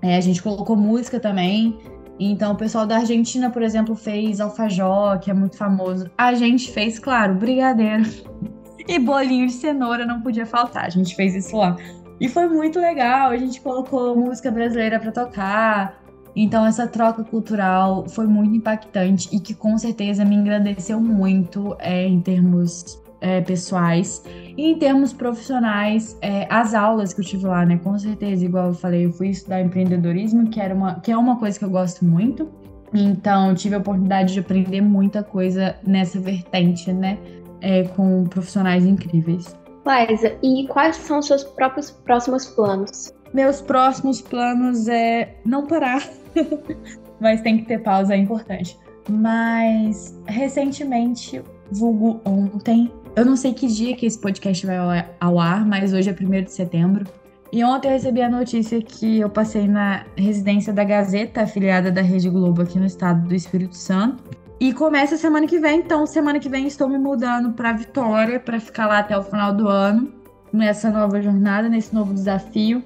é, 0.02 0.18
a 0.18 0.22
gente 0.22 0.42
colocou 0.42 0.76
música 0.76 1.20
também. 1.20 1.78
Então, 2.20 2.54
o 2.54 2.56
pessoal 2.56 2.88
da 2.88 2.98
Argentina, 2.98 3.52
por 3.52 3.62
exemplo, 3.62 3.96
fez 3.96 4.42
alfajor, 4.42 5.20
que 5.20 5.30
é 5.30 5.34
muito 5.34 5.58
famoso. 5.58 6.10
A 6.18 6.34
gente 6.34 6.72
fez, 6.72 6.98
claro, 6.98 7.36
brigadeiro 7.36 8.04
e 8.88 8.98
bolinho 8.98 9.46
de 9.46 9.54
cenoura 9.54 10.08
não 10.08 10.22
podia 10.22 10.46
faltar. 10.46 10.86
A 10.86 10.90
gente 10.90 11.16
fez 11.16 11.36
isso 11.36 11.56
lá. 11.56 11.78
E 12.22 12.30
foi 12.30 12.48
muito 12.48 12.80
legal. 12.80 13.32
A 13.32 13.38
gente 13.38 13.60
colocou 13.60 14.16
música 14.16 14.52
brasileira 14.52 15.00
para 15.00 15.12
tocar. 15.12 16.00
Então, 16.36 16.64
essa 16.64 16.88
troca 16.88 17.24
cultural 17.24 18.08
foi 18.08 18.28
muito 18.28 18.56
impactante 18.56 19.28
e 19.36 19.40
que 19.40 19.56
com 19.56 19.76
certeza 19.76 20.24
me 20.24 20.36
engrandeceu 20.36 21.02
muito 21.02 21.76
é, 21.80 22.08
em 22.08 22.22
termos 22.22 23.02
é, 23.20 23.42
pessoais 23.42 24.24
e 24.56 24.72
em 24.72 24.78
termos 24.78 25.12
profissionais. 25.12 26.16
É, 26.22 26.46
as 26.48 26.76
aulas 26.76 27.12
que 27.12 27.22
eu 27.22 27.26
tive 27.26 27.48
lá, 27.48 27.66
né? 27.66 27.80
Com 27.84 27.98
certeza, 27.98 28.46
igual 28.46 28.68
eu 28.68 28.74
falei, 28.76 29.08
eu 29.08 29.12
fui 29.12 29.30
estudar 29.30 29.60
empreendedorismo, 29.60 30.48
que, 30.48 30.62
era 30.62 30.76
uma, 30.76 31.00
que 31.00 31.12
é 31.12 31.18
uma 31.18 31.38
coisa 31.38 31.58
que 31.58 31.66
eu 31.66 31.72
gosto 31.72 32.06
muito. 32.06 32.48
Então, 32.94 33.56
tive 33.56 33.74
a 33.74 33.80
oportunidade 33.80 34.34
de 34.34 34.40
aprender 34.42 34.82
muita 34.82 35.24
coisa 35.24 35.76
nessa 35.86 36.20
vertente, 36.20 36.94
né? 36.94 37.18
É, 37.60 37.84
com 37.84 38.26
profissionais 38.26 38.86
incríveis. 38.86 39.60
Liza, 39.86 40.38
e 40.44 40.68
quais 40.68 40.96
são 40.98 41.22
seus 41.22 41.44
próprios 41.44 41.92
próximos 41.92 42.46
planos? 42.46 43.14
Meus 43.34 43.62
próximos 43.62 44.22
planos 44.22 44.88
é 44.88 45.36
não 45.46 45.66
parar, 45.66 46.08
mas 47.20 47.42
tem 47.42 47.60
que 47.60 47.66
ter 47.66 47.82
pausa, 47.82 48.14
é 48.14 48.18
importante. 48.18 48.78
Mas 49.10 50.20
recentemente, 50.28 51.42
vulgo 51.72 52.22
ontem, 52.26 52.92
eu 53.16 53.26
não 53.26 53.36
sei 53.36 53.54
que 53.54 53.68
dia 53.68 53.96
que 53.96 54.06
esse 54.06 54.20
podcast 54.20 54.66
vai 54.66 55.06
ao 55.20 55.40
ar, 55.40 55.66
mas 55.66 55.94
hoje 55.94 56.10
é 56.10 56.14
1 56.14 56.44
de 56.44 56.52
setembro. 56.52 57.06
E 57.52 57.64
ontem 57.66 57.90
eu 57.90 57.94
recebi 57.94 58.22
a 58.22 58.30
notícia 58.30 58.82
que 58.82 59.20
eu 59.20 59.30
passei 59.30 59.68
na 59.68 60.06
residência 60.16 60.72
da 60.72 60.86
Gazeta, 60.86 61.42
afiliada 61.42 61.92
da 61.92 62.02
Rede 62.02 62.30
Globo 62.30 62.62
aqui 62.62 62.80
no 62.80 62.86
estado 62.86 63.28
do 63.28 63.36
Espírito 63.36 63.76
Santo. 63.76 64.24
E 64.62 64.72
começa 64.74 65.18
semana 65.18 65.48
que 65.48 65.58
vem, 65.58 65.80
então 65.80 66.06
semana 66.06 66.40
que 66.40 66.48
vem 66.48 66.68
estou 66.68 66.88
me 66.88 67.00
mudando 67.00 67.52
para 67.52 67.74
Vitória 67.74 68.40
para 68.40 68.60
ficar 68.60 68.86
lá 68.86 69.00
até 69.00 69.18
o 69.18 69.24
final 69.24 69.52
do 69.52 69.68
ano, 69.68 70.14
nessa 70.54 70.92
nova 70.92 71.20
jornada, 71.20 71.68
nesse 71.68 71.92
novo 71.92 72.14
desafio. 72.14 72.84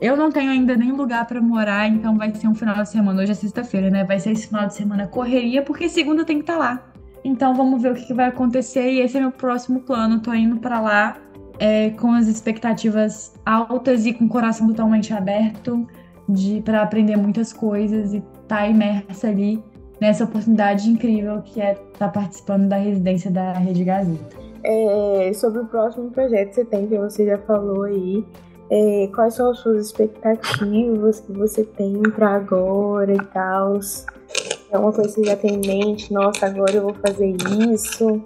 Eu 0.00 0.16
não 0.16 0.30
tenho 0.30 0.52
ainda 0.52 0.76
nem 0.76 0.92
lugar 0.92 1.26
para 1.26 1.40
morar, 1.40 1.88
então 1.88 2.16
vai 2.16 2.32
ser 2.32 2.46
um 2.46 2.54
final 2.54 2.76
de 2.76 2.88
semana. 2.88 3.22
Hoje 3.22 3.32
é 3.32 3.34
sexta-feira, 3.34 3.90
né? 3.90 4.04
Vai 4.04 4.20
ser 4.20 4.30
esse 4.30 4.46
final 4.46 4.68
de 4.68 4.74
semana 4.74 5.08
correria, 5.08 5.62
porque 5.62 5.88
segunda 5.88 6.24
tem 6.24 6.36
que 6.36 6.42
estar 6.44 6.52
tá 6.52 6.58
lá. 6.60 6.92
Então 7.24 7.56
vamos 7.56 7.82
ver 7.82 7.90
o 7.90 7.94
que, 7.96 8.06
que 8.06 8.14
vai 8.14 8.26
acontecer 8.26 8.92
e 8.92 9.00
esse 9.00 9.16
é 9.16 9.20
meu 9.20 9.32
próximo 9.32 9.80
plano. 9.80 10.20
Tô 10.20 10.32
indo 10.32 10.58
para 10.60 10.80
lá 10.80 11.16
é, 11.58 11.90
com 11.90 12.12
as 12.12 12.28
expectativas 12.28 13.34
altas 13.44 14.06
e 14.06 14.12
com 14.12 14.26
o 14.26 14.28
coração 14.28 14.68
totalmente 14.68 15.12
aberto 15.12 15.88
de 16.28 16.62
para 16.64 16.82
aprender 16.82 17.16
muitas 17.16 17.52
coisas 17.52 18.12
e 18.12 18.18
estar 18.18 18.58
tá 18.58 18.68
imersa 18.68 19.26
ali 19.26 19.60
nessa 20.00 20.24
oportunidade 20.24 20.88
incrível 20.88 21.42
que 21.42 21.60
é 21.60 21.72
estar 21.72 21.82
tá 21.98 22.08
participando 22.08 22.68
da 22.68 22.76
residência 22.76 23.30
da 23.30 23.52
Rede 23.52 23.84
Gazeta. 23.84 24.36
É, 24.62 25.32
sobre 25.34 25.60
o 25.60 25.66
próximo 25.66 26.10
projeto 26.10 26.48
que 26.48 26.54
você 26.54 26.64
tem, 26.64 26.86
que 26.86 26.98
você 26.98 27.26
já 27.26 27.38
falou 27.38 27.84
aí, 27.84 28.24
é, 28.70 29.08
quais 29.14 29.34
são 29.34 29.50
as 29.50 29.58
suas 29.58 29.86
expectativas 29.86 31.20
que 31.20 31.32
você 31.32 31.64
tem 31.64 32.00
para 32.02 32.34
agora 32.34 33.12
e 33.12 33.24
tal? 33.26 33.80
É 34.70 34.78
uma 34.78 34.92
coisa 34.92 35.08
que 35.08 35.20
você 35.20 35.24
já 35.24 35.36
tem 35.36 35.54
em 35.54 35.66
mente, 35.66 36.12
nossa, 36.12 36.46
agora 36.46 36.72
eu 36.72 36.82
vou 36.82 36.94
fazer 36.94 37.36
isso. 37.72 38.22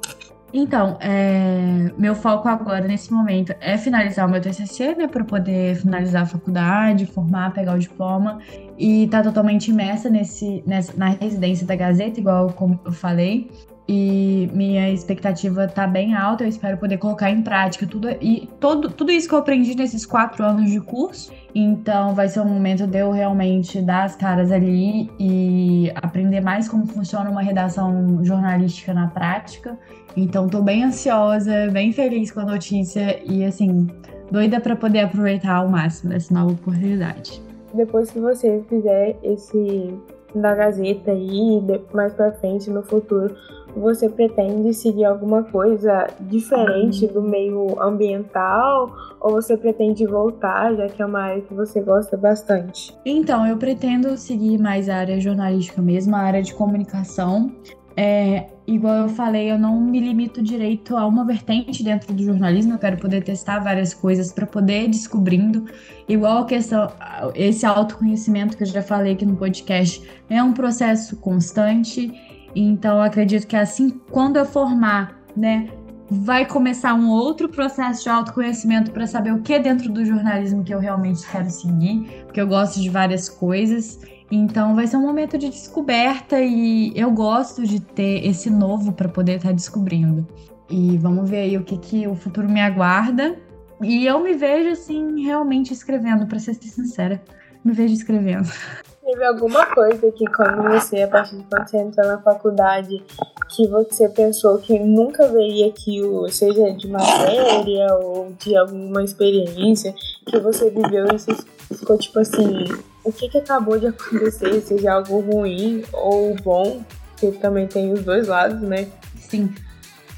Então, 0.56 0.96
é, 1.00 1.90
meu 1.98 2.14
foco 2.14 2.46
agora, 2.46 2.86
nesse 2.86 3.12
momento, 3.12 3.52
é 3.60 3.76
finalizar 3.76 4.24
o 4.24 4.30
meu 4.30 4.40
TCC, 4.40 4.94
né, 4.94 5.08
para 5.08 5.24
poder 5.24 5.74
finalizar 5.74 6.22
a 6.22 6.26
faculdade, 6.26 7.06
formar, 7.06 7.52
pegar 7.52 7.74
o 7.74 7.78
diploma 7.78 8.38
e 8.78 9.08
tá 9.08 9.20
totalmente 9.20 9.72
imersa 9.72 10.08
nesse, 10.08 10.62
nessa, 10.64 10.96
na 10.96 11.08
residência 11.08 11.66
da 11.66 11.74
Gazeta, 11.74 12.20
igual 12.20 12.52
como 12.52 12.78
eu 12.84 12.92
falei. 12.92 13.50
E 13.86 14.48
minha 14.54 14.90
expectativa 14.90 15.68
tá 15.68 15.86
bem 15.86 16.14
alta, 16.14 16.44
eu 16.44 16.48
espero 16.48 16.78
poder 16.78 16.96
colocar 16.96 17.30
em 17.30 17.42
prática 17.42 17.86
tudo 17.86 18.08
e 18.18 18.48
todo, 18.58 18.88
tudo 18.88 19.12
isso 19.12 19.28
que 19.28 19.34
eu 19.34 19.38
aprendi 19.38 19.74
nesses 19.74 20.06
quatro 20.06 20.42
anos 20.42 20.70
de 20.70 20.80
curso. 20.80 21.30
Então 21.54 22.14
vai 22.14 22.28
ser 22.28 22.40
um 22.40 22.46
momento 22.46 22.86
de 22.86 22.98
eu 22.98 23.10
realmente 23.10 23.82
dar 23.82 24.04
as 24.04 24.16
caras 24.16 24.50
ali 24.50 25.10
e 25.20 25.92
aprender 25.96 26.40
mais 26.40 26.66
como 26.66 26.86
funciona 26.86 27.28
uma 27.28 27.42
redação 27.42 28.24
jornalística 28.24 28.94
na 28.94 29.08
prática. 29.08 29.78
Então 30.16 30.48
tô 30.48 30.62
bem 30.62 30.84
ansiosa, 30.84 31.68
bem 31.70 31.92
feliz 31.92 32.30
com 32.30 32.40
a 32.40 32.44
notícia 32.46 33.22
e 33.30 33.44
assim, 33.44 33.86
doida 34.30 34.60
para 34.60 34.76
poder 34.76 35.00
aproveitar 35.00 35.56
ao 35.56 35.68
máximo 35.68 36.14
essa 36.14 36.32
nova 36.32 36.52
oportunidade. 36.52 37.42
Depois 37.74 38.10
que 38.10 38.18
você 38.18 38.64
fizer 38.66 39.18
esse 39.22 39.92
da 40.34 40.54
Gazeta 40.54 41.12
aí, 41.12 41.62
mais 41.92 42.12
para 42.12 42.32
frente 42.32 42.68
no 42.70 42.82
futuro, 42.82 43.34
você 43.76 44.08
pretende 44.08 44.72
seguir 44.72 45.04
alguma 45.04 45.42
coisa 45.44 46.06
diferente 46.20 47.06
do 47.06 47.22
meio 47.22 47.80
ambiental 47.80 48.94
ou 49.20 49.32
você 49.32 49.56
pretende 49.56 50.06
voltar, 50.06 50.74
já 50.74 50.88
que 50.88 51.02
é 51.02 51.06
uma 51.06 51.20
área 51.20 51.42
que 51.42 51.54
você 51.54 51.80
gosta 51.80 52.16
bastante? 52.16 52.94
Então, 53.04 53.46
eu 53.46 53.56
pretendo 53.56 54.16
seguir 54.16 54.58
mais 54.58 54.88
a 54.88 54.96
área 54.96 55.20
jornalística 55.20 55.80
mesmo, 55.80 56.14
a 56.14 56.20
área 56.20 56.42
de 56.42 56.54
comunicação. 56.54 57.52
É, 57.96 58.48
igual 58.66 58.94
eu 59.02 59.08
falei, 59.08 59.50
eu 59.50 59.58
não 59.58 59.80
me 59.80 60.00
limito 60.00 60.42
direito 60.42 60.96
a 60.96 61.06
uma 61.06 61.24
vertente 61.24 61.82
dentro 61.84 62.12
do 62.12 62.24
jornalismo, 62.24 62.72
eu 62.72 62.78
quero 62.78 62.96
poder 62.96 63.22
testar 63.22 63.60
várias 63.60 63.94
coisas 63.94 64.32
para 64.32 64.46
poder 64.46 64.84
ir 64.84 64.88
descobrindo. 64.88 65.64
Igual 66.08 66.38
a 66.38 66.44
questão, 66.44 66.90
esse 67.34 67.64
autoconhecimento 67.64 68.56
que 68.56 68.64
eu 68.64 68.66
já 68.66 68.82
falei 68.82 69.12
aqui 69.12 69.24
no 69.24 69.36
podcast, 69.36 70.02
é 70.28 70.42
um 70.42 70.52
processo 70.52 71.16
constante, 71.18 72.12
então 72.54 73.00
acredito 73.00 73.46
que 73.46 73.56
assim, 73.56 74.00
quando 74.10 74.36
eu 74.36 74.44
formar, 74.44 75.18
né, 75.36 75.68
vai 76.10 76.46
começar 76.46 76.94
um 76.94 77.08
outro 77.08 77.48
processo 77.48 78.04
de 78.04 78.08
autoconhecimento 78.08 78.90
para 78.90 79.06
saber 79.06 79.32
o 79.32 79.40
que 79.40 79.54
é 79.54 79.58
dentro 79.58 79.90
do 79.90 80.04
jornalismo 80.04 80.62
que 80.62 80.74
eu 80.74 80.78
realmente 80.78 81.26
quero 81.26 81.50
seguir, 81.50 82.24
porque 82.24 82.40
eu 82.40 82.46
gosto 82.46 82.80
de 82.80 82.88
várias 82.88 83.28
coisas. 83.28 84.00
Então 84.30 84.74
vai 84.74 84.86
ser 84.86 84.96
um 84.96 85.02
momento 85.02 85.36
de 85.38 85.48
descoberta 85.48 86.40
e 86.40 86.92
eu 86.94 87.10
gosto 87.10 87.66
de 87.66 87.80
ter 87.80 88.26
esse 88.26 88.50
novo 88.50 88.92
para 88.92 89.08
poder 89.08 89.36
estar 89.36 89.48
tá 89.48 89.54
descobrindo. 89.54 90.26
E 90.68 90.96
vamos 90.98 91.28
ver 91.28 91.40
aí 91.40 91.56
o 91.56 91.64
que, 91.64 91.76
que 91.76 92.06
o 92.06 92.14
futuro 92.14 92.48
me 92.48 92.60
aguarda. 92.60 93.36
E 93.82 94.06
eu 94.06 94.22
me 94.22 94.34
vejo 94.34 94.70
assim 94.70 95.24
realmente 95.24 95.72
escrevendo, 95.72 96.26
para 96.26 96.38
ser 96.38 96.54
sincera, 96.54 97.22
me 97.64 97.72
vejo 97.72 97.94
escrevendo. 97.94 98.48
Teve 99.04 99.22
alguma 99.22 99.66
coisa 99.66 100.10
que 100.12 100.24
quando 100.28 100.62
você, 100.62 101.02
a 101.02 101.08
partir 101.08 101.36
de 101.36 101.44
quando 101.44 101.68
você 101.68 101.76
entrou 101.76 102.06
na 102.06 102.22
faculdade, 102.22 103.04
que 103.50 103.66
você 103.68 104.08
pensou 104.08 104.56
que 104.58 104.78
nunca 104.78 105.28
veria 105.28 105.66
aquilo, 105.66 106.26
seja 106.30 106.72
de 106.72 106.88
matéria 106.88 107.86
ou 107.96 108.34
de 108.38 108.56
alguma 108.56 109.04
experiência 109.04 109.94
que 110.26 110.38
você 110.38 110.70
viveu 110.70 111.04
e 111.04 111.18
você 111.18 111.36
ficou 111.76 111.98
tipo 111.98 112.18
assim, 112.18 112.64
o 113.04 113.12
que, 113.12 113.28
que 113.28 113.36
acabou 113.36 113.78
de 113.78 113.88
acontecer, 113.88 114.58
seja 114.62 114.94
algo 114.94 115.20
ruim 115.20 115.84
ou 115.92 116.34
bom, 116.36 116.82
que 117.18 117.30
também 117.32 117.66
tem 117.66 117.92
os 117.92 118.02
dois 118.02 118.26
lados, 118.26 118.62
né? 118.62 118.88
Sim. 119.20 119.54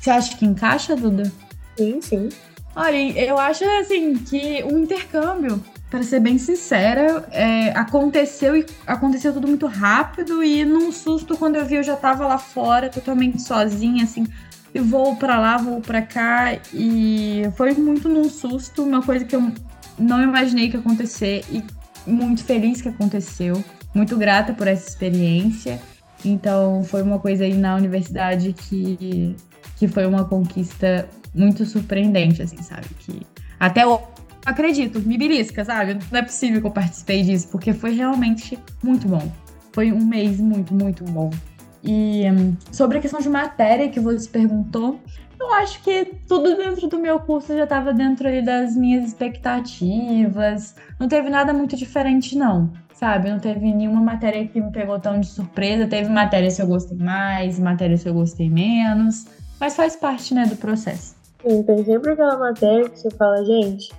Você 0.01 0.11
acha 0.11 0.37
que 0.37 0.47
encaixa, 0.47 0.95
Duda? 0.95 1.25
Sim, 1.77 2.01
sim. 2.01 2.29
Olha, 2.77 3.21
eu 3.21 3.37
acho 3.37 3.65
assim 3.81 4.15
que 4.15 4.63
o 4.63 4.79
intercâmbio 4.79 5.61
para 5.91 6.03
ser 6.03 6.21
bem 6.21 6.37
sincera, 6.37 7.27
é, 7.31 7.71
aconteceu 7.71 8.57
e 8.57 8.67
aconteceu 8.87 9.33
tudo 9.33 9.47
muito 9.47 9.67
rápido 9.67 10.43
e 10.43 10.65
num 10.65 10.91
susto 10.91 11.37
quando 11.37 11.57
eu 11.57 11.65
vi 11.65 11.77
eu 11.77 11.83
já 11.83 11.97
tava 11.97 12.27
lá 12.27 12.39
fora, 12.39 12.89
totalmente 12.89 13.41
sozinha, 13.41 14.05
assim, 14.05 14.27
e 14.75 14.81
vou 14.81 15.17
para 15.17 15.39
lá, 15.39 15.57
vou 15.57 15.81
para 15.81 16.03
cá 16.03 16.59
e 16.75 17.43
foi 17.57 17.73
muito 17.73 18.09
num 18.09 18.29
susto, 18.29 18.83
uma 18.83 19.01
coisa 19.01 19.25
que 19.25 19.37
eu 19.37 19.53
não 19.99 20.23
imaginei 20.23 20.69
que 20.69 20.77
acontecer 20.77 21.45
e 21.51 21.63
muito 22.07 22.45
feliz 22.45 22.83
que 22.83 22.89
aconteceu, 22.89 23.65
muito 23.95 24.17
grata 24.17 24.53
por 24.53 24.67
essa 24.67 24.89
experiência. 24.89 25.81
Então 26.25 26.83
foi 26.85 27.03
uma 27.03 27.19
coisa 27.19 27.45
aí 27.45 27.55
na 27.55 27.77
universidade 27.77 28.53
que, 28.53 29.37
que 29.77 29.87
foi 29.87 30.05
uma 30.07 30.25
conquista 30.25 31.09
muito 31.35 31.65
surpreendente, 31.65 32.43
assim, 32.43 32.61
sabe? 32.63 32.89
Que 32.99 33.23
até 33.59 33.85
acredito, 34.47 35.01
me 35.01 35.19
belisca, 35.19 35.65
sabe? 35.65 35.99
Não 36.11 36.19
é 36.21 36.23
possível 36.23 36.61
que 36.61 36.67
eu 36.67 36.71
participei 36.71 37.23
disso, 37.23 37.49
porque 37.49 37.73
foi 37.73 37.93
realmente 37.93 38.59
muito 38.83 39.09
bom. 39.09 39.31
Foi 39.73 39.93
um 39.93 40.05
mês 40.07 40.41
muito, 40.41 40.73
muito 40.73 41.05
bom. 41.05 41.31
E 41.83 42.25
um, 42.31 42.57
sobre 42.73 42.99
a 42.99 43.01
questão 43.01 43.21
de 43.21 43.29
matéria 43.29 43.89
que 43.89 44.01
você 44.01 44.29
perguntou, 44.29 44.99
eu 45.39 45.53
acho 45.55 45.83
que 45.83 46.15
tudo 46.27 46.57
dentro 46.57 46.89
do 46.89 46.99
meu 46.99 47.21
curso 47.21 47.55
já 47.55 47.65
estava 47.65 47.93
dentro 47.93 48.25
das 48.45 48.75
minhas 48.75 49.05
expectativas. 49.05 50.75
Não 50.99 51.09
teve 51.09 51.29
nada 51.29 51.53
muito 51.53 51.77
diferente, 51.77 52.37
não. 52.37 52.73
Sabe? 52.95 53.31
Não 53.31 53.39
teve 53.39 53.71
nenhuma 53.73 54.01
matéria 54.01 54.47
que 54.49 54.59
me 54.59 54.73
pegou 54.73 54.99
tão 54.99 55.21
de 55.21 55.27
surpresa. 55.27 55.87
Teve 55.87 56.09
matérias 56.09 56.57
que 56.57 56.63
eu 56.63 56.67
gostei 56.67 56.97
mais, 56.97 57.59
matérias 57.59 58.03
que 58.03 58.09
eu 58.09 58.15
gostei 58.15 58.49
menos. 58.49 59.27
Mas 59.61 59.77
faz 59.77 59.95
parte, 59.95 60.33
né, 60.33 60.47
do 60.47 60.57
processo. 60.57 61.15
Sim, 61.47 61.63
tem 61.63 61.85
sempre 61.85 62.13
aquela 62.13 62.39
matéria 62.39 62.89
que 62.89 62.99
você 62.99 63.11
fala, 63.11 63.45
gente, 63.45 63.93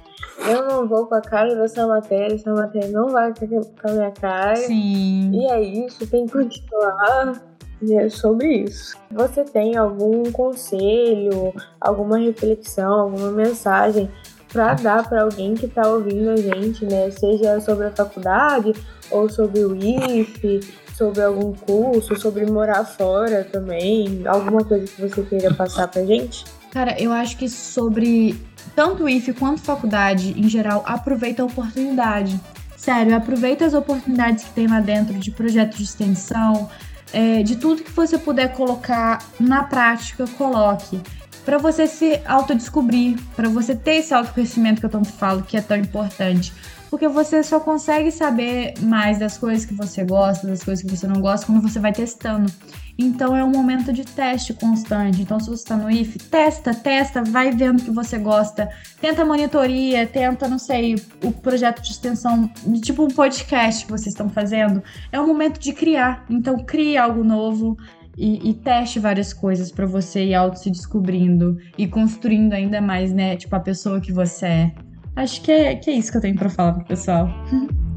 eu 0.47 0.67
não 0.67 0.87
vou 0.87 1.05
com 1.07 1.15
a 1.15 1.21
cara 1.21 1.55
dessa 1.55 1.85
matéria, 1.85 2.35
essa 2.35 2.53
matéria 2.53 2.89
não 2.89 3.09
vai 3.09 3.33
com 3.33 3.89
a 3.89 3.91
minha 3.91 4.11
cara. 4.11 4.55
Sim. 4.55 5.31
E 5.33 5.45
é 5.51 5.61
isso, 5.61 6.07
tem 6.07 6.25
que 6.25 6.33
continuar. 6.33 7.41
E 7.81 7.93
é 7.93 8.09
sobre 8.09 8.63
isso. 8.63 8.97
Você 9.11 9.43
tem 9.43 9.77
algum 9.77 10.31
conselho, 10.31 11.53
alguma 11.79 12.17
reflexão, 12.17 13.01
alguma 13.01 13.31
mensagem 13.31 14.09
para 14.51 14.73
dar 14.73 15.07
para 15.07 15.23
alguém 15.23 15.53
que 15.53 15.65
está 15.65 15.87
ouvindo 15.87 16.29
a 16.31 16.37
gente, 16.37 16.85
né? 16.85 17.11
Seja 17.11 17.59
sobre 17.59 17.87
a 17.87 17.91
faculdade 17.91 18.73
ou 19.11 19.29
sobre 19.29 19.59
o 19.63 19.75
IFE, 19.75 20.61
sobre 20.95 21.21
algum 21.21 21.53
curso, 21.53 22.15
sobre 22.19 22.45
morar 22.45 22.83
fora 22.83 23.43
também, 23.43 24.23
alguma 24.25 24.63
coisa 24.63 24.85
que 24.85 25.01
você 25.01 25.21
queira 25.21 25.53
passar 25.53 25.87
pra 25.87 26.03
gente? 26.03 26.45
Cara, 26.71 26.99
eu 26.99 27.11
acho 27.11 27.37
que 27.37 27.47
sobre 27.47 28.35
tanto 28.77 29.05
o 29.05 29.09
IFE 29.09 29.33
quanto 29.33 29.59
faculdade, 29.61 30.39
em 30.39 30.47
geral, 30.47 30.83
aproveita 30.85 31.41
a 31.41 31.45
oportunidade. 31.47 32.39
Sério, 32.77 33.15
aproveita 33.15 33.65
as 33.65 33.73
oportunidades 33.73 34.43
que 34.43 34.51
tem 34.51 34.67
lá 34.67 34.79
dentro 34.79 35.15
de 35.15 35.31
projetos 35.31 35.79
de 35.79 35.83
extensão, 35.83 36.69
é, 37.11 37.41
de 37.41 37.55
tudo 37.55 37.81
que 37.81 37.89
você 37.89 38.19
puder 38.19 38.53
colocar 38.53 39.25
na 39.39 39.63
prática, 39.63 40.27
coloque. 40.37 41.01
Para 41.43 41.57
você 41.57 41.87
se 41.87 42.21
autodescobrir, 42.23 43.17
para 43.35 43.49
você 43.49 43.75
ter 43.75 43.95
esse 43.95 44.13
autoconhecimento 44.13 44.79
que 44.79 44.85
eu 44.85 44.91
tanto 44.91 45.11
falo, 45.11 45.41
que 45.41 45.57
é 45.57 45.61
tão 45.61 45.77
importante. 45.77 46.53
Porque 46.89 47.07
você 47.07 47.43
só 47.43 47.59
consegue 47.59 48.11
saber 48.11 48.73
mais 48.81 49.19
das 49.19 49.37
coisas 49.37 49.65
que 49.65 49.73
você 49.73 50.03
gosta, 50.03 50.47
das 50.47 50.63
coisas 50.63 50.83
que 50.83 50.95
você 50.95 51.07
não 51.07 51.21
gosta, 51.21 51.45
quando 51.45 51.61
você 51.61 51.79
vai 51.79 51.91
testando. 51.91 52.51
Então 52.97 53.35
é 53.35 53.43
um 53.43 53.51
momento 53.51 53.93
de 53.93 54.03
teste 54.03 54.53
constante. 54.53 55.21
Então, 55.21 55.39
se 55.39 55.47
você 55.47 55.61
está 55.61 55.77
no 55.77 55.89
IF, 55.89 56.17
testa, 56.17 56.73
testa, 56.73 57.23
vai 57.23 57.51
vendo 57.51 57.83
que 57.83 57.91
você 57.91 58.17
gosta. 58.17 58.69
Tenta 58.99 59.23
monitoria, 59.23 60.07
tenta, 60.07 60.47
não 60.47 60.57
sei, 60.57 60.95
o 61.23 61.31
projeto 61.31 61.81
de 61.81 61.91
extensão, 61.91 62.49
tipo 62.81 63.03
um 63.03 63.09
podcast 63.09 63.85
que 63.85 63.91
vocês 63.91 64.07
estão 64.07 64.29
fazendo. 64.29 64.81
É 65.11 65.19
um 65.21 65.27
momento 65.27 65.59
de 65.59 65.73
criar. 65.73 66.25
Então, 66.27 66.57
crie 66.65 66.97
algo 66.97 67.23
novo. 67.23 67.77
E, 68.17 68.49
e 68.49 68.53
teste 68.55 68.99
várias 68.99 69.31
coisas 69.31 69.71
para 69.71 69.85
você 69.85 70.25
ir 70.25 70.33
auto 70.33 70.57
se 70.57 70.71
descobrindo 70.71 71.55
e 71.77 71.87
construindo 71.87 72.53
ainda 72.53 72.81
mais, 72.81 73.13
né? 73.13 73.37
Tipo, 73.37 73.55
a 73.55 73.59
pessoa 73.59 74.01
que 74.01 74.11
você 74.11 74.45
é. 74.47 74.75
Acho 75.17 75.41
que 75.41 75.51
é, 75.51 75.75
que 75.75 75.89
é 75.89 75.93
isso 75.93 76.11
que 76.11 76.17
eu 76.17 76.21
tenho 76.21 76.35
para 76.35 76.47
falar 76.47 76.73
pro 76.73 76.85
pessoal. 76.85 77.27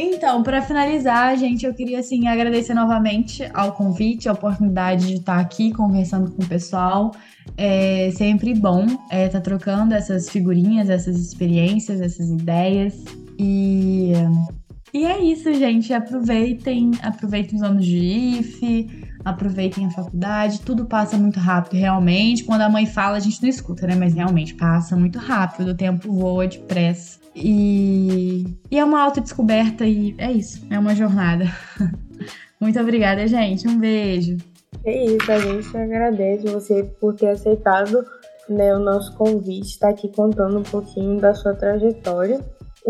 Então, 0.00 0.42
para 0.42 0.60
finalizar, 0.60 1.38
gente, 1.38 1.64
eu 1.64 1.72
queria 1.72 2.00
assim 2.00 2.28
agradecer 2.28 2.74
novamente 2.74 3.48
ao 3.54 3.72
convite, 3.72 4.28
a 4.28 4.32
oportunidade 4.32 5.06
de 5.06 5.14
estar 5.14 5.38
aqui 5.38 5.72
conversando 5.72 6.30
com 6.30 6.42
o 6.42 6.46
pessoal. 6.46 7.12
É 7.56 8.10
sempre 8.10 8.52
bom 8.52 8.84
estar 8.84 9.06
é, 9.10 9.28
tá 9.28 9.40
trocando 9.40 9.94
essas 9.94 10.28
figurinhas, 10.28 10.90
essas 10.90 11.16
experiências, 11.16 12.00
essas 12.00 12.28
ideias. 12.28 13.02
E, 13.38 14.12
e 14.92 15.04
é 15.04 15.20
isso, 15.20 15.52
gente. 15.54 15.92
Aproveitem, 15.92 16.92
aproveitem 17.02 17.56
os 17.56 17.62
anos 17.62 17.84
de 17.84 17.98
IFE, 17.98 19.04
aproveitem 19.24 19.86
a 19.86 19.90
faculdade. 19.90 20.60
Tudo 20.60 20.86
passa 20.86 21.16
muito 21.16 21.38
rápido, 21.38 21.78
realmente. 21.78 22.44
Quando 22.44 22.62
a 22.62 22.68
mãe 22.68 22.86
fala, 22.86 23.16
a 23.16 23.20
gente 23.20 23.42
não 23.42 23.48
escuta, 23.48 23.86
né? 23.86 23.94
Mas 23.94 24.14
realmente 24.14 24.54
passa 24.54 24.96
muito 24.96 25.18
rápido, 25.18 25.70
o 25.70 25.76
tempo 25.76 26.12
voa 26.12 26.46
depressa. 26.46 27.18
E, 27.34 28.56
e 28.70 28.78
é 28.78 28.84
uma 28.84 29.02
autodescoberta 29.02 29.86
e 29.86 30.14
é 30.18 30.32
isso, 30.32 30.66
é 30.70 30.78
uma 30.78 30.94
jornada. 30.94 31.44
Muito 32.60 32.80
obrigada, 32.80 33.26
gente. 33.28 33.68
Um 33.68 33.78
beijo. 33.78 34.36
É 34.84 35.04
isso, 35.04 35.30
a 35.30 35.38
gente 35.38 35.76
agradece 35.76 36.48
você 36.48 36.82
por 37.00 37.14
ter 37.14 37.28
aceitado 37.28 38.04
né, 38.48 38.74
o 38.74 38.78
nosso 38.78 39.14
convite, 39.16 39.68
estar 39.68 39.88
tá 39.88 39.92
aqui 39.92 40.08
contando 40.08 40.58
um 40.58 40.62
pouquinho 40.62 41.20
da 41.20 41.34
sua 41.34 41.54
trajetória. 41.54 42.40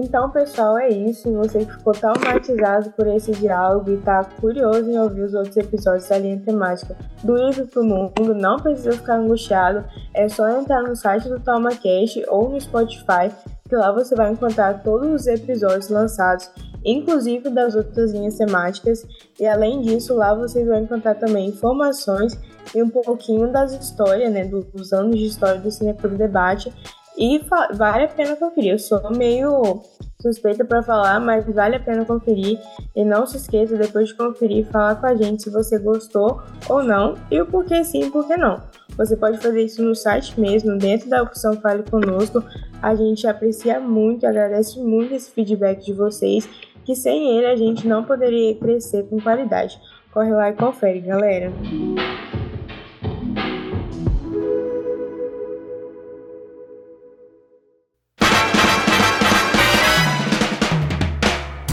Então, 0.01 0.31
pessoal, 0.31 0.79
é 0.79 0.89
isso. 0.89 1.31
Você 1.33 1.65
que 1.65 1.73
ficou 1.73 1.93
traumatizado 1.93 2.91
por 2.93 3.09
esse 3.09 3.33
diálogo 3.33 3.91
e 3.91 3.95
está 3.95 4.23
curioso 4.23 4.89
em 4.89 4.97
ouvir 4.97 5.23
os 5.23 5.35
outros 5.35 5.57
episódios 5.57 6.09
da 6.09 6.17
linha 6.17 6.39
temática 6.39 6.95
do 7.25 7.35
livro 7.35 7.67
para 7.67 7.83
o 7.83 7.85
mundo, 7.85 8.33
não 8.33 8.59
precisa 8.59 8.93
ficar 8.93 9.17
angustiado. 9.17 9.85
É 10.15 10.29
só 10.29 10.49
entrar 10.49 10.85
no 10.85 10.95
site 10.95 11.29
do 11.29 11.41
TalmaCast 11.41 12.25
ou 12.29 12.49
no 12.49 12.61
Spotify, 12.61 13.29
que 13.69 13.75
lá 13.75 13.91
você 13.91 14.15
vai 14.15 14.31
encontrar 14.31 14.85
todos 14.85 15.23
os 15.23 15.27
episódios 15.27 15.89
lançados, 15.89 16.49
inclusive 16.85 17.51
das 17.51 17.75
outras 17.75 18.13
linhas 18.13 18.37
temáticas. 18.37 19.05
E 19.41 19.47
além 19.47 19.81
disso, 19.81 20.15
lá 20.15 20.33
vocês 20.33 20.65
vão 20.65 20.79
encontrar 20.79 21.17
também 21.17 21.49
informações 21.49 22.39
e 22.73 22.81
um 22.81 22.89
pouquinho 22.89 23.51
das 23.51 23.73
histórias, 23.73 24.33
né, 24.33 24.45
dos 24.45 24.93
anos 24.93 25.19
de 25.19 25.27
história 25.27 25.61
do 25.61 25.73
Cineclube 25.73 26.17
Debate 26.17 26.73
e 27.19 27.41
vale 27.75 28.05
a 28.05 28.09
pena 28.09 28.37
conferir. 28.37 28.73
Eu 28.73 28.79
sou 28.79 29.11
meio 29.11 29.83
suspeita 30.21 30.65
para 30.65 30.83
falar, 30.83 31.21
mas 31.21 31.45
vale 31.47 31.77
a 31.77 31.81
pena 31.81 32.05
conferir. 32.05 32.59
E 32.95 33.05
não 33.05 33.27
se 33.27 33.37
esqueça 33.37 33.77
depois 33.77 34.09
de 34.09 34.15
conferir, 34.15 34.67
falar 34.67 34.97
com 34.97 35.07
a 35.07 35.15
gente 35.15 35.43
se 35.43 35.51
você 35.51 35.79
gostou 35.79 36.41
ou 36.69 36.83
não 36.83 37.15
e 37.31 37.41
o 37.41 37.47
porquê 37.47 37.83
sim 37.85 38.05
e 38.05 38.11
porquê 38.11 38.37
não. 38.37 38.61
Você 38.97 39.17
pode 39.17 39.39
fazer 39.39 39.63
isso 39.63 39.83
no 39.83 39.95
site 39.95 40.39
mesmo, 40.41 40.77
dentro 40.77 41.09
da 41.09 41.23
opção 41.23 41.61
Fale 41.61 41.85
Conosco. 41.85 42.43
A 42.83 42.95
gente 42.95 43.27
aprecia 43.27 43.79
muito, 43.79 44.27
agradece 44.27 44.79
muito 44.81 45.15
esse 45.15 45.31
feedback 45.31 45.85
de 45.85 45.93
vocês, 45.93 46.49
que 46.85 46.97
sem 46.97 47.37
ele 47.37 47.47
a 47.47 47.57
gente 47.57 47.87
não 47.87 48.03
poderia 48.03 48.57
crescer 48.57 49.05
com 49.05 49.21
qualidade. 49.21 49.79
Corre 50.13 50.33
lá 50.33 50.51
e 50.51 50.55
confere, 50.55 51.01
galera. 51.01 51.53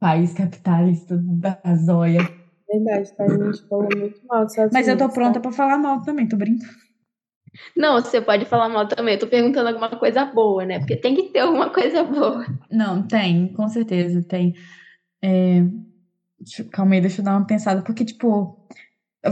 País 0.00 0.32
capitalista 0.32 1.18
da 1.20 1.58
zóia. 1.76 2.20
Verdade, 2.70 3.16
tá? 3.16 3.24
A 3.24 3.28
gente 3.28 3.68
falou 3.68 3.88
muito 3.96 4.20
mal 4.26 4.44
dos 4.44 4.52
Estados 4.52 4.72
Mas 4.72 4.86
eu 4.86 4.96
tô 4.96 5.04
Unidos, 5.04 5.14
pronta 5.14 5.34
tá? 5.34 5.40
pra 5.40 5.52
falar 5.52 5.78
mal 5.78 6.02
também, 6.02 6.28
tô 6.28 6.36
brincando. 6.36 6.72
Não, 7.76 8.00
você 8.00 8.20
pode 8.20 8.44
falar 8.44 8.68
mal 8.68 8.86
também. 8.86 9.14
Eu 9.14 9.20
tô 9.20 9.26
perguntando 9.26 9.68
alguma 9.68 9.90
coisa 9.90 10.24
boa, 10.24 10.64
né? 10.64 10.78
Porque 10.78 10.96
tem 10.96 11.14
que 11.14 11.24
ter 11.24 11.40
alguma 11.40 11.70
coisa 11.70 12.04
boa. 12.04 12.44
Não, 12.70 13.02
tem, 13.02 13.48
com 13.52 13.68
certeza, 13.68 14.22
tem. 14.22 14.54
É, 15.22 15.64
calma 16.70 16.94
aí, 16.94 17.00
deixa 17.00 17.20
eu 17.20 17.24
dar 17.24 17.36
uma 17.36 17.46
pensada, 17.46 17.82
porque, 17.82 18.04
tipo, 18.04 18.56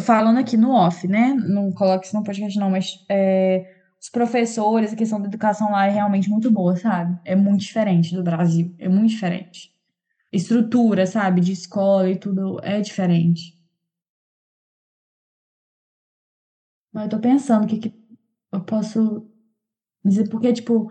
falando 0.01 0.39
aqui 0.39 0.57
no 0.57 0.73
off, 0.73 1.07
né? 1.07 1.35
Não 1.35 1.71
coloque 1.73 2.07
isso 2.07 2.17
no 2.17 2.25
podcast, 2.25 2.59
não, 2.59 2.71
mas 2.71 3.05
é, 3.09 3.65
os 4.01 4.09
professores, 4.09 4.93
a 4.93 4.97
questão 4.97 5.21
da 5.21 5.29
educação 5.29 5.71
lá 5.71 5.87
é 5.87 5.91
realmente 5.91 6.29
muito 6.29 6.51
boa, 6.51 6.77
sabe? 6.77 7.19
É 7.25 7.37
muito 7.37 7.61
diferente 7.61 8.15
do 8.15 8.23
Brasil, 8.23 8.75
é 8.79 8.89
muito 8.89 9.11
diferente. 9.11 9.76
Estrutura, 10.33 11.07
sabe, 11.07 11.41
de 11.41 11.53
escola 11.53 12.11
e 12.11 12.19
tudo 12.19 12.59
é 12.63 12.81
diferente. 12.81 13.57
Mas 16.93 17.05
eu 17.05 17.11
tô 17.11 17.21
pensando 17.21 17.65
o 17.65 17.67
que, 17.67 17.79
que 17.79 17.95
eu 18.53 18.65
posso 18.65 19.29
dizer, 20.05 20.29
porque, 20.29 20.53
tipo, 20.53 20.89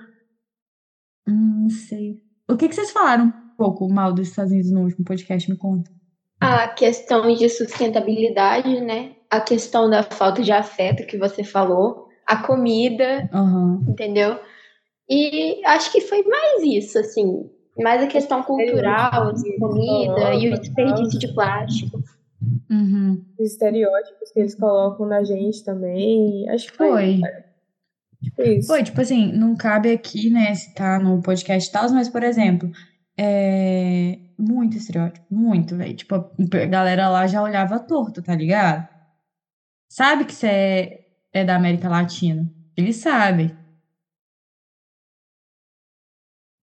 hum, 1.28 1.64
não 1.64 1.70
sei. 1.70 2.22
O 2.48 2.56
que 2.56 2.70
que 2.70 2.76
vocês 2.76 2.92
falaram 2.92 3.26
um 3.26 3.56
pouco 3.58 3.88
mal 3.90 4.14
dos 4.14 4.28
Estados 4.28 4.52
Unidos 4.52 4.72
no 4.72 4.84
último 4.84 5.04
podcast? 5.04 5.50
Me 5.50 5.58
conta. 5.58 5.92
A 6.40 6.68
questão 6.68 7.34
de 7.34 7.50
sustentabilidade, 7.50 8.82
né? 8.82 9.16
A 9.30 9.42
questão 9.42 9.90
da 9.90 10.04
falta 10.04 10.44
de 10.44 10.52
afeto 10.52 11.08
que 11.08 11.18
você 11.18 11.44
falou. 11.44 12.08
A 12.28 12.44
comida, 12.44 13.30
Aham. 13.34 13.84
entendeu? 13.88 14.40
E 15.10 15.62
acho 15.66 15.92
que 15.92 16.02
foi 16.02 16.24
mais 16.24 16.64
isso, 16.64 17.00
assim. 17.00 17.50
Mais 17.78 18.02
a 18.04 18.08
questão 18.08 18.42
cultural, 18.44 19.34
de 19.34 19.58
comida 19.58 20.34
e 20.34 20.54
o 20.54 20.60
desperdício 20.60 21.20
de 21.20 21.34
plástico. 21.34 22.02
Uhum. 22.70 23.24
Os 23.40 23.52
estereótipos 23.52 24.32
que 24.32 24.40
eles 24.40 24.56
colocam 24.56 25.06
na 25.06 25.24
gente 25.24 25.64
também. 25.64 26.48
Acho 26.50 26.72
que 26.72 26.78
foi, 26.78 26.90
Foi. 26.90 27.22
tipo 28.24 28.42
isso. 28.44 28.68
Foi, 28.68 28.84
tipo 28.84 29.02
assim, 29.02 29.32
não 29.34 29.56
cabe 29.56 29.92
aqui, 29.92 30.30
né, 30.30 30.54
se 30.56 30.74
tá 30.74 31.00
no 31.00 31.22
podcast 31.22 31.70
e 31.70 31.72
tal, 31.72 31.90
mas, 31.92 32.08
por 32.10 32.24
exemplo, 32.24 32.72
é 33.18 34.20
muito 34.38 34.78
estereótipo, 34.78 35.26
muito, 35.30 35.76
velho. 35.76 35.96
Tipo, 35.96 36.16
a 36.16 36.66
galera 36.66 37.10
lá 37.10 37.28
já 37.28 37.42
olhava 37.42 37.80
torto, 37.80 38.22
tá 38.22 38.36
ligado? 38.36 38.88
Sabe 39.90 40.26
que 40.26 40.34
você 40.34 40.48
é, 40.48 41.06
é 41.34 41.46
da 41.46 41.56
América 41.56 41.88
Latina. 41.88 42.50
Eles 42.76 42.98
sabem. 42.98 43.56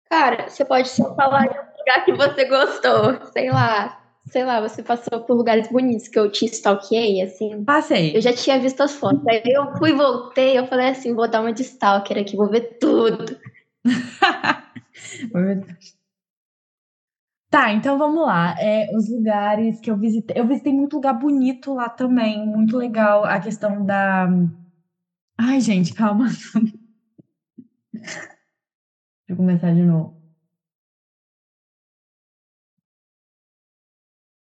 Cara, 0.09 0.49
você 0.49 0.65
pode 0.65 0.89
só 0.89 1.13
falar 1.15 1.47
de 1.47 1.57
um 1.57 1.77
lugar 1.77 2.05
que 2.05 2.13
você 2.13 2.45
gostou. 2.45 3.25
Sei 3.31 3.49
lá. 3.51 3.95
Sei 4.31 4.43
lá, 4.43 4.59
você 4.61 4.83
passou 4.83 5.21
por 5.21 5.35
lugares 5.35 5.71
bonitos 5.71 6.07
que 6.07 6.19
eu 6.19 6.31
te 6.31 6.45
stalkeei, 6.45 7.21
assim. 7.21 7.63
Passei. 7.63 8.15
Eu 8.15 8.21
já 8.21 8.33
tinha 8.33 8.59
visto 8.59 8.81
as 8.81 8.93
fotos. 8.95 9.25
Aí 9.27 9.41
eu 9.45 9.75
fui, 9.77 9.93
voltei, 9.93 10.57
eu 10.57 10.67
falei 10.67 10.89
assim, 10.89 11.15
vou 11.15 11.27
dar 11.27 11.41
uma 11.41 11.53
de 11.53 11.61
stalker 11.63 12.17
aqui, 12.17 12.35
vou 12.35 12.49
ver 12.49 12.77
tudo. 12.79 13.37
Tá, 17.49 17.71
então 17.73 17.97
vamos 17.97 18.23
lá. 18.25 18.55
É, 18.59 18.95
os 18.95 19.09
lugares 19.09 19.79
que 19.79 19.89
eu 19.89 19.97
visitei. 19.97 20.39
Eu 20.39 20.47
visitei 20.47 20.71
muito 20.71 20.95
lugar 20.95 21.13
bonito 21.13 21.73
lá 21.73 21.89
também. 21.89 22.45
Muito 22.45 22.77
legal. 22.77 23.25
A 23.25 23.39
questão 23.39 23.83
da. 23.83 24.27
Ai, 25.37 25.59
gente, 25.59 25.93
calma. 25.93 26.27
Deixa 29.29 29.33
eu 29.33 29.37
começar 29.37 29.71
de 29.71 29.85
novo. 29.85 30.18